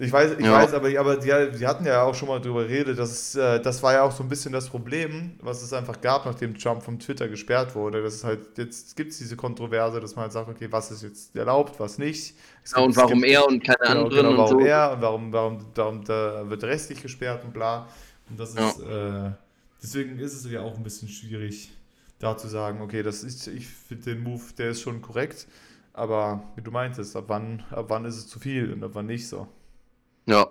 [0.00, 0.52] ich weiß, ich Ja.
[0.54, 1.28] weiß, aber, aber die,
[1.58, 4.22] die hatten ja auch schon mal drüber geredet, dass, äh, das war ja auch so
[4.22, 8.02] ein bisschen das Problem, was es einfach gab, nachdem Trump vom Twitter gesperrt wurde.
[8.02, 11.02] Das ist halt, jetzt gibt es diese Kontroverse, dass man halt sagt, okay, was ist
[11.02, 12.34] jetzt erlaubt, was nicht.
[12.64, 14.66] Es Ja, gibt- und warum gibt- er und keine Genau, anderen genau, warum und so.
[14.66, 17.86] er und warum, warum, warum da wird restlich gesperrt und bla.
[18.30, 18.68] Und das Ja.
[18.70, 19.30] ist, äh,
[19.82, 21.72] deswegen ist es ja auch ein bisschen schwierig,
[22.18, 25.46] da zu sagen, okay, das ist, ich finde den Move, der ist schon korrekt,
[25.92, 29.06] aber wie du meintest, ab wann, ab wann ist es zu viel und ab wann
[29.06, 29.46] nicht so.
[30.30, 30.46] Ja.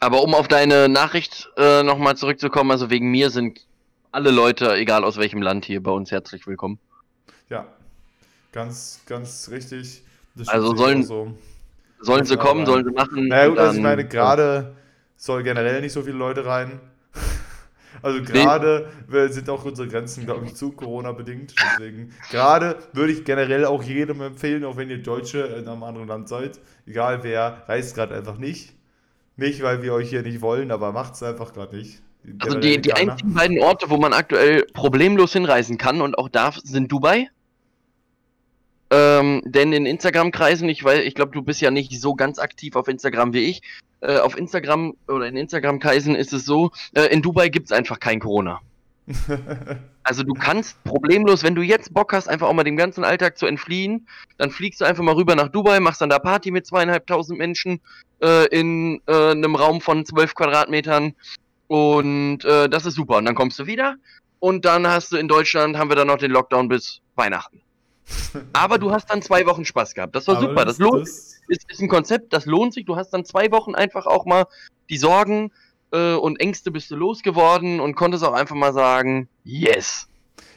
[0.00, 3.60] Aber um auf deine Nachricht äh, nochmal zurückzukommen, also wegen mir sind
[4.10, 6.80] alle Leute, egal aus welchem Land hier, bei uns herzlich willkommen.
[7.48, 7.66] Ja,
[8.50, 10.02] ganz, ganz richtig.
[10.46, 11.32] Also sollen- so.
[12.00, 13.28] Sollen sie kommen, sollen sie machen.
[13.28, 14.74] Naja und gut, also ich meine, gerade
[15.16, 16.80] soll generell nicht so viele Leute rein.
[18.02, 18.88] Also gerade
[19.30, 21.54] sind auch unsere Grenzen, glaube ich, zu Corona bedingt.
[21.72, 26.08] Deswegen, gerade würde ich generell auch jedem empfehlen, auch wenn ihr Deutsche in einem anderen
[26.08, 28.74] Land seid, egal wer, reist gerade einfach nicht.
[29.36, 32.02] Nicht, weil wir euch hier nicht wollen, aber macht es einfach gerade nicht.
[32.40, 36.58] Also die, die einzigen beiden Orte, wo man aktuell problemlos hinreisen kann und auch darf,
[36.62, 37.28] sind Dubai
[38.90, 42.74] Ähm, denn in Instagram-Kreisen, ich weiß, ich glaube, du bist ja nicht so ganz aktiv
[42.76, 43.62] auf Instagram wie ich.
[44.00, 48.00] Äh, auf Instagram oder in Instagram-Kreisen ist es so, äh, in Dubai gibt es einfach
[48.00, 48.60] kein Corona.
[50.02, 53.36] Also du kannst problemlos, wenn du jetzt Bock hast, einfach auch mal dem ganzen Alltag
[53.36, 56.66] zu entfliehen, dann fliegst du einfach mal rüber nach Dubai, machst dann da Party mit
[56.66, 57.80] zweieinhalbtausend Menschen
[58.22, 61.14] äh, in äh, einem Raum von zwölf Quadratmetern
[61.68, 63.18] und äh, das ist super.
[63.18, 63.96] Und dann kommst du wieder
[64.38, 67.60] und dann hast du in Deutschland, haben wir dann noch den Lockdown bis Weihnachten.
[68.52, 70.14] Aber du hast dann zwei Wochen Spaß gehabt.
[70.14, 70.64] Das war Aber super.
[70.64, 71.40] Das, lohnt sich.
[71.48, 72.84] Ist, ist ein Konzept, das lohnt sich.
[72.84, 74.46] Du hast dann zwei Wochen einfach auch mal
[74.88, 75.52] die Sorgen
[75.92, 80.09] äh, und Ängste bist du losgeworden und konntest auch einfach mal sagen, yes.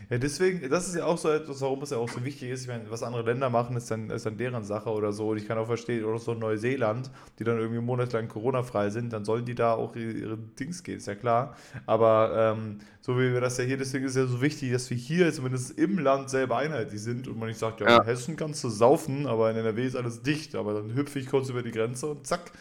[0.09, 2.61] Ja, deswegen, das ist ja auch so etwas, warum es ja auch so wichtig ist.
[2.63, 5.29] Ich meine, was andere Länder machen, ist dann, ist dann deren Sache oder so.
[5.29, 9.25] Und ich kann auch verstehen, oder so Neuseeland, die dann irgendwie monatelang Corona-frei sind, dann
[9.25, 11.55] sollen die da auch ihre, ihre Dings gehen, ist ja klar.
[11.85, 14.89] Aber ähm, so wie wir das ja hier, deswegen ist es ja so wichtig, dass
[14.89, 17.97] wir hier zumindest im Land selber einheitlich sind und man nicht sagt, ja, Ja.
[17.99, 20.55] in Hessen kannst du saufen, aber in NRW ist alles dicht.
[20.55, 22.51] Aber dann hüpfe ich kurz über die Grenze und zack,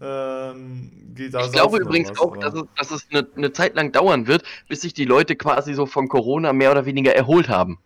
[0.00, 4.26] ähm, Ich glaube übrigens was, auch, dass es, dass es eine, eine Zeit lang dauern
[4.26, 7.78] wird, bis sich die Leute quasi so von Corona mehr oder weniger erholt haben.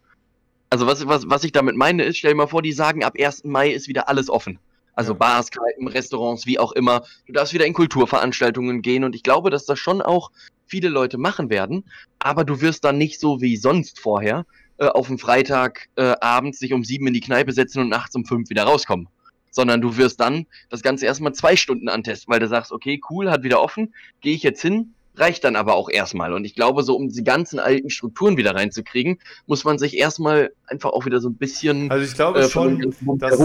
[0.70, 3.14] Also was, was, was ich damit meine ist, stell dir mal vor, die sagen, ab
[3.18, 3.44] 1.
[3.44, 4.58] Mai ist wieder alles offen.
[4.94, 5.18] Also Ja.
[5.18, 7.04] Bars, Kneipen, Restaurants, wie auch immer.
[7.26, 10.30] Du darfst wieder in Kulturveranstaltungen gehen und ich glaube, dass das schon auch
[10.66, 11.84] viele Leute machen werden,
[12.18, 14.46] aber du wirst dann nicht so wie sonst vorher
[14.78, 18.14] äh, auf dem Freitag äh, abends sich um sieben in die Kneipe setzen und nachts
[18.14, 19.08] um fünf wieder rauskommen.
[19.56, 23.30] Sondern du wirst dann das Ganze erstmal zwei Stunden antesten, weil du sagst, okay, cool,
[23.30, 26.34] hat wieder offen, gehe ich jetzt hin, reicht dann aber auch erstmal.
[26.34, 30.52] Und ich glaube, so um die ganzen alten Strukturen wieder reinzukriegen, muss man sich erstmal
[30.66, 33.38] einfach auch wieder so ein bisschen Also ich glaube äh, schon, dass,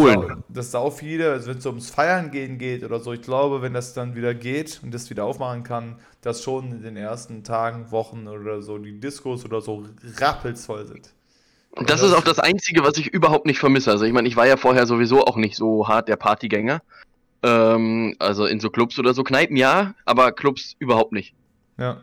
[0.50, 3.74] dass sau viele, also wenn es ums Feiern gehen geht oder so, ich glaube, wenn
[3.74, 7.90] das dann wieder geht und das wieder aufmachen kann, dass schon in den ersten Tagen,
[7.92, 9.86] Wochen oder so die Diskos oder so
[10.18, 11.14] rappelsvoll sind.
[11.72, 13.92] Und das ist auch das Einzige, was ich überhaupt nicht vermisse.
[13.92, 16.82] Also ich meine, ich war ja vorher sowieso auch nicht so hart der Partygänger.
[17.44, 19.24] Ähm, also in so Clubs oder so.
[19.24, 21.34] Kneipen ja, aber Clubs überhaupt nicht.
[21.78, 22.02] Ja.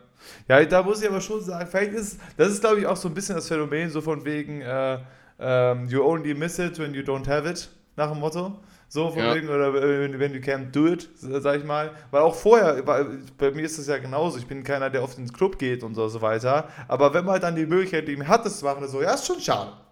[0.48, 3.08] Ja, da muss ich aber schon sagen, vielleicht ist, das ist glaube ich auch so
[3.08, 4.98] ein bisschen das Phänomen, so von wegen, äh,
[5.38, 8.58] ähm, you only miss it when you don't have it, nach dem Motto.
[8.90, 9.34] So von Ja.
[9.34, 11.90] wegen, oder wenn wenn you can't do it, sag ich mal.
[12.10, 15.18] Weil auch vorher, weil bei mir ist es ja genauso, ich bin keiner, der oft
[15.18, 16.68] ins Club geht und so, so weiter.
[16.88, 19.40] Aber wenn man dann die Möglichkeit eben hat, das zu machen, so, ja, ist schon
[19.40, 19.72] schade.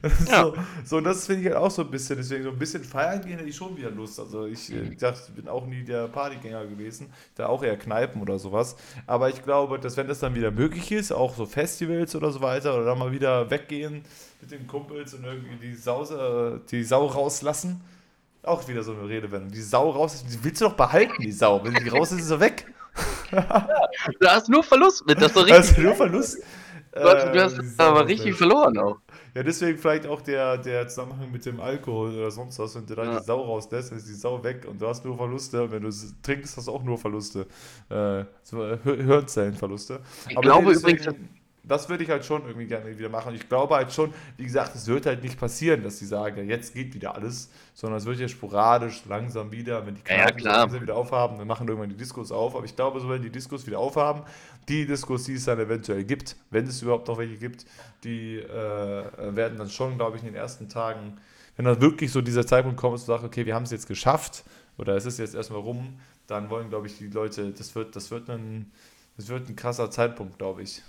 [0.00, 0.42] Das Ja.
[0.42, 0.54] so,
[0.84, 3.20] so, und das finde ich halt auch so ein bisschen, deswegen so ein bisschen feiern
[3.20, 4.18] gehen hätte ich schon wieder Lust.
[4.18, 7.76] Also ich, äh, wie gesagt, ich bin auch nie der Partygänger gewesen, da auch eher
[7.76, 8.74] Kneipen oder sowas.
[9.06, 12.40] Aber ich glaube, dass wenn das dann wieder möglich ist, auch so Festivals oder so
[12.40, 14.02] weiter, oder dann mal wieder weggehen
[14.40, 17.80] mit den Kumpels und irgendwie die, Sause, äh, die Sau rauslassen,
[18.42, 19.50] auch wieder so eine Redewendung.
[19.50, 21.62] Die Sau raus, die willst du doch behalten, die Sau.
[21.64, 22.66] Wenn die raus ist, ist sie weg.
[24.20, 25.84] Du hast nur Verlust mit, das ist doch Das ist richtig.
[25.84, 26.38] nur Verlust.
[26.94, 28.98] Du hast, Äh, du hast Sau aber ist richtig verloren auch.
[29.34, 32.74] Ja, deswegen vielleicht auch der, der Zusammenhang mit dem Alkohol oder sonst was.
[32.74, 33.18] Wenn du da Ja.
[33.18, 35.70] die Sau rauslässt, dann ist die Sau weg und du hast nur Verluste.
[35.70, 35.90] Wenn du
[36.22, 37.46] trinkst, hast du auch nur Verluste.
[37.88, 40.00] Äh, so äh, Hirnzellenverluste.
[40.28, 41.18] Ich glaube deswegen- übrigens,
[41.64, 43.34] das würde ich halt schon irgendwie gerne wieder machen.
[43.34, 46.42] Ich glaube halt schon, wie gesagt, es wird halt nicht passieren, dass die sagen, ja,
[46.44, 50.30] jetzt geht wieder alles, sondern es wird ja sporadisch, langsam wieder, wenn die Ja, ja,
[50.30, 50.68] Kneipen klar.
[50.68, 52.56] langsam wieder aufhaben, dann machen irgendwann die Diskos auf.
[52.56, 54.22] Aber ich glaube, so wenn die Diskos wieder aufhaben,
[54.68, 57.66] die Diskos, die es dann eventuell gibt, wenn es überhaupt noch welche gibt,
[58.04, 58.46] die äh,
[59.36, 61.18] werden dann schon, glaube ich, in den ersten Tagen,
[61.56, 63.86] wenn dann wirklich so dieser Zeitpunkt kommt, dass du sagst, okay, wir haben es jetzt
[63.86, 64.44] geschafft
[64.78, 68.10] oder es ist jetzt erstmal rum, dann wollen, glaube ich, die Leute, das wird, das
[68.10, 68.70] wird ein,
[69.16, 70.82] das wird ein krasser Zeitpunkt, glaube ich.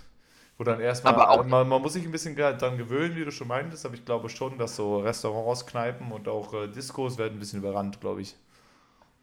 [0.56, 3.32] Wo dann erstmal, Aber auch- man, man muss sich ein bisschen dran gewöhnen, wie du
[3.32, 7.34] schon meintest, aber ich glaube schon, dass so Restaurants, Kneipen und auch äh, Diskos werden
[7.34, 8.36] ein bisschen überrannt, glaube ich.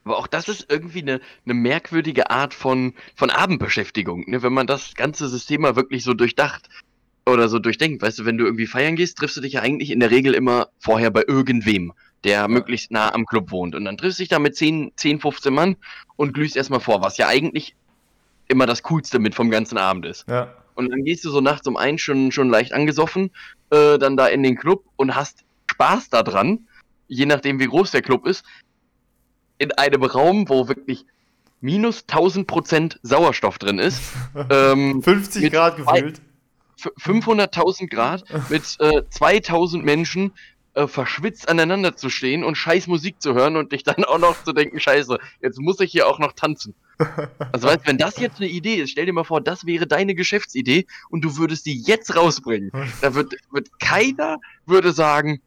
[0.04, 4.42] Aber auch das ist irgendwie eine, eine merkwürdige Art von, von Abendbeschäftigung, ne?
[4.42, 6.68] wenn man das ganze System mal wirklich so durchdacht
[7.26, 8.02] oder so durchdenkt.
[8.02, 10.34] Weißt du, wenn du irgendwie feiern gehst, triffst du dich ja eigentlich in der Regel
[10.34, 13.76] immer vorher bei irgendwem, der möglichst nah am Club wohnt.
[13.76, 15.78] Und dann triffst du dich da mit 10, 10 15 Mann
[16.18, 17.76] und glühst erstmal vor, was ja eigentlich
[18.48, 20.28] immer das Coolste mit vom ganzen Abend ist.
[20.28, 20.52] Ja.
[20.86, 23.32] Und dann gehst du so nachts um eins schon, schon leicht angesoffen,
[23.70, 26.68] äh, dann da in den Club und hast Spaß daran,
[27.08, 28.44] je nachdem wie groß der Club ist,
[29.58, 31.06] in einem Raum, wo wirklich
[31.60, 34.02] minus 1000 Prozent Sauerstoff drin ist,
[34.50, 36.22] ähm, 50 Mit Grad gefühlt.
[36.80, 40.34] f- 500.000 Grad mit äh, 2000 Menschen
[40.74, 44.44] äh, verschwitzt aneinander zu stehen und scheiß Musik zu hören und dich dann auch noch
[44.44, 46.74] zu denken, scheiße, jetzt muss ich hier auch noch tanzen.
[47.52, 50.16] Also weißt, wenn das jetzt eine Idee ist, stell dir mal vor, das wäre deine
[50.16, 52.72] Geschäftsidee und du würdest die jetzt rausbringen.
[53.02, 55.42] Da wird, wird keiner würde sagen,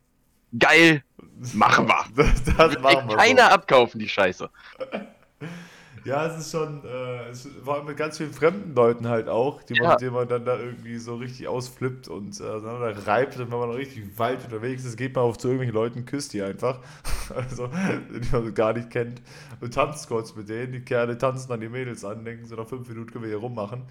[0.59, 1.03] geil,
[1.53, 2.05] machen wir.
[2.17, 3.17] Das, das machen wir.
[3.17, 4.51] keiner abkaufen, die Scheiße.
[6.05, 9.73] Ja, es ist schon, äh, es allem mit ganz vielen fremden Leuten halt auch, die
[9.75, 9.91] man, Ja.
[9.93, 13.39] mit denen man dann da irgendwie so richtig ausflippt und äh, aneinander reibt.
[13.39, 16.33] Und wenn man noch richtig weit unterwegs ist, geht man auf zu irgendwelchen Leuten, küsst
[16.33, 16.81] die einfach.
[17.35, 19.23] Also, die man gar nicht kennt.
[19.63, 20.73] Und tanzt kurz mit denen.
[20.73, 23.39] Die Kerle tanzen dann die Mädels an, denken so nach fünf Minuten können wir hier
[23.39, 23.85] rummachen.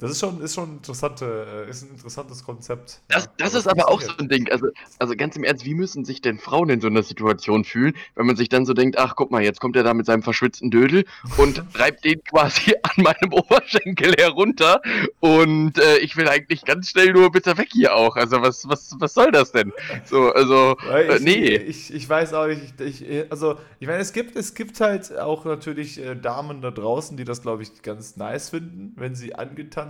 [0.00, 3.00] Das ist schon, ist schon interessante, äh, ist ein interessantes Konzept.
[3.08, 4.50] Das, Ja, das aber ist aber auch so ein Ding.
[4.50, 7.94] Also, also ganz im Ernst, wie müssen sich denn Frauen in so einer Situation fühlen,
[8.14, 10.22] wenn man sich dann so denkt, ach guck mal, jetzt kommt er da mit seinem
[10.22, 11.04] verschwitzten Dödel
[11.36, 14.80] und reibt den quasi an meinem Oberschenkel herunter
[15.20, 18.16] und äh, ich will eigentlich ganz schnell nur bitte weg hier auch.
[18.16, 19.70] Also was, was, was soll das denn?
[20.06, 21.56] So, also, äh, ich, nee.
[21.56, 25.18] ich, ich weiß auch nicht, ich, ich, also ich meine, es gibt, es gibt halt
[25.18, 29.34] auch natürlich äh, Damen da draußen, die das, glaube ich, ganz nice finden, wenn sie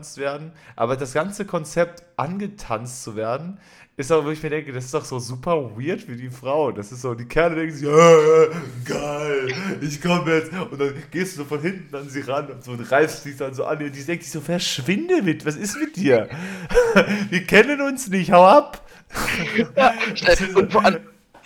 [0.01, 0.53] angetanzt werden.
[0.77, 3.59] Aber das ganze Konzept, angetanzt zu werden,
[3.97, 6.73] ist auch, wo ich mir denke, das ist doch so super weird wie die Frau.
[6.73, 8.49] Das ist so, die Kerle denken sich, äh,
[8.87, 10.53] geil, ich komme jetzt.
[10.53, 13.37] Und dann gehst du so von hinten an sie ran und so und reifst dich
[13.37, 16.29] dann so an und die denkt sich so, verschwinde mit, was ist mit dir?
[17.31, 18.87] Wir kennen uns nicht, hau ab.
[19.77, 19.93] Ja,
[20.55, 21.01] und vor allem,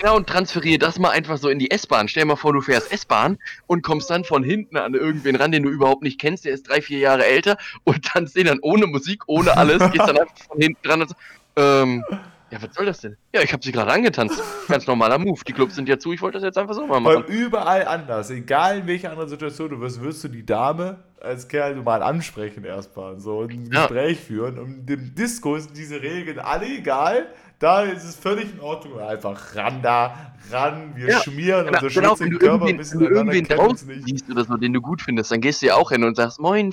[0.04, 2.08] genau, und transferiere das mal einfach so in die S-Bahn.
[2.08, 5.50] Stell dir mal vor, du fährst S-Bahn und kommst dann von hinten an irgendwen ran,
[5.50, 8.58] den du überhaupt nicht kennst, der ist drei, vier Jahre älter und tanzt den dann
[8.60, 11.14] ohne Musik, ohne alles, gehst dann einfach von hinten dran und so,
[11.56, 12.04] ähm,
[12.50, 13.16] ja, was soll das denn?
[13.34, 14.40] Ja, ich habe sie gerade angetanzt.
[14.68, 15.40] Ganz normaler Move.
[15.48, 17.32] Die Clubs sind ja zu, ich wollte das jetzt einfach so mal Weil machen.
[17.32, 21.74] überall anders, egal in welcher anderen Situation du wirst, wirst du die Dame als Kerl
[21.76, 23.18] mal ansprechen erstmal.
[23.18, 23.86] So ein Ja.
[23.86, 24.58] Gespräch führen.
[24.58, 27.26] Und im Disco sind diese Regeln alle egal.
[27.58, 28.98] Da ist es völlig in Ordnung.
[29.00, 33.08] Einfach ran da, ran, wir Ja, schmieren Genau, unsere genau, du Körper ein bisschen wenn
[33.08, 34.06] du irgendwen draußen nicht.
[34.06, 36.40] siehst oder so, den du gut findest, dann gehst du ja auch hin und sagst,
[36.40, 36.72] moin,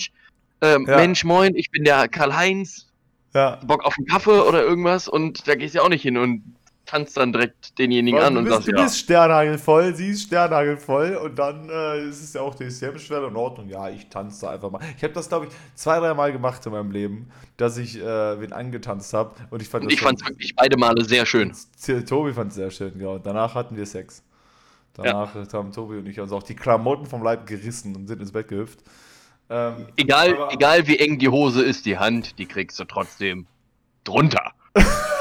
[0.62, 0.98] ähm, Ja.
[0.98, 2.88] Mensch, moin, ich bin der Karl-Heinz,
[3.34, 3.60] Ja.
[3.66, 6.44] Bock auf einen Kaffee oder irgendwas und da gehst du ja auch nicht hin und
[6.92, 8.84] tanzt dann direkt denjenigen Weil an du und bist, sagst, du ja.
[8.84, 13.70] bist sternhagelvoll, sie ist sternhagelvoll und dann äh, ist es ja auch DCM-Schwert in Ordnung.
[13.70, 14.82] Ja, ich tanze einfach mal.
[14.98, 18.40] Ich habe das, glaube ich, zwei, drei Mal gemacht in meinem Leben, dass ich äh,
[18.42, 21.54] wen angetanzt habe und ich fand Und ich schon- fand's wirklich beide Male sehr schön.
[22.08, 23.16] Tobi fand es sehr schön, genau.
[23.16, 24.24] Und danach hatten wir Sex.
[24.94, 28.34] Danach haben Tobi und ich uns auch die Klamotten vom Leib gerissen und sind ins
[28.34, 28.80] Bett gehüpft.
[29.50, 33.46] Ähm, Egal, Aber- egal wie eng die Hose ist, die Hand, die kriegst du trotzdem
[34.04, 34.52] drunter.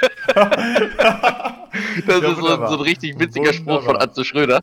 [2.06, 2.68] das Ja, ist so, wunderbar.
[2.68, 4.00] so ein richtig witziger Spruch von Wunderbar.
[4.00, 4.60] Atze Schröder.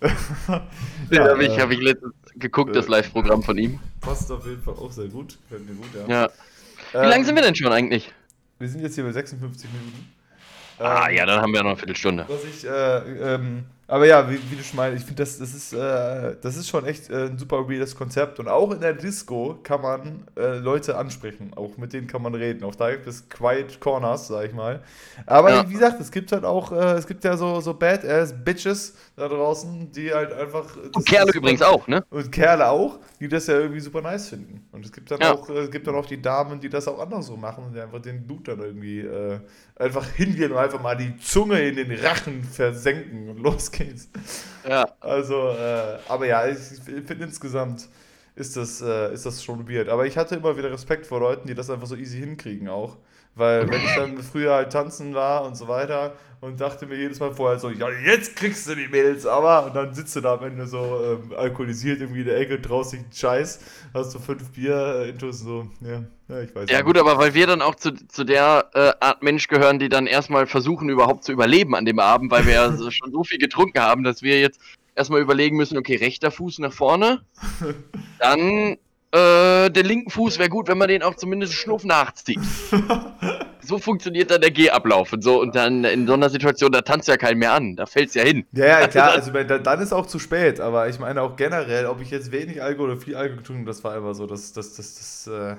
[1.10, 3.80] Den Ja, habe ich, äh, hab ich letztens geguckt, das äh, Live-Programm von ihm.
[4.00, 5.38] passt auf jeden Fall auch sehr gut.
[5.48, 6.06] Können wir gut, ja.
[6.06, 6.28] Ja.
[6.98, 8.12] Wie Ähm, lange sind wir denn schon eigentlich?
[8.58, 10.12] Wir sind jetzt hier bei 56 Minuten.
[10.78, 12.28] Ah, Ähm, ja, dann haben wir noch eine Viertelstunde.
[12.28, 15.54] Was ich, äh, ähm, aber ja, wie, wie du schon meinst, ich finde, das, das,
[15.54, 18.40] ist, äh, das ist schon echt äh, ein super reales Konzept.
[18.40, 21.52] Und auch in der Disco kann man äh, Leute ansprechen.
[21.54, 22.64] Auch mit denen kann man reden.
[22.64, 24.82] Auch da gibt es Quiet Corners, sag ich mal.
[25.26, 25.68] Aber Ja.
[25.68, 29.92] wie gesagt, es gibt halt auch, äh, es gibt ja so, so Badass-Bitches da draußen,
[29.92, 30.64] die halt einfach.
[30.76, 32.04] das Und Kerle ist- übrigens auch, ne?
[32.10, 34.66] Und Kerle auch, die das ja irgendwie super nice finden.
[34.72, 35.32] Und es gibt dann Ja.
[35.32, 37.80] auch, äh, es gibt dann auch die Damen, die das auch andersrum machen und die
[37.80, 39.38] einfach den Blut dann irgendwie äh,
[39.76, 44.08] einfach hingehen und einfach mal die Zunge in den Rachen versenken und los geht's.
[44.68, 44.88] Ja.
[45.00, 47.88] Also, äh, aber ja, ich finde insgesamt
[48.36, 49.88] ist das, äh, ist das schon weird.
[49.88, 52.96] Aber ich hatte immer wieder Respekt vor Leuten, die das einfach so easy hinkriegen auch.
[53.36, 57.18] Weil wenn ich dann früher halt tanzen war und so weiter und dachte mir jedes
[57.20, 60.34] Mal vorher so, ja, jetzt kriegst du die Mädels aber und dann sitzt du da
[60.34, 63.60] am Ende so ähm, alkoholisiert irgendwie in der Ecke, traust dich einen Scheiß,
[63.94, 66.86] hast du fünf Bier, äh, Intus so, ja, ja, ich weiß Ja nicht.
[66.86, 70.06] gut, aber weil wir dann auch zu, zu der äh, Art Mensch gehören, die dann
[70.06, 73.38] erstmal versuchen überhaupt zu überleben an dem Abend, weil wir ja so, schon so viel
[73.38, 74.60] getrunken haben, dass wir jetzt
[74.94, 77.22] erstmal überlegen müssen, okay, rechter Fuß nach vorne,
[78.18, 78.76] dann
[79.14, 82.40] äh, der linken Fuß wäre gut, wenn man den auch zumindest Schnuff nachzieht.
[83.60, 87.06] so funktioniert dann der Gehablauf und so und dann in so einer Situation, da tanzt
[87.06, 88.44] ja keinen mehr an, da fällt's ja hin.
[88.52, 91.86] Ja, ja, klar, also dann dann ist auch zu spät, aber ich meine auch generell,
[91.86, 94.52] ob ich jetzt wenig Alkohol oder viel Alkohol getrunken habe, das war einfach so, das,
[94.52, 95.56] das, das, das, äh,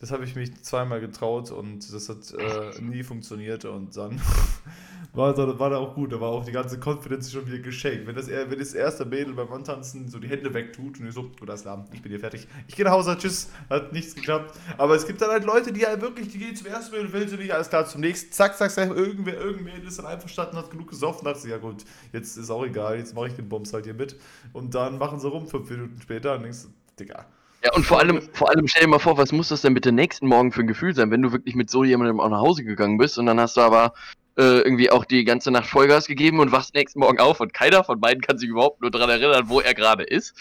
[0.00, 4.20] das habe ich mich zweimal getraut und das hat äh, nie funktioniert und dann
[5.12, 8.06] war, da- war auch gut, da war auch die ganze Confidence schon wieder geschenkt.
[8.06, 11.48] Wenn das, wenn das erste Mädel beim Antanzen so die Hände wegtut und so, gut,
[11.50, 12.48] alles klar, ich bin hier fertig.
[12.66, 14.58] Ich gehe nach Hause, tschüss, hat nichts geklappt.
[14.78, 17.28] Aber es gibt dann halt Leute, die halt wirklich, die gehen zum ersten Mädel, will
[17.28, 20.70] sie nicht, alles klar, zum nächsten, zack, zack, zack, irgendwer, irgendwer ist dann einverstanden, hat
[20.70, 23.72] genug gesoffen, hat sie, ja gut, jetzt ist auch egal, jetzt mache ich den Bums
[23.74, 24.16] halt hier mit.
[24.52, 27.26] Und dann machen sie rum, fünf Minuten später, und denkst du, Digga.
[27.62, 29.92] Ja, und vor allem, vor allem stell dir mal vor, was muss das denn bitte
[29.92, 32.64] nächsten Morgen für ein Gefühl sein, wenn du wirklich mit so jemandem auch nach Hause
[32.64, 33.92] gegangen bist und dann hast du aber
[34.38, 37.84] äh, irgendwie auch die ganze Nacht Vollgas gegeben und wachst nächsten Morgen auf und keiner
[37.84, 40.34] von beiden kann sich überhaupt nur daran erinnern, wo er gerade ist.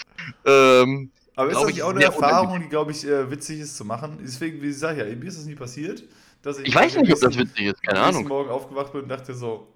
[0.46, 3.76] Ähm, Aber ist das ich, nicht auch eine Erfahrung, die, glaube ich, äh, witzig ist
[3.76, 4.20] zu machen?
[4.22, 6.04] Deswegen, wie ich sage, ja, mir ist das nie passiert.
[6.42, 8.26] Dass ich weiß nicht, ob das witzig ist, keine Ahnung.
[8.28, 9.68] Morgen aufgewacht bin und dachte so,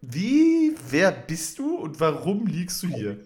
[0.00, 3.18] wie, wer bist du und warum liegst du hier?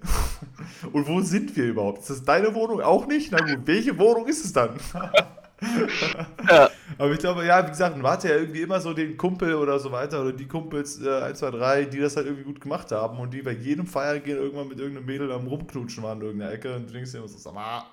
[0.92, 2.00] und wo sind wir überhaupt?
[2.00, 3.30] Ist das deine Wohnung auch nicht?
[3.30, 4.70] Na gut, welche Wohnung ist es dann?
[6.48, 6.70] ja.
[6.98, 9.78] Aber ich glaube, ja, wie gesagt, man hatte ja irgendwie immer so den Kumpel oder
[9.78, 12.90] so weiter oder die Kumpels äh, 1, 2, 3, die das halt irgendwie gut gemacht
[12.90, 16.52] haben und die bei jedem Feiergehen irgendwann mit irgendeinem Mädel am Rumknutschen waren in irgendeiner
[16.52, 17.84] Ecke und du denkst dir immer so, sag mal,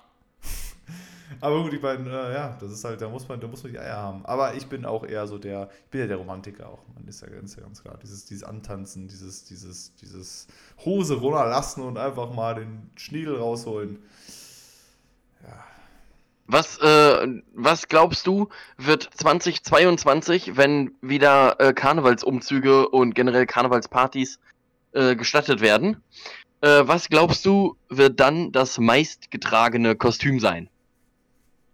[1.40, 3.72] aber gut, ich meine, äh, ja, das ist halt, da muss man, da muss man
[3.72, 4.24] die Eier haben.
[4.26, 6.80] Aber ich bin auch eher so der, ich bin ja der Romantiker auch.
[6.94, 7.98] Man ist ja ganz, ganz klar.
[8.02, 10.48] Dieses, dieses Antanzen, dieses, dieses, dieses
[10.84, 13.98] Hose runterlassen und einfach mal den Schniedel rausholen.
[15.42, 15.64] Ja.
[16.46, 24.40] Was, äh, was glaubst du, wird 2022, wenn wieder äh, Karnevalsumzüge und generell Karnevalspartys
[24.92, 26.02] äh, gestattet werden?
[26.60, 30.68] Äh, was glaubst du, wird dann das meistgetragene Kostüm sein?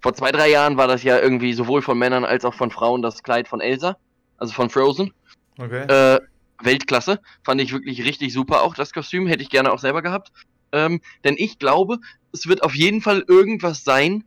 [0.06, 3.02] Vor zwei, drei Jahren war das ja irgendwie sowohl von Männern als auch von Frauen
[3.02, 3.96] das Kleid von Elsa,
[4.38, 5.12] also von Frozen.
[5.58, 5.82] Okay.
[5.82, 6.20] Äh,
[6.62, 7.18] Weltklasse.
[7.42, 9.26] Fand ich wirklich richtig super auch, das Kostüm.
[9.26, 10.30] Hätte ich gerne auch selber gehabt.
[10.70, 11.98] Ähm, denn ich glaube,
[12.32, 14.22] es wird auf jeden Fall irgendwas sein,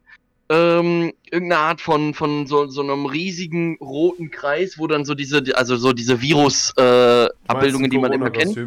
[0.49, 5.41] ähm, irgendeine Art von, von so, so einem riesigen roten Kreis, wo dann so diese,
[5.55, 8.57] also so diese Virus-Abbildungen, äh, die man immer kennt.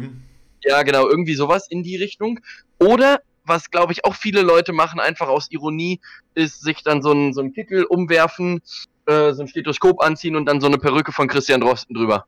[0.63, 2.39] Ja, genau, irgendwie sowas in die Richtung.
[2.79, 5.99] Oder was glaube ich auch viele Leute machen, einfach aus Ironie,
[6.33, 8.61] ist sich dann so ein, so Kittel umwerfen,
[9.05, 12.25] äh, so ein Stethoskop anziehen und dann so eine Perücke von Christian Drosten drüber.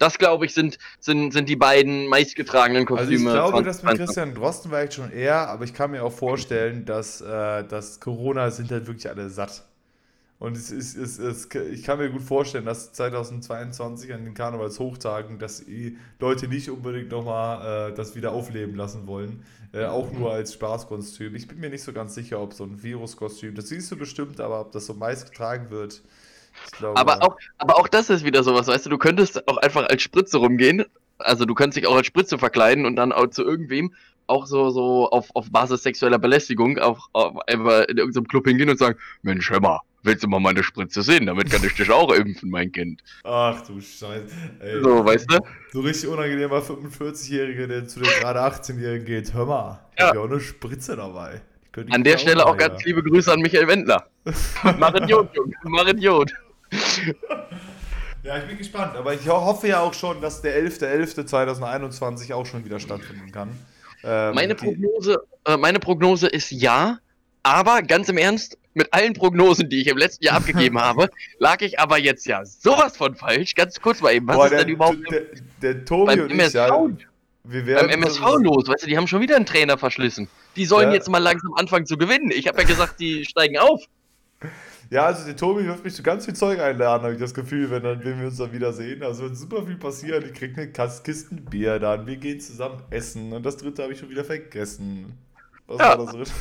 [0.00, 3.30] Das, glaube ich, sind, sind, sind die beiden meistgetragenen Kostüme.
[3.30, 6.02] Also ich glaube, das mit Christian Drosten war ich schon eher, aber ich kann mir
[6.02, 9.62] auch vorstellen, dass, äh, dass Corona sind halt wirklich alle satt.
[10.40, 15.38] Und es ist, es ist, ich kann mir gut vorstellen, dass 2022 an den Karnevalshochtagen,
[15.38, 19.44] dass die Leute nicht unbedingt nochmal äh, das wieder aufleben lassen wollen.
[19.74, 21.34] Äh, auch nur als Spaßkostüm.
[21.34, 24.40] Ich bin mir nicht so ganz sicher, ob so ein Viruskostüm, das siehst du bestimmt,
[24.40, 26.02] aber ob das so meist getragen wird.
[26.78, 29.90] Glaube, aber, auch, aber auch das ist wieder sowas, weißt du, du könntest auch einfach
[29.90, 30.86] als Spritze rumgehen.
[31.18, 33.92] Also du könntest dich auch als Spritze verkleiden und dann auch zu irgendwem
[34.26, 38.70] auch so, so auf, auf Basis sexueller Belästigung auch, auch einfach in irgendeinem Club hingehen
[38.70, 41.26] und sagen, Mensch, hör mal, willst du mal meine Spritze sehen?
[41.26, 43.02] Damit kann ich dich auch impfen, mein Kind.
[43.24, 44.34] Ach du Scheiße.
[44.60, 45.38] Ey, so, weißt du?
[45.72, 49.34] So richtig unangenehmer 45-Jähriger, der zu den gerade 18-Jährigen geht.
[49.34, 50.08] Hör mal, ich ja.
[50.08, 51.40] habe ja auch eine Spritze dabei.
[51.90, 54.06] An der Stelle auch ganz liebe Grüße an Michael Wendler.
[54.78, 56.32] mach Idiot, Junge, mach Idiot.
[58.22, 62.64] Ja, ich bin gespannt, aber ich hoffe ja auch schon, dass der 11.11.2021 auch schon
[62.64, 63.48] wieder stattfinden kann.
[64.04, 66.98] Ähm, meine, Prognose, äh, meine Prognose ist ja,
[67.42, 71.60] aber ganz im Ernst, mit allen Prognosen, die ich im letzten Jahr abgegeben habe, lag
[71.60, 73.54] ich aber jetzt ja sowas von falsch.
[73.54, 75.22] Ganz kurz mal eben, was Boah, ist der, denn überhaupt der,
[75.60, 76.76] der Tobi beim MSV, ja,
[77.48, 78.68] beim MSV los?
[78.68, 80.28] Weißt du, die haben schon wieder einen Trainer verschlissen.
[80.56, 80.94] Die sollen ja.
[80.94, 82.30] jetzt mal langsam anfangen zu gewinnen.
[82.30, 83.84] Ich habe ja gesagt, die steigen auf.
[84.90, 87.70] Ja, also der Tobi wird mich zu ganz viel Zeug einladen, habe ich das Gefühl,
[87.70, 89.04] wenn, dann, wenn wir uns dann wieder sehen.
[89.04, 90.24] Also wird super viel passieren.
[90.24, 92.06] Ich kriege eine Kisten Bier dann.
[92.08, 93.32] Wir gehen zusammen essen.
[93.32, 95.16] Und das dritte habe ich schon wieder vergessen.
[95.68, 95.90] Was ja.
[95.90, 96.32] war das dritte?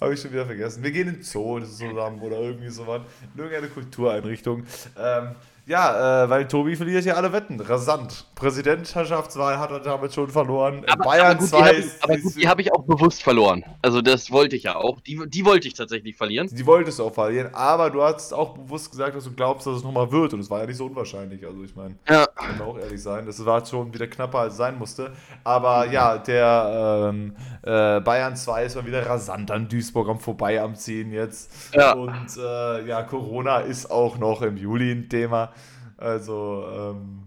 [0.00, 0.82] Habe ich schon wieder vergessen.
[0.82, 3.02] Wir gehen in den Zoo zusammen oder irgendwie sowas.
[3.34, 4.64] In irgendeine Kultureinrichtung.
[4.98, 5.34] Ähm,
[5.66, 7.58] ja, äh, weil Tobi verliert ja alle Wetten.
[7.58, 8.24] Rasant.
[8.36, 10.84] Präsidentschaftswahl hat er damit schon verloren.
[10.86, 13.64] Aber, Bayern aber gut, 2 die ist, Aber gut, die habe ich auch bewusst verloren.
[13.82, 15.00] Also das wollte ich ja auch.
[15.00, 16.48] Die, die wollte ich tatsächlich verlieren.
[16.52, 17.52] Die wolltest du auch verlieren.
[17.52, 20.34] Aber du hast auch bewusst gesagt, dass du glaubst, dass es nochmal wird.
[20.34, 21.44] Und es war ja nicht so unwahrscheinlich.
[21.44, 22.26] Also ich meine, ja.
[22.26, 23.26] kann auch ehrlich sein.
[23.26, 25.12] Das war schon wieder knapper, als es sein musste.
[25.42, 30.60] Aber ja, der ähm, äh, Bayern 2 ist mal wieder rasant an Duisburg am Vorbei
[30.62, 31.74] am Ziehen jetzt.
[31.74, 31.92] Ja.
[31.94, 35.50] Und äh, ja, Corona ist auch noch im Juli ein Thema.
[35.96, 37.22] Also, ähm,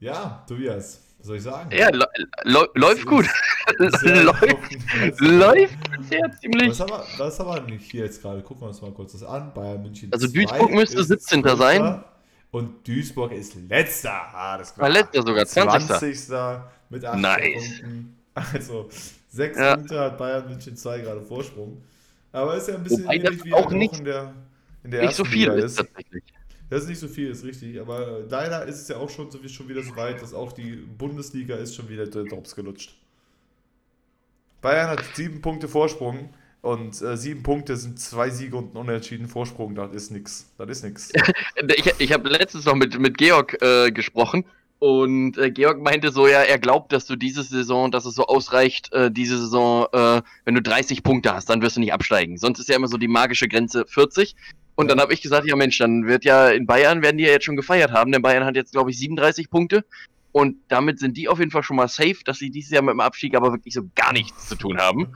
[0.00, 1.70] ja, Tobias, was soll ich sagen?
[1.72, 1.88] Ja,
[2.44, 3.26] läuft gut.
[3.78, 6.68] läuft, läuft sehr ziemlich.
[6.68, 8.42] Was haben, wir, was haben wir denn hier jetzt gerade?
[8.42, 9.52] Gucken wir uns mal kurz das an.
[9.54, 10.12] Bayern München.
[10.12, 11.42] Also Duisburg müsste 17.
[11.56, 12.04] sein.
[12.50, 14.12] Und Duisburg ist letzter.
[14.32, 15.86] Ah, das war letzter sogar, 20.
[15.88, 16.28] 20.
[16.90, 17.80] mit 8 nice.
[17.80, 18.16] Punkten.
[18.34, 18.88] Also
[19.30, 19.76] 6 ja.
[19.76, 21.82] Punkte hat Bayern München 2 gerade Vorsprung.
[22.32, 24.34] Aber ist ja ein bisschen Wobei ähnlich wie auch nicht, in der,
[24.82, 25.76] in der nicht so viel Liga ist.
[25.76, 26.22] Tatsächlich.
[26.74, 27.80] Das ist nicht so viel, ist richtig.
[27.80, 30.72] Aber leider ist es ja auch schon, so, schon wieder so weit, dass auch die
[30.72, 32.96] Bundesliga ist schon wieder der Drops gelutscht.
[34.60, 36.30] Bayern hat sieben Punkte Vorsprung
[36.62, 39.76] und äh, sieben Punkte sind zwei Siege und ein Unentschieden Vorsprung.
[39.76, 40.50] Das ist nix.
[40.58, 41.12] Das ist nix.
[41.76, 44.44] ich ich habe letztens noch mit, mit Georg äh, gesprochen
[44.80, 48.26] und äh, Georg meinte so, ja, er glaubt, dass du diese Saison, dass es so
[48.26, 52.36] ausreicht, äh, diese Saison, äh, wenn du 30 Punkte hast, dann wirst du nicht absteigen.
[52.36, 54.34] Sonst ist ja immer so die magische Grenze 40.
[54.76, 57.30] Und dann habe ich gesagt, ja Mensch, dann wird ja in Bayern werden die ja
[57.30, 59.84] jetzt schon gefeiert haben, denn Bayern hat jetzt, glaube ich, 37 Punkte.
[60.32, 62.92] Und damit sind die auf jeden Fall schon mal safe, dass sie dieses Jahr mit
[62.92, 65.14] dem Abstieg aber wirklich so gar nichts zu tun haben.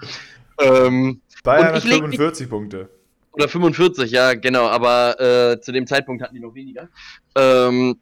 [0.61, 2.89] Ähm, Bayern hat 45 mich, Punkte.
[3.33, 6.89] Oder 45, ja, genau, aber äh, zu dem Zeitpunkt hatten die noch weniger.
[7.37, 7.97] Ähm,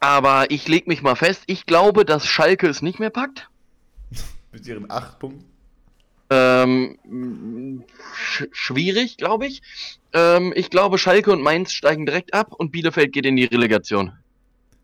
[0.00, 3.48] Aber ich leg mich mal fest, ich glaube, dass Schalke es nicht mehr packt.
[4.52, 5.47] Mit ihren acht Punkten.
[6.30, 9.62] Ähm, sch schwierig, glaube ich.
[10.12, 14.12] Ähm, ich glaube, Schalke und Mainz steigen direkt ab und Bielefeld geht in die Relegation.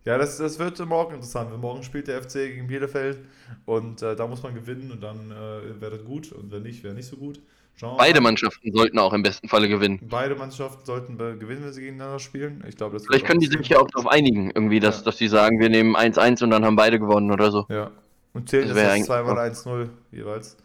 [0.05, 1.59] Ja, das, das wird morgen interessant.
[1.59, 3.19] Morgen spielt der FC gegen Bielefeld
[3.65, 6.85] und äh, da muss man gewinnen und dann äh, wäre das gut und wenn nicht,
[6.85, 7.41] wäre nicht so gut.
[7.79, 8.29] Wir Beide mal.
[8.29, 10.01] Mannschaften sollten auch im besten Falle gewinnen.
[10.03, 12.63] Beide Mannschaften sollten gewinnen, wenn sie gegeneinander spielen.
[12.69, 15.05] Ich glaube, das Vielleicht können die sich ja auch darauf einigen, irgendwie, dass, Ja.
[15.05, 17.67] dass die sagen, wir nehmen 1-1 und dann haben beide gewonnen oder so.
[17.69, 17.91] Ja.
[18.33, 20.57] Und zählen Das wäre das eigentlich zweimal 1-0 jeweils.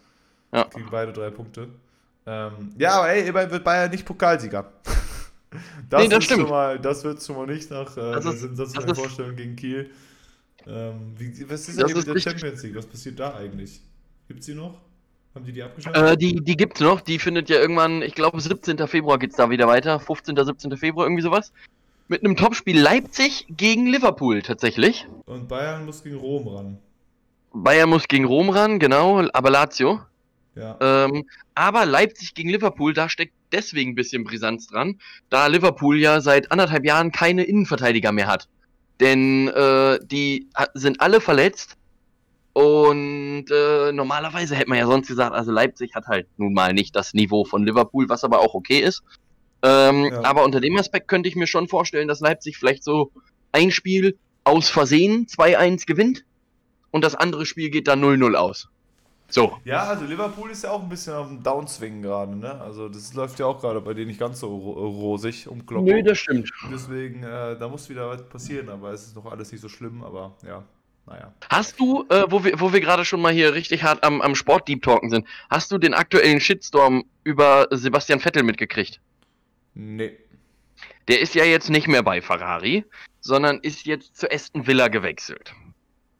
[0.52, 0.64] Ja.
[0.64, 1.68] Gegen beide drei Punkte.
[2.26, 4.72] Ähm, ja, aber ey, wird Bayern nicht Pokalsieger.
[5.88, 6.42] Das, Nee, das stimmt.
[6.42, 9.90] Schon mal, das wird schon mal nicht nach äh, Das der sensationellen Vorstellung gegen Kiel.
[10.64, 12.20] Ähm, wie, was ist eigentlich mit der.
[12.20, 12.76] Champions League?
[12.76, 13.80] Was passiert da eigentlich?
[14.28, 14.80] Gibt's die noch?
[15.34, 16.22] Haben die die Äh, abgeschaltet?
[16.22, 18.78] die, die gibt's noch, die findet ja irgendwann, ich glaube 17.
[18.86, 20.36] Februar geht's da wieder weiter, 15.
[20.36, 20.76] 17.
[20.76, 21.52] Februar, irgendwie sowas.
[22.08, 25.06] Mit einem Topspiel Leipzig gegen Liverpool tatsächlich.
[25.26, 26.78] Und Bayern muss gegen Rom ran.
[27.52, 30.00] Bayern muss gegen Rom ran, genau, aber Lazio.
[30.54, 30.76] Ja.
[30.80, 31.24] Ähm,
[31.54, 36.50] aber Leipzig gegen Liverpool, da steckt deswegen ein bisschen Brisanz dran, da Liverpool ja seit
[36.50, 38.48] anderthalb Jahren keine Innenverteidiger mehr hat.
[39.00, 41.76] Denn äh, die sind alle verletzt
[42.52, 46.94] und äh, normalerweise hätte man ja sonst gesagt, also Leipzig hat halt nun mal nicht
[46.96, 49.02] das Niveau von Liverpool, was aber auch okay ist.
[49.62, 50.24] Ähm, Ja.
[50.24, 53.12] Aber unter dem Aspekt könnte ich mir schon vorstellen, dass Leipzig vielleicht so
[53.52, 56.24] ein Spiel aus Versehen 2-1 gewinnt
[56.90, 58.68] und das andere Spiel geht dann 0-0 aus.
[59.30, 59.56] So.
[59.64, 62.60] Ja, also Liverpool ist ja auch ein bisschen auf dem Downswing gerade, ne?
[62.60, 65.86] Also das läuft ja auch gerade bei denen nicht ganz so ro rosig um Kloppo.
[65.86, 66.50] Nö, das stimmt.
[66.70, 70.02] Deswegen, äh, da muss wieder was passieren, aber es ist noch alles nicht so schlimm,
[70.02, 70.64] aber ja,
[71.06, 71.32] naja.
[71.48, 74.34] Hast du, äh, wo wir, wo wir gerade schon mal hier richtig hart am, am
[74.34, 79.00] Sport Deep Talken sind, hast du den aktuellen Shitstorm über Sebastian Vettel mitgekriegt?
[79.74, 80.16] Nee.
[81.08, 82.84] Der ist ja jetzt nicht mehr bei Ferrari,
[83.20, 85.52] sondern ist jetzt zu Aston Villa gewechselt.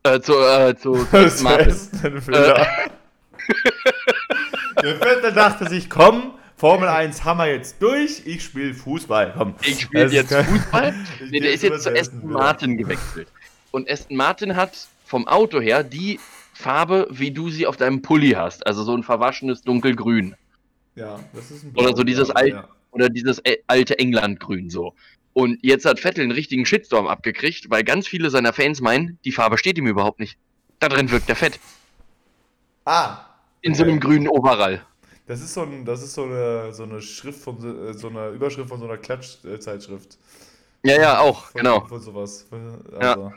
[0.02, 2.66] Äh, zu, äh, zu, zu Aston Villa.
[4.82, 9.54] Der Vettel dachte sich, komm, Formel 1 haben wir jetzt durch, ich spiele Fußball, komm.
[9.62, 10.94] Ich spiele Das jetzt kann- Fußball.
[11.30, 12.30] Nee, der ist jetzt zu Aston.
[12.30, 13.28] Martin gewechselt.
[13.70, 14.72] Und Aston Martin hat
[15.04, 16.18] vom Auto her die
[16.54, 18.66] Farbe, wie du sie auf deinem Pulli hast.
[18.66, 20.34] Also so ein verwaschenes dunkelgrün.
[20.94, 22.68] Ja, das ist ein Oder so dieses Al- ja.
[22.92, 24.94] Oder dieses alte Englandgrün so.
[25.32, 29.30] Und jetzt hat Vettel einen richtigen Shitstorm abgekriegt, weil ganz viele seiner Fans meinen, die
[29.30, 30.36] Farbe steht ihm überhaupt nicht.
[30.80, 31.60] Da drin wirkt der Fett.
[32.84, 33.18] Ah,
[33.62, 34.84] In so einem grünen Overall.
[35.26, 38.28] das ist so, ein, das ist so, eine, so eine Schrift von so, äh, einer
[38.30, 40.18] Überschrift von so einer Klatschzeitschrift.
[40.82, 41.80] Ja, ja, auch, Von, genau.
[41.86, 42.46] Von sowas.
[42.48, 43.12] Von, Ja.
[43.12, 43.32] also.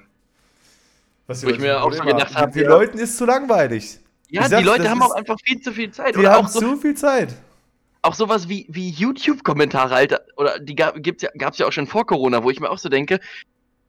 [1.27, 2.69] Was Wo ich mir auch so gedacht habe, Den ja.
[2.69, 3.99] Leuten ist zu langweilig.
[4.29, 6.15] Ja, Ich die Leute haben auch einfach viel zu viel Zeit.
[6.15, 7.33] Die haben auch, so, zu viel Zeit.
[8.01, 10.21] auch sowas wie, wie YouTube-Kommentare, Alter.
[10.37, 12.77] Oder die gab, gibt's ja, gab's ja auch schon vor Corona, wo ich mir auch
[12.77, 13.19] so denke,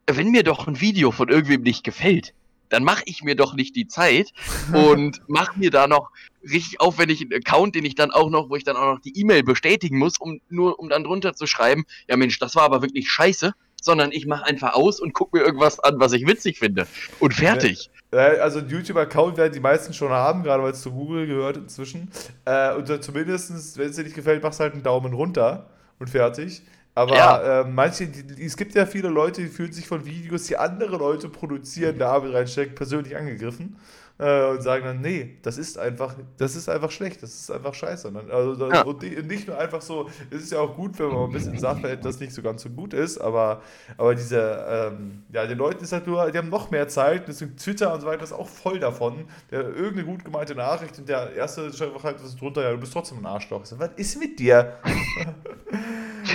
[0.06, 2.34] wenn mir doch ein Video von irgendwem nicht gefällt,
[2.68, 4.32] dann mache ich mir doch nicht die Zeit
[4.72, 6.10] und mache mir da noch
[6.42, 9.18] richtig aufwendig einen Account, den ich dann auch noch, wo ich dann auch noch die
[9.18, 12.82] E-Mail bestätigen muss, um nur um dann drunter zu schreiben, ja Mensch, das war aber
[12.82, 13.52] wirklich scheiße,
[13.84, 16.86] sondern ich mache einfach aus und guck mir irgendwas an, was ich witzig finde.
[17.20, 17.90] Und fertig.
[18.10, 22.10] Also einen YouTube-Account werden die meisten schon haben, gerade weil es zu Google gehört inzwischen.
[22.44, 26.08] Äh, und zumindest, wenn es dir nicht gefällt, machst du halt einen Daumen runter und
[26.08, 26.62] fertig.
[26.94, 27.60] Aber Ja.
[27.62, 30.96] äh, manche, die, es gibt ja viele Leute, die fühlen sich von Videos, die andere
[30.96, 33.76] Leute produzieren, da Arbeit reinstecken, persönlich angegriffen.
[34.16, 37.74] Äh, und sagen dann, nee, das ist einfach, das ist einfach schlecht, das ist einfach
[37.74, 38.06] scheiße.
[38.06, 38.82] Und, dann, also, das, Ja.
[38.82, 41.84] und nicht nur einfach so, es ist ja auch gut, wenn man ein bisschen sagt,
[42.04, 43.60] das nicht so ganz so gut ist, aber,
[43.96, 47.56] aber diese, ähm, ja, den Leuten ist halt nur, die haben noch mehr Zeit, deswegen
[47.56, 49.24] Twitter und so weiter ist auch voll davon.
[49.50, 52.78] Der irgendeine gut gemeinte Nachricht und der erste schreibt einfach halt was drunter, ja, du
[52.78, 53.62] bist trotzdem ein Arschloch.
[53.64, 54.74] Ich so, was ist mit dir?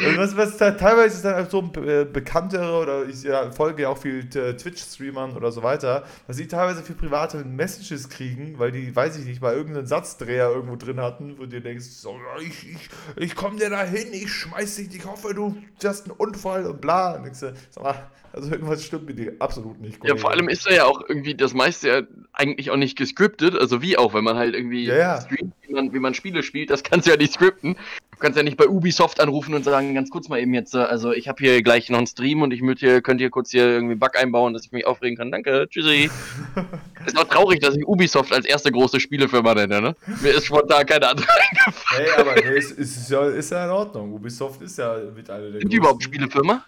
[0.07, 3.82] Und was, was da, teilweise ist dann halt so äh, bekanntere oder ich ja, folge
[3.82, 7.68] ja auch viel äh, Twitch-Streamern oder so weiter, dass sie teilweise für private Messages
[8.09, 11.61] kriegen, weil die, weiß ich nicht, mal irgendeinen Satzdreher irgendwo drin hatten, wo du dir
[11.61, 15.55] denkst, so, ich, ich, ich komme dir da hin, ich schmeiß dich, ich hoffe, du
[15.84, 17.15] hast einen Unfall und bla.
[17.15, 17.39] Und denkst
[17.70, 20.03] sag mal, also irgendwas stimmt mit dir absolut nicht.
[20.05, 22.02] Ja, vor allem ist da ja auch irgendwie das meiste ja
[22.34, 25.22] eigentlich auch nicht gescriptet, also wie auch, wenn man halt irgendwie Ja, ja.
[25.22, 27.76] streamt, wie man, wie man Spiele spielt, das kannst du ja nicht scripten.
[28.11, 30.80] Du kannst ja nicht bei Ubisoft anrufen und sagen, ganz kurz mal eben jetzt, äh,
[30.80, 33.52] also ich habe hier gleich noch einen Stream und ich möchte hier, könnt ihr kurz
[33.52, 35.31] hier irgendwie einen Bug einbauen, dass ich mich aufregen kann.
[35.31, 36.10] Danke, tschüssi.
[37.06, 39.95] ist auch traurig, dass ich Ubisoft als erste große Spielefirma nenne, ne?
[40.22, 42.06] Mir ist spontan keine andere eingefallen.
[42.06, 44.14] Hey, aber es, es ist, ja, ist ja in Ordnung.
[44.14, 46.65] Ubisoft ist ja mit einer der Sind die überhaupt größten- Spielefirma?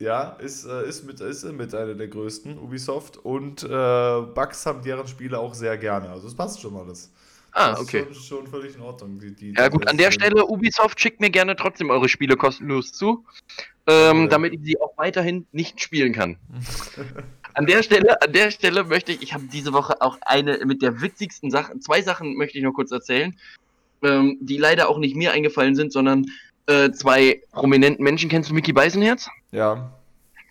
[0.00, 3.16] Ja, ist, äh, ist, mit, ist mit einer der größten, Ubisoft.
[3.18, 6.10] Und äh, Bugs haben deren Spiele auch sehr gerne.
[6.10, 7.12] Also es passt schon alles.
[7.52, 8.04] Ah, das okay.
[8.10, 9.20] ist schon, schon völlig in Ordnung.
[9.20, 12.36] Die, die, Ja gut, an der das- Stelle, Ubisoft, schickt mir gerne trotzdem eure Spiele
[12.36, 13.24] kostenlos zu,
[13.86, 14.26] ähm, Ja.
[14.26, 16.36] damit ich sie auch weiterhin nicht spielen kann.
[17.54, 20.82] An der Stelle, an der Stelle möchte ich, ich habe diese Woche auch eine mit
[20.82, 23.38] der witzigsten Sachen, zwei Sachen möchte ich noch kurz erzählen,
[24.02, 26.26] ähm, die leider auch nicht mir eingefallen sind, sondern
[26.66, 28.28] äh, zwei prominenten Menschen.
[28.28, 29.28] Kennst du Mickey Beisenherz?
[29.52, 29.92] Ja.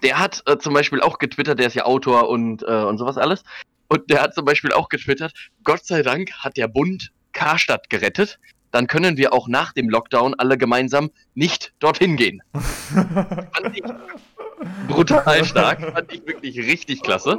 [0.02, 3.18] Der hat äh, zum Beispiel auch getwittert, der ist ja Autor und, äh, und sowas
[3.18, 3.44] alles.
[3.90, 8.40] Und der hat zum Beispiel auch getwittert, Gott sei Dank hat der Bund Karstadt gerettet.
[8.74, 12.42] Dann können wir auch nach dem Lockdown alle gemeinsam nicht dorthin gehen.
[12.52, 13.84] Fand ich
[14.88, 17.38] brutal stark, fand ich wirklich richtig klasse.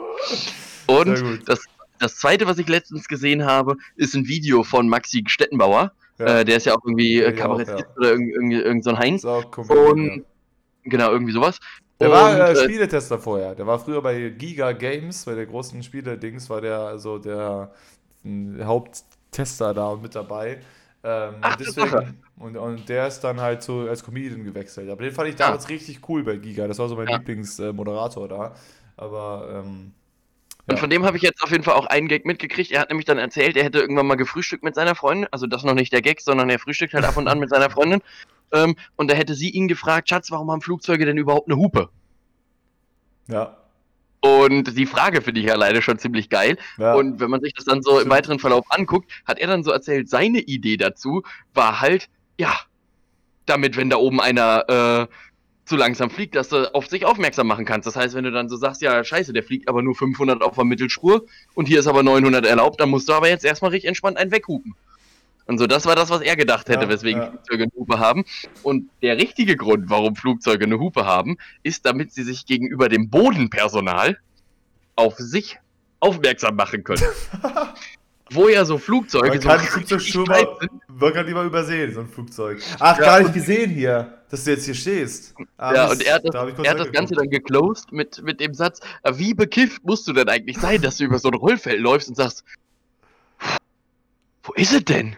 [0.87, 1.65] Und das,
[1.99, 5.91] das zweite, was ich letztens gesehen habe, ist ein Video von Maxi Stettenbauer.
[6.21, 6.39] Ja.
[6.39, 7.97] Äh, der ist ja auch irgendwie äh, Kabarettist ja.
[7.97, 9.25] oder irgend, irgend, irgend so ein Heinz.
[9.25, 10.23] Und ja.
[10.85, 11.59] genau, irgendwie sowas.
[11.99, 13.57] Der war Und, äh, äh, Spieletester vorher.
[13.57, 17.73] Der war früher bei Giga Games, bei der großen Spiele-Dings, war der also der
[18.25, 20.61] m, Haupttester da und mit dabei.
[21.07, 22.15] Ähm, Ach, und, Tatsache.
[22.39, 24.89] und, und der ist dann halt so als Comedian gewechselt.
[24.89, 26.67] Aber den fand ich damals richtig cool bei Giga.
[26.67, 27.17] Das war so mein Ja.
[27.19, 28.55] Lieblingsmoderator da.
[28.97, 29.93] Aber ähm,
[30.67, 30.77] Und Ja.
[30.79, 32.71] von dem habe ich jetzt auf jeden Fall auch einen Gag mitgekriegt.
[32.73, 35.29] Er hat nämlich dann erzählt, er hätte irgendwann mal gefrühstückt mit seiner Freundin.
[35.31, 37.69] Also das noch nicht der Gag, sondern er frühstückt halt ab und an mit seiner
[37.69, 38.01] Freundin.
[38.53, 41.91] Ähm, und da hätte sie ihn gefragt, Schatz, warum haben Flugzeuge denn überhaupt eine Hupe?
[43.29, 43.57] ja.
[44.25, 46.57] Und die Frage finde ich ja leider schon ziemlich geil.
[46.79, 46.95] ja.
[46.95, 49.71] Und wenn man sich das dann so im weiteren Verlauf anguckt, hat er dann so
[49.71, 52.55] erzählt, seine Idee dazu war halt, ja,
[53.45, 55.15] damit, wenn da oben einer äh,
[55.67, 57.87] zu langsam fliegt, dass du auf sich aufmerksam machen kannst.
[57.87, 60.55] Das heißt, wenn du dann so sagst, ja, scheiße, der fliegt aber nur 500 auf
[60.55, 63.89] der Mittelspur und hier ist aber 900 erlaubt, dann musst du aber jetzt erstmal richtig
[63.89, 64.75] entspannt einen weghupen.
[65.47, 67.29] Und so, das war das, was er gedacht hätte, Ja, weswegen ja.
[67.31, 68.25] Flugzeuge eine Hupe haben.
[68.63, 73.11] Und der richtige Grund, warum Flugzeuge eine Hupe haben, ist, damit sie sich gegenüber dem
[73.11, 74.19] Bodenpersonal
[74.97, 75.59] auf sich
[76.01, 77.03] aufmerksam machen können.
[78.31, 80.73] Wo ja so Flugzeuge Man so kann Flugzeugschirme, breit sind.
[80.89, 82.59] man kann die mal übersehen, so ein Flugzeug.
[82.81, 85.35] Ach, Ja, gar nicht gesehen hier, dass du jetzt hier stehst.
[85.59, 88.41] Ah, Ja, und er hat das, da er hat das Ganze dann geclosed mit, mit
[88.41, 91.35] dem Satz, "Aber wie bekifft musst du denn eigentlich sein, dass du über so ein
[91.35, 92.45] Rollfeld läufst und sagst,
[94.45, 95.17] wo ist es denn?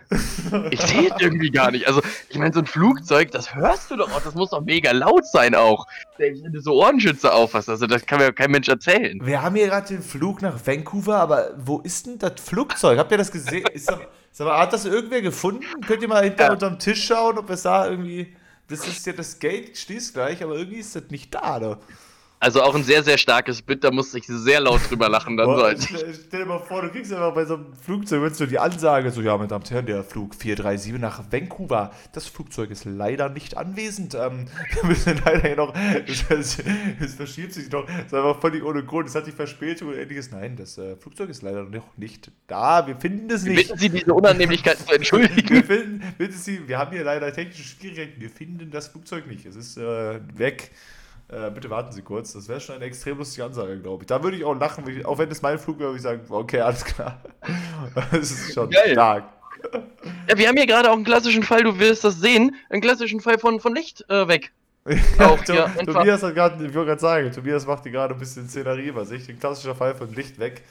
[0.71, 1.87] Ich sehe es irgendwie gar nicht.
[1.89, 4.93] Also, ich meine, so ein Flugzeug, das hörst du doch auch, das muss doch mega
[4.93, 5.87] laut sein auch.
[6.17, 9.19] Selbst Wenn du so Ohrenschützer aufhast, also das kann mir kein Mensch erzählen.
[9.25, 12.99] Wir haben hier gerade den Flug nach Vancouver, aber wo ist denn das Flugzeug?
[12.99, 13.67] Habt ihr das gesehen?
[13.75, 13.99] Ist das,
[14.33, 15.65] sag mal, hat das irgendwer gefunden?
[15.87, 16.53] Könnt ihr mal hinter Ja.
[16.53, 18.35] unterm Tisch schauen, ob es da irgendwie.
[18.69, 21.79] Das ist ja das Gate, schließt gleich, aber irgendwie ist das nicht da, oder?
[22.47, 25.47] Also auch ein sehr, sehr starkes Bit, da musste ich sehr laut drüber lachen dann.
[25.47, 28.47] Boah, stell, stell dir mal vor, du kriegst einfach bei so einem Flugzeug, wenn du
[28.47, 32.71] die Ansage, so, ja, meine Damen und Herren, der Flug 437 nach Vancouver, das Flugzeug
[32.71, 34.15] ist leider nicht anwesend.
[34.15, 35.75] Ähm, wir müssen leider hier noch,
[36.07, 36.59] es,
[37.01, 39.97] es verschiebt sich noch, das ist einfach völlig ohne Grund, es hat die Verspätung und
[39.97, 40.31] ähnliches.
[40.31, 43.71] Nein, das äh, Flugzeug ist leider noch nicht da, wir finden es nicht.
[43.71, 45.51] Bitten Sie diese Unannehmlichkeiten zu entschuldigen.
[45.51, 49.47] Wir finden, bitte Sie, wir haben hier leider technische Schwierigkeiten, wir finden das Flugzeug nicht,
[49.47, 50.71] es ist äh, weg.
[51.29, 54.07] Äh, bitte warten Sie kurz, das wäre schon eine extrem lustige Ansage, glaube ich.
[54.07, 56.03] Da würde ich auch lachen, wenn ich, auch wenn es mein Flug wäre, würde ich
[56.03, 57.21] sagen, okay, alles klar.
[58.13, 58.93] Das ist schon Geil.
[58.93, 59.25] stark.
[60.29, 63.21] Ja, wir haben hier gerade auch einen klassischen Fall, du wirst das sehen, einen klassischen
[63.21, 64.53] Fall von, von Licht äh, weg.
[65.19, 68.21] Ja, Auch einfach- Tobias hat gerade, ich wollte gerade sagen, Tobias macht hier gerade ein
[68.21, 69.29] bisschen Szenerie über sich.
[69.29, 70.63] Ein klassischer Fall von Licht weg.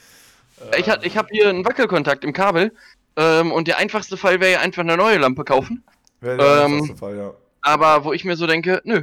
[0.72, 2.72] Äh, Ich, hat- ich habe hier einen Wackelkontakt im Kabel
[3.16, 5.84] ähm, und der einfachste Fall wäre ja einfach eine neue Lampe kaufen.
[6.22, 7.34] wäre der ähm, einfachste Fall, ja.
[7.60, 9.02] Aber wo ich mir so denke, nö.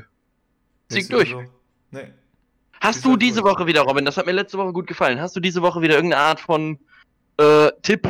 [0.93, 1.29] Zieh durch.
[1.31, 1.43] So.
[1.91, 2.07] Nee.
[2.79, 3.55] Hast du halt diese durch.
[3.55, 5.95] Woche wieder, Robin, das hat mir letzte Woche gut gefallen, hast du diese Woche wieder
[5.95, 6.79] irgendeine Art von
[7.37, 8.07] äh, Tipp,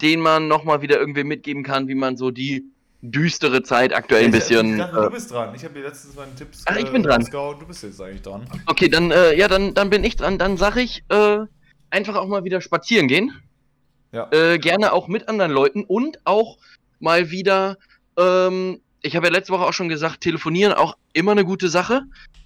[0.00, 2.64] den man nochmal wieder irgendwie mitgeben kann, wie man so die
[3.02, 4.72] düstere Zeit aktuell ein bisschen...
[4.72, 5.54] Ich dachte, Äh, du bist dran.
[5.54, 7.20] Ich habe dir letztens meine Tipps Ach, ich bin dran.
[7.20, 7.58] rausgehauen.
[7.58, 8.46] Du bist jetzt eigentlich dran.
[8.66, 10.38] okay, dann, äh, ja, dann, dann bin ich dran.
[10.38, 11.38] Dann sag ich, äh,
[11.90, 13.32] einfach auch mal wieder spazieren gehen.
[14.12, 14.28] Ja.
[14.32, 16.58] Äh, gerne auch mit anderen Leuten und auch
[17.00, 17.76] mal wieder,
[18.16, 22.02] ähm, ich habe ja letzte Woche auch schon gesagt, telefonieren auch immer eine gute Sache.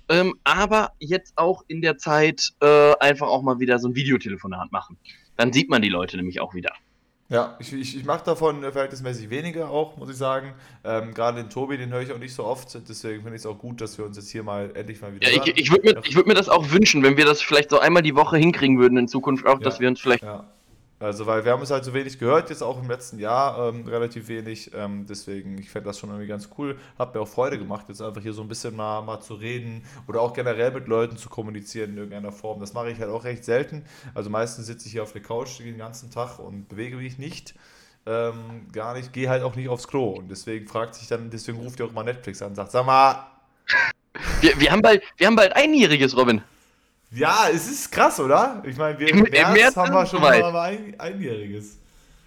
[0.09, 4.73] Ähm, aber jetzt auch in der Zeit äh, einfach auch mal wieder so ein Videotelefonat
[4.73, 4.97] machen.
[5.37, 6.73] Dann sieht man die Leute nämlich auch wieder.
[7.28, 10.53] Ja, ich, ich, ich mache davon äh, verhältnismäßig weniger auch, muss ich sagen.
[10.82, 12.77] Ähm, Gerade den Tobi, den höre ich auch nicht so oft.
[12.89, 15.31] Deswegen finde ich es auch gut, dass wir uns jetzt hier mal endlich mal wieder
[15.31, 17.70] Ja, ich ich würde mir, ich würd mir das auch wünschen, wenn wir das vielleicht
[17.70, 19.81] so einmal die Woche hinkriegen würden in Zukunft auch, dass Ja.
[19.82, 20.24] wir uns vielleicht.
[20.24, 20.45] Ja.
[21.01, 23.89] Also, weil wir haben es halt so wenig gehört, jetzt auch im letzten Jahr ähm,
[23.89, 24.70] relativ wenig.
[24.74, 26.78] Ähm, deswegen, ich fände das schon irgendwie ganz cool.
[26.98, 29.82] Hat mir auch Freude gemacht, jetzt einfach hier so ein bisschen mal, mal zu reden
[30.06, 32.60] oder auch generell mit Leuten zu kommunizieren in irgendeiner Form.
[32.60, 33.85] Das mache ich halt auch recht selten.
[34.14, 37.55] Also meistens sitze ich hier auf der Couch den ganzen Tag und bewege mich nicht.
[38.05, 40.10] Ähm, gar nicht, gehe halt auch nicht aufs Klo.
[40.10, 42.85] Und deswegen fragt sich dann, deswegen ruft ihr auch mal Netflix an und sagt, sag
[42.85, 43.27] mal,
[44.40, 46.43] Wir, wir, haben bald, wir haben bald einjähriges, Robin.
[47.12, 48.62] Ja, es ist krass, oder?
[48.66, 51.77] Ich meine, wir Im- im im März März haben ist wir schon mal ein, Einjähriges.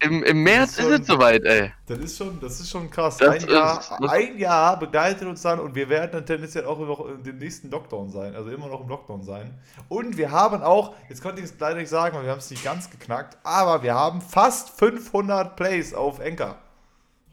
[0.00, 1.72] Im, im März ist ist, schon- es soweit, ey.
[1.86, 3.16] Das ist schon, das ist schon krass.
[3.16, 6.66] Das ein, ist- Jahr, das- ein Jahr begleitet uns dann und wir werden dann tendenziell
[6.66, 9.54] auch noch in dem nächsten Lockdown sein, also immer noch im Lockdown sein.
[9.88, 12.50] Und wir haben auch, jetzt konnte ich es leider nicht sagen, weil wir haben es
[12.50, 16.56] nicht ganz geknackt, aber wir haben fast 500 Plays auf Enker.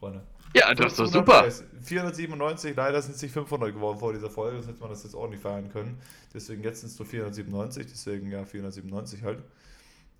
[0.00, 0.22] Freunde.
[0.54, 1.40] Ja, das ist doch 500 super.
[1.42, 1.64] Plays.
[1.82, 5.14] 497, leider sind es nicht 500 geworden vor dieser Folge, sonst hätte man das jetzt
[5.14, 5.98] auch nicht feiern können.
[6.34, 9.42] Deswegen jetzt sind es nur 497, deswegen ja 497 halt.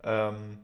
[0.02, 0.58] Ähm,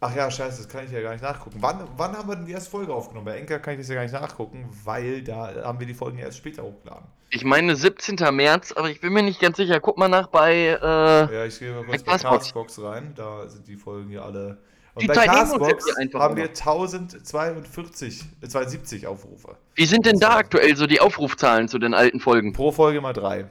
[0.00, 1.56] ach ja, scheiße, das kann ich ja gar nicht nachgucken.
[1.60, 3.24] Wann, wann haben wir denn die erste Folge aufgenommen?
[3.24, 6.18] Bei Enker kann ich das ja gar nicht nachgucken, weil da haben wir die Folgen
[6.18, 7.06] ja erst später hochgeladen.
[7.30, 8.16] Ich meine 17.
[8.34, 9.80] März, aber ich bin mir nicht ganz sicher.
[9.80, 10.78] Guck mal nach bei.
[10.80, 12.80] Äh, Ja, ich gehe mal kurz Bei Castbox.
[12.80, 14.58] Rein, da sind die Folgen hier alle.
[14.94, 15.84] Und Die bei Castbox
[16.14, 16.50] haben wir noch.
[16.54, 19.56] 1042, äh, 72 Aufrufe.
[19.74, 22.52] wie sind denn da aktuell so die Aufrufzahlen zu den alten Folgen?
[22.52, 23.46] Pro Folge mal drei.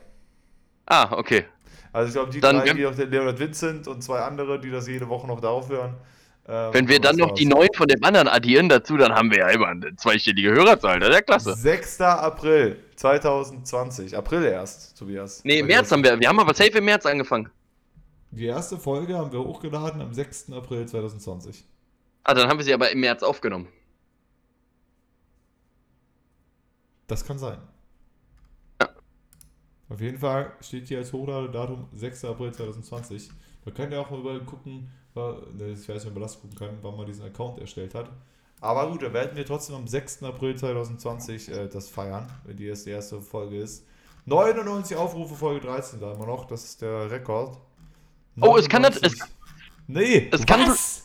[0.86, 1.46] Ah, okay.
[1.92, 4.72] Also ich glaube, die Dann- drei, die auch der Leonard Vincent und zwei andere, die
[4.72, 5.96] das jede Woche noch darauf hören.
[6.48, 9.40] Ähm, Wenn wir dann noch die neun von dem anderen addieren dazu, dann haben wir
[9.40, 11.00] ja immer eine zweistellige Hörerzahl.
[11.00, 11.54] Das ist ja klasse.
[11.56, 12.02] 6.
[12.02, 14.18] April 2020.
[14.18, 15.42] April erst, Tobias.
[15.44, 16.20] Nee, im März haben wir.
[16.20, 17.50] Wir haben aber safe im März angefangen.
[18.36, 20.54] Die erste Folge haben wir hochgeladen am 6.
[20.54, 21.66] April 2020.
[22.24, 23.68] Ah, dann haben wir sie aber im März aufgenommen.
[27.06, 27.60] Das kann sein.
[28.82, 28.90] Ja.
[29.88, 32.26] Auf jeden Fall steht hier als Hochladedatum 6.
[32.26, 33.30] April 2020.
[33.66, 36.58] Da könnt ihr auch mal überall gucken, ne, ich weiß nicht, ob man das gucken
[36.58, 38.10] kann, wann man diesen Account erstellt hat.
[38.62, 40.24] Aber gut, da werden wir trotzdem am 6.
[40.24, 43.86] April 2020 äh, das feiern, wenn die erste, erste Folge ist.
[44.26, 47.60] 99 Aufrufe, Folge 13 da immer noch, das ist der Rekord.
[48.42, 49.22] Oh, es kann das- 99.
[49.88, 51.04] Nee, es kann- was?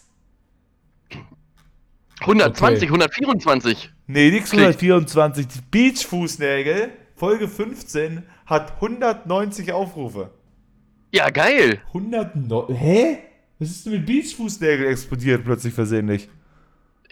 [2.20, 2.92] 120, Okay.
[2.92, 3.90] 124.
[4.06, 4.60] Nee, nix Klick.
[4.60, 5.46] 124.
[5.46, 10.30] Die Beachfußnägel, Folge 15, hat 190 Aufrufe.
[11.12, 11.80] Ja, geil.
[11.92, 12.74] 109.
[12.74, 13.18] Hä?
[13.58, 16.28] Was ist denn mit Beachfußnägel explodiert plötzlich versehentlich?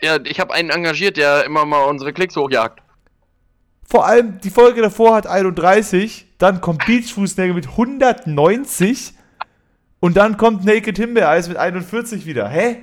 [0.03, 2.83] Ja, ich habe einen engagiert, der immer mal unsere Klicks hochjagt.
[3.89, 9.15] Vor allem die Folge davor hat 31, dann kommt Beachfußnägel mit 190
[10.07, 12.49] und dann kommt Naked Himbeereis mit 41 wieder.
[12.49, 12.77] Hä?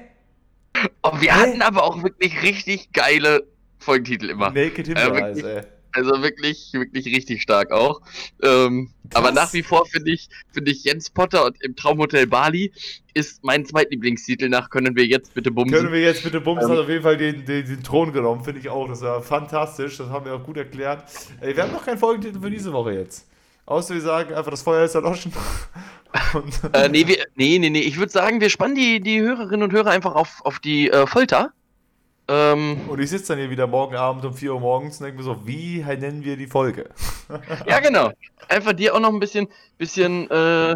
[1.03, 1.39] Oh, wir Hä?
[1.39, 3.47] hatten aber auch wirklich richtig geile
[3.79, 4.51] Folgentitel immer.
[4.51, 5.45] Naked Himbeereis, wirklich?
[5.45, 5.61] ey.
[5.93, 8.01] Also wirklich, wirklich richtig stark auch.
[8.41, 12.73] Ähm, aber nach wie vor finde ich, finde ich Jens Potter und im Traumhotel Bali
[13.13, 15.77] ist mein zweitlieblingstitel nach Können wir jetzt bitte bumsen.
[15.77, 16.71] Können wir jetzt bitte Bums Ähm.
[16.71, 18.89] hat auf jeden Fall den, den, den Thron genommen, finde ich auch.
[18.89, 21.05] Das war fantastisch, das haben wir auch gut erklärt.
[21.39, 23.27] Ey, wir haben noch keinen Folgentitel für diese Woche jetzt.
[23.65, 25.31] Außer wir sagen einfach, das Feuer ist erloschen.
[26.33, 27.79] Und, äh, nee, wir, nee, nee, nee.
[27.81, 31.07] Ich würde sagen, wir spannen die, die Hörerinnen und Hörer einfach auf, auf die äh,
[31.07, 31.51] Folter.
[32.27, 35.17] Ähm, und ich sitze dann hier wieder morgen Abend um 4 Uhr morgens und denke
[35.17, 36.89] mir so, wie nennen wir die Folge?
[37.67, 38.11] ja, genau.
[38.47, 40.75] Einfach dir auch noch ein bisschen, bisschen, äh,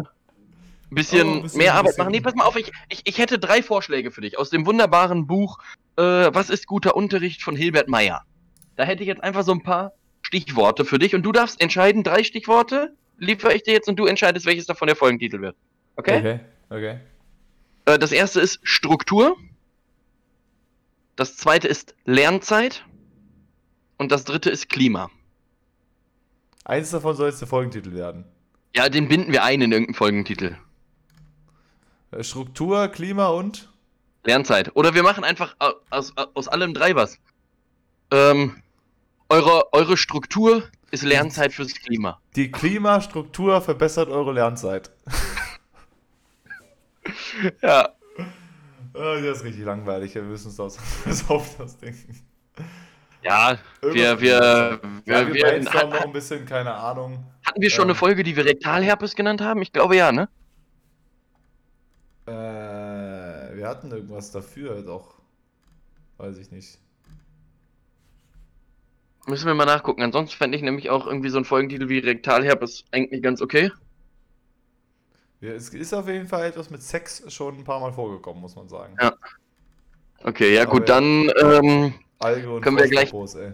[0.90, 2.12] bisschen, Oh, ein bisschen- mehr Arbeit bisschen- machen.
[2.12, 5.26] Nee, pass mal auf, ich, ich, ich hätte drei Vorschläge für dich aus dem wunderbaren
[5.26, 5.58] Buch
[5.96, 8.22] äh, Was ist guter Unterricht von Hilbert Meyer.
[8.76, 9.92] Da hätte ich jetzt einfach so ein paar
[10.22, 14.06] Stichworte für dich und du darfst entscheiden, drei Stichworte liefere ich dir jetzt und du
[14.06, 15.56] entscheidest, welches davon der Folgentitel wird.
[15.96, 16.18] Okay?
[16.18, 16.40] Okay.
[16.70, 17.00] okay.
[17.84, 19.36] Äh, das erste ist Struktur.
[21.16, 22.84] Das zweite ist Lernzeit.
[23.96, 25.10] Und das dritte ist Klima.
[26.64, 28.24] Eins davon soll jetzt der Folgentitel werden.
[28.76, 30.56] Ja, den binden wir ein in irgendeinen Folgentitel.
[32.12, 33.72] Äh, Struktur, Klima und?
[34.24, 34.76] Lernzeit.
[34.76, 37.18] Oder wir machen einfach au- aus, aus allem drei was.
[38.12, 38.62] Ähm,
[39.28, 42.20] eure, eure Struktur ist Lernzeit fürs Klima.
[42.36, 44.90] Die Klimastruktur verbessert eure Lernzeit.
[47.62, 47.94] Ja.
[48.94, 52.20] Äh, das ist richtig langweilig, wir müssen uns das, auf das denken.
[53.22, 57.24] Ja, wir, wir, wir, wir noch ein bisschen, keine Ahnung.
[57.44, 59.62] hatten wir schon ähm, eine Folge, die wir Rektalherpes genannt haben?
[59.62, 60.28] Ich glaube ja, ne?
[62.26, 65.14] Äh, wir hatten irgendwas dafür, doch.
[66.16, 66.78] Weiß ich nicht.
[69.28, 70.02] Müssen wir mal nachgucken.
[70.02, 73.70] Ansonsten fände ich nämlich auch irgendwie so einen Folgentitel wie Rektalherpes eigentlich ganz okay.
[75.40, 78.56] Ja, es ist auf jeden Fall etwas mit Sex schon ein paar Mal vorgekommen, muss
[78.56, 78.96] man sagen.
[79.00, 79.12] Ja.
[80.24, 81.94] Okay, ja Aber gut, dann ähm,
[82.60, 83.52] Können wir gleich- ey.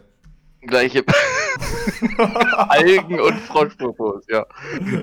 [0.62, 1.04] gleiche
[2.68, 4.46] Algen und Froschpropos, ja.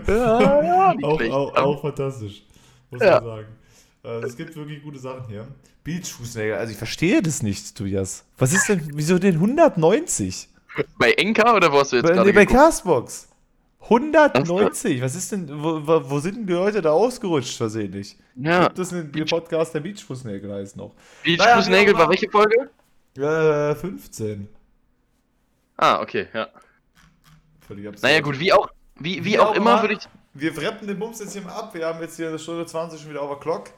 [0.07, 1.33] Ja, ja, auch, schlecht.
[1.33, 2.43] auch, auch fantastisch,
[2.89, 3.21] muss Ja.
[3.21, 3.47] man sagen.
[4.03, 5.47] Äh, Es gibt wirklich gute Sachen hier.
[5.83, 8.25] Beachfußnägel, also ich verstehe das nicht, Tobias.
[8.37, 10.47] Was ist denn, wieso denn 190?
[10.97, 12.45] Bei Enka oder wo hast du jetzt Bei, gerade nee, bei?
[12.45, 13.27] Castbox.
[13.83, 18.15] 190, was ist denn, wo, wo, sind denn die Leute da ausgerutscht versehentlich?
[18.35, 20.93] Ja, Gibt es einen Podcast, der Beachfußnägel heißt noch?
[21.23, 22.69] Beachfußnägel war welche Folge?
[23.17, 24.47] Äh, 15.
[25.77, 26.47] Ah, okay, ja.
[27.67, 28.03] Völlig absurd.
[28.03, 28.69] Naja gut, wie auch,
[28.99, 30.07] wie, wie, Wie auch auch immer würde ich.
[30.33, 31.73] Wir rappen den Bums jetzt hier mal ab.
[31.73, 33.71] Wir haben jetzt hier eine Stunde 20 schon wieder over Clock.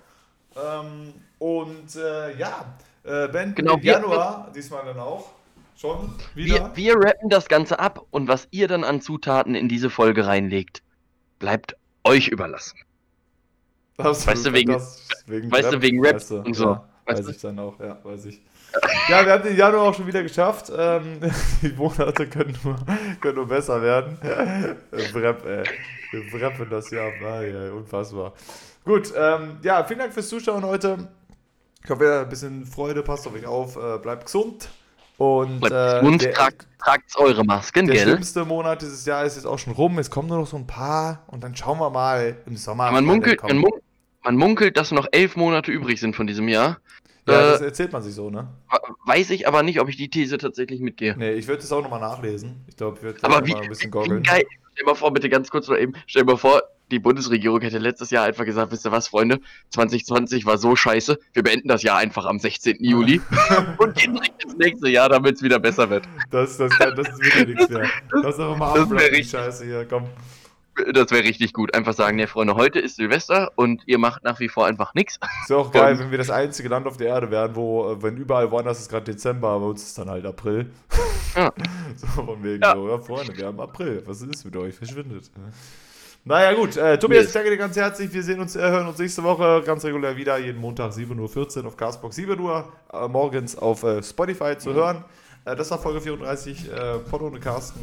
[0.56, 2.66] Ähm, und äh, ja,
[3.04, 5.32] Äh, Band Genau, Januar, diesmal dann auch.
[5.76, 6.72] Schon Wir, wieder.
[6.76, 10.82] wir rappen das Ganze ab und was ihr dann an Zutaten in diese Folge reinlegt,
[11.40, 12.78] bleibt euch überlassen.
[13.98, 16.64] Das weißt du, wegen- das, wegen weißt du, Rap, wegen Rap weißt du, und so.
[16.66, 17.32] Ja, weiß du?
[17.32, 18.42] ich dann auch, ja, weiß ich.
[19.08, 20.72] Ja, wir haben den Januar auch schon wieder geschafft.
[20.76, 21.20] Ähm,
[21.62, 22.76] die Monate können nur,
[23.22, 24.18] können nur besser werden.
[24.22, 24.76] Äh,
[25.16, 25.64] Rap, ey.
[26.12, 27.12] Wir rappen das Jahr.
[27.24, 28.34] Ah, ja, unfassbar.
[28.84, 31.08] Gut, ähm, ja, vielen Dank fürs Zuschauen heute.
[31.84, 34.70] Ich hoffe, ihr habt ein bisschen Freude, passt auf euch auf, äh, bleibt gesund.
[35.18, 38.06] Und äh, gesund, der, tragt, tragt eure Masken, der gell?
[38.06, 40.00] schlimmste Monat dieses Jahr ist jetzt auch schon rum.
[40.00, 42.92] Es kommen nur noch so ein paar und dann schauen wir mal im Sommer.
[42.92, 43.72] Man munkelt, der man, mun
[44.24, 46.78] man munkelt, dass noch elf Monate übrig sind von diesem Jahr.
[47.28, 48.48] Ja, äh, das erzählt man sich so, ne?
[49.06, 51.16] Weiß ich aber nicht, ob ich die These tatsächlich mitgehe.
[51.18, 52.64] Nee, ich würde das auch nochmal nachlesen.
[52.68, 54.24] Ich glaube, ich würde mal ein bisschen goggeln.
[54.24, 54.44] geil.
[54.74, 55.94] Stell dir mal vor, bitte ganz kurz noch eben.
[56.08, 56.62] Stell dir mal vor,
[56.94, 59.40] die Bundesregierung hätte letztes Jahr einfach gesagt, wisst ihr was, Freunde?
[59.72, 61.20] 2020 war so scheiße.
[61.34, 62.78] Wir beenden das Jahr einfach am 16.
[62.84, 63.20] Juli
[63.80, 66.06] und gehen direkt ins nächste Jahr, damit es wieder besser wird.
[66.32, 67.90] Das, das, das wird ja nichts mehr.
[68.12, 70.08] Lass einfach mal das richtig- Scheiße hier, komm.
[70.92, 71.76] Das wäre richtig gut.
[71.76, 75.20] Einfach sagen, ne Freunde, heute ist Silvester und ihr macht nach wie vor einfach nichts.
[75.44, 78.02] Ist ja auch geil, wenn wir das einzige Land auf der Erde wären, wo, äh,
[78.02, 80.72] wenn überall woanders ist gerade Dezember, aber uns ist dann halt April.
[81.36, 81.52] Ja.
[81.96, 82.74] so von wegen Ja.
[82.74, 84.02] so, ja Freunde, wir haben April.
[84.08, 84.74] Was ist mit euch?
[84.74, 85.30] Verschwindet.
[86.26, 87.28] Naja gut, äh, Tobias, Yes.
[87.30, 88.14] ich danke dir ganz herzlich.
[88.14, 91.68] Wir sehen uns, äh, hören uns nächste Woche ganz regulär wieder, jeden Montag 7.14 Uhr
[91.68, 95.04] auf Castbox, 7 Uhr äh, morgens auf äh, Spotify zu hören.
[95.44, 97.82] Äh, das war Folge 34 äh, von ohne Carsten.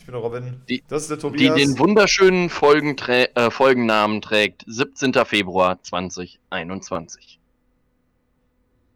[0.00, 0.60] Ich bin der Robin.
[0.68, 1.54] Die- das ist der Die Tobias.
[1.54, 5.12] den wunderschönen Folgenträ Folgennamen trägt 17.
[5.24, 7.38] Februar 2021.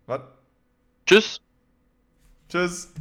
[0.07, 0.21] Was?
[1.07, 1.41] Tschüss.
[2.49, 2.93] Tschüss.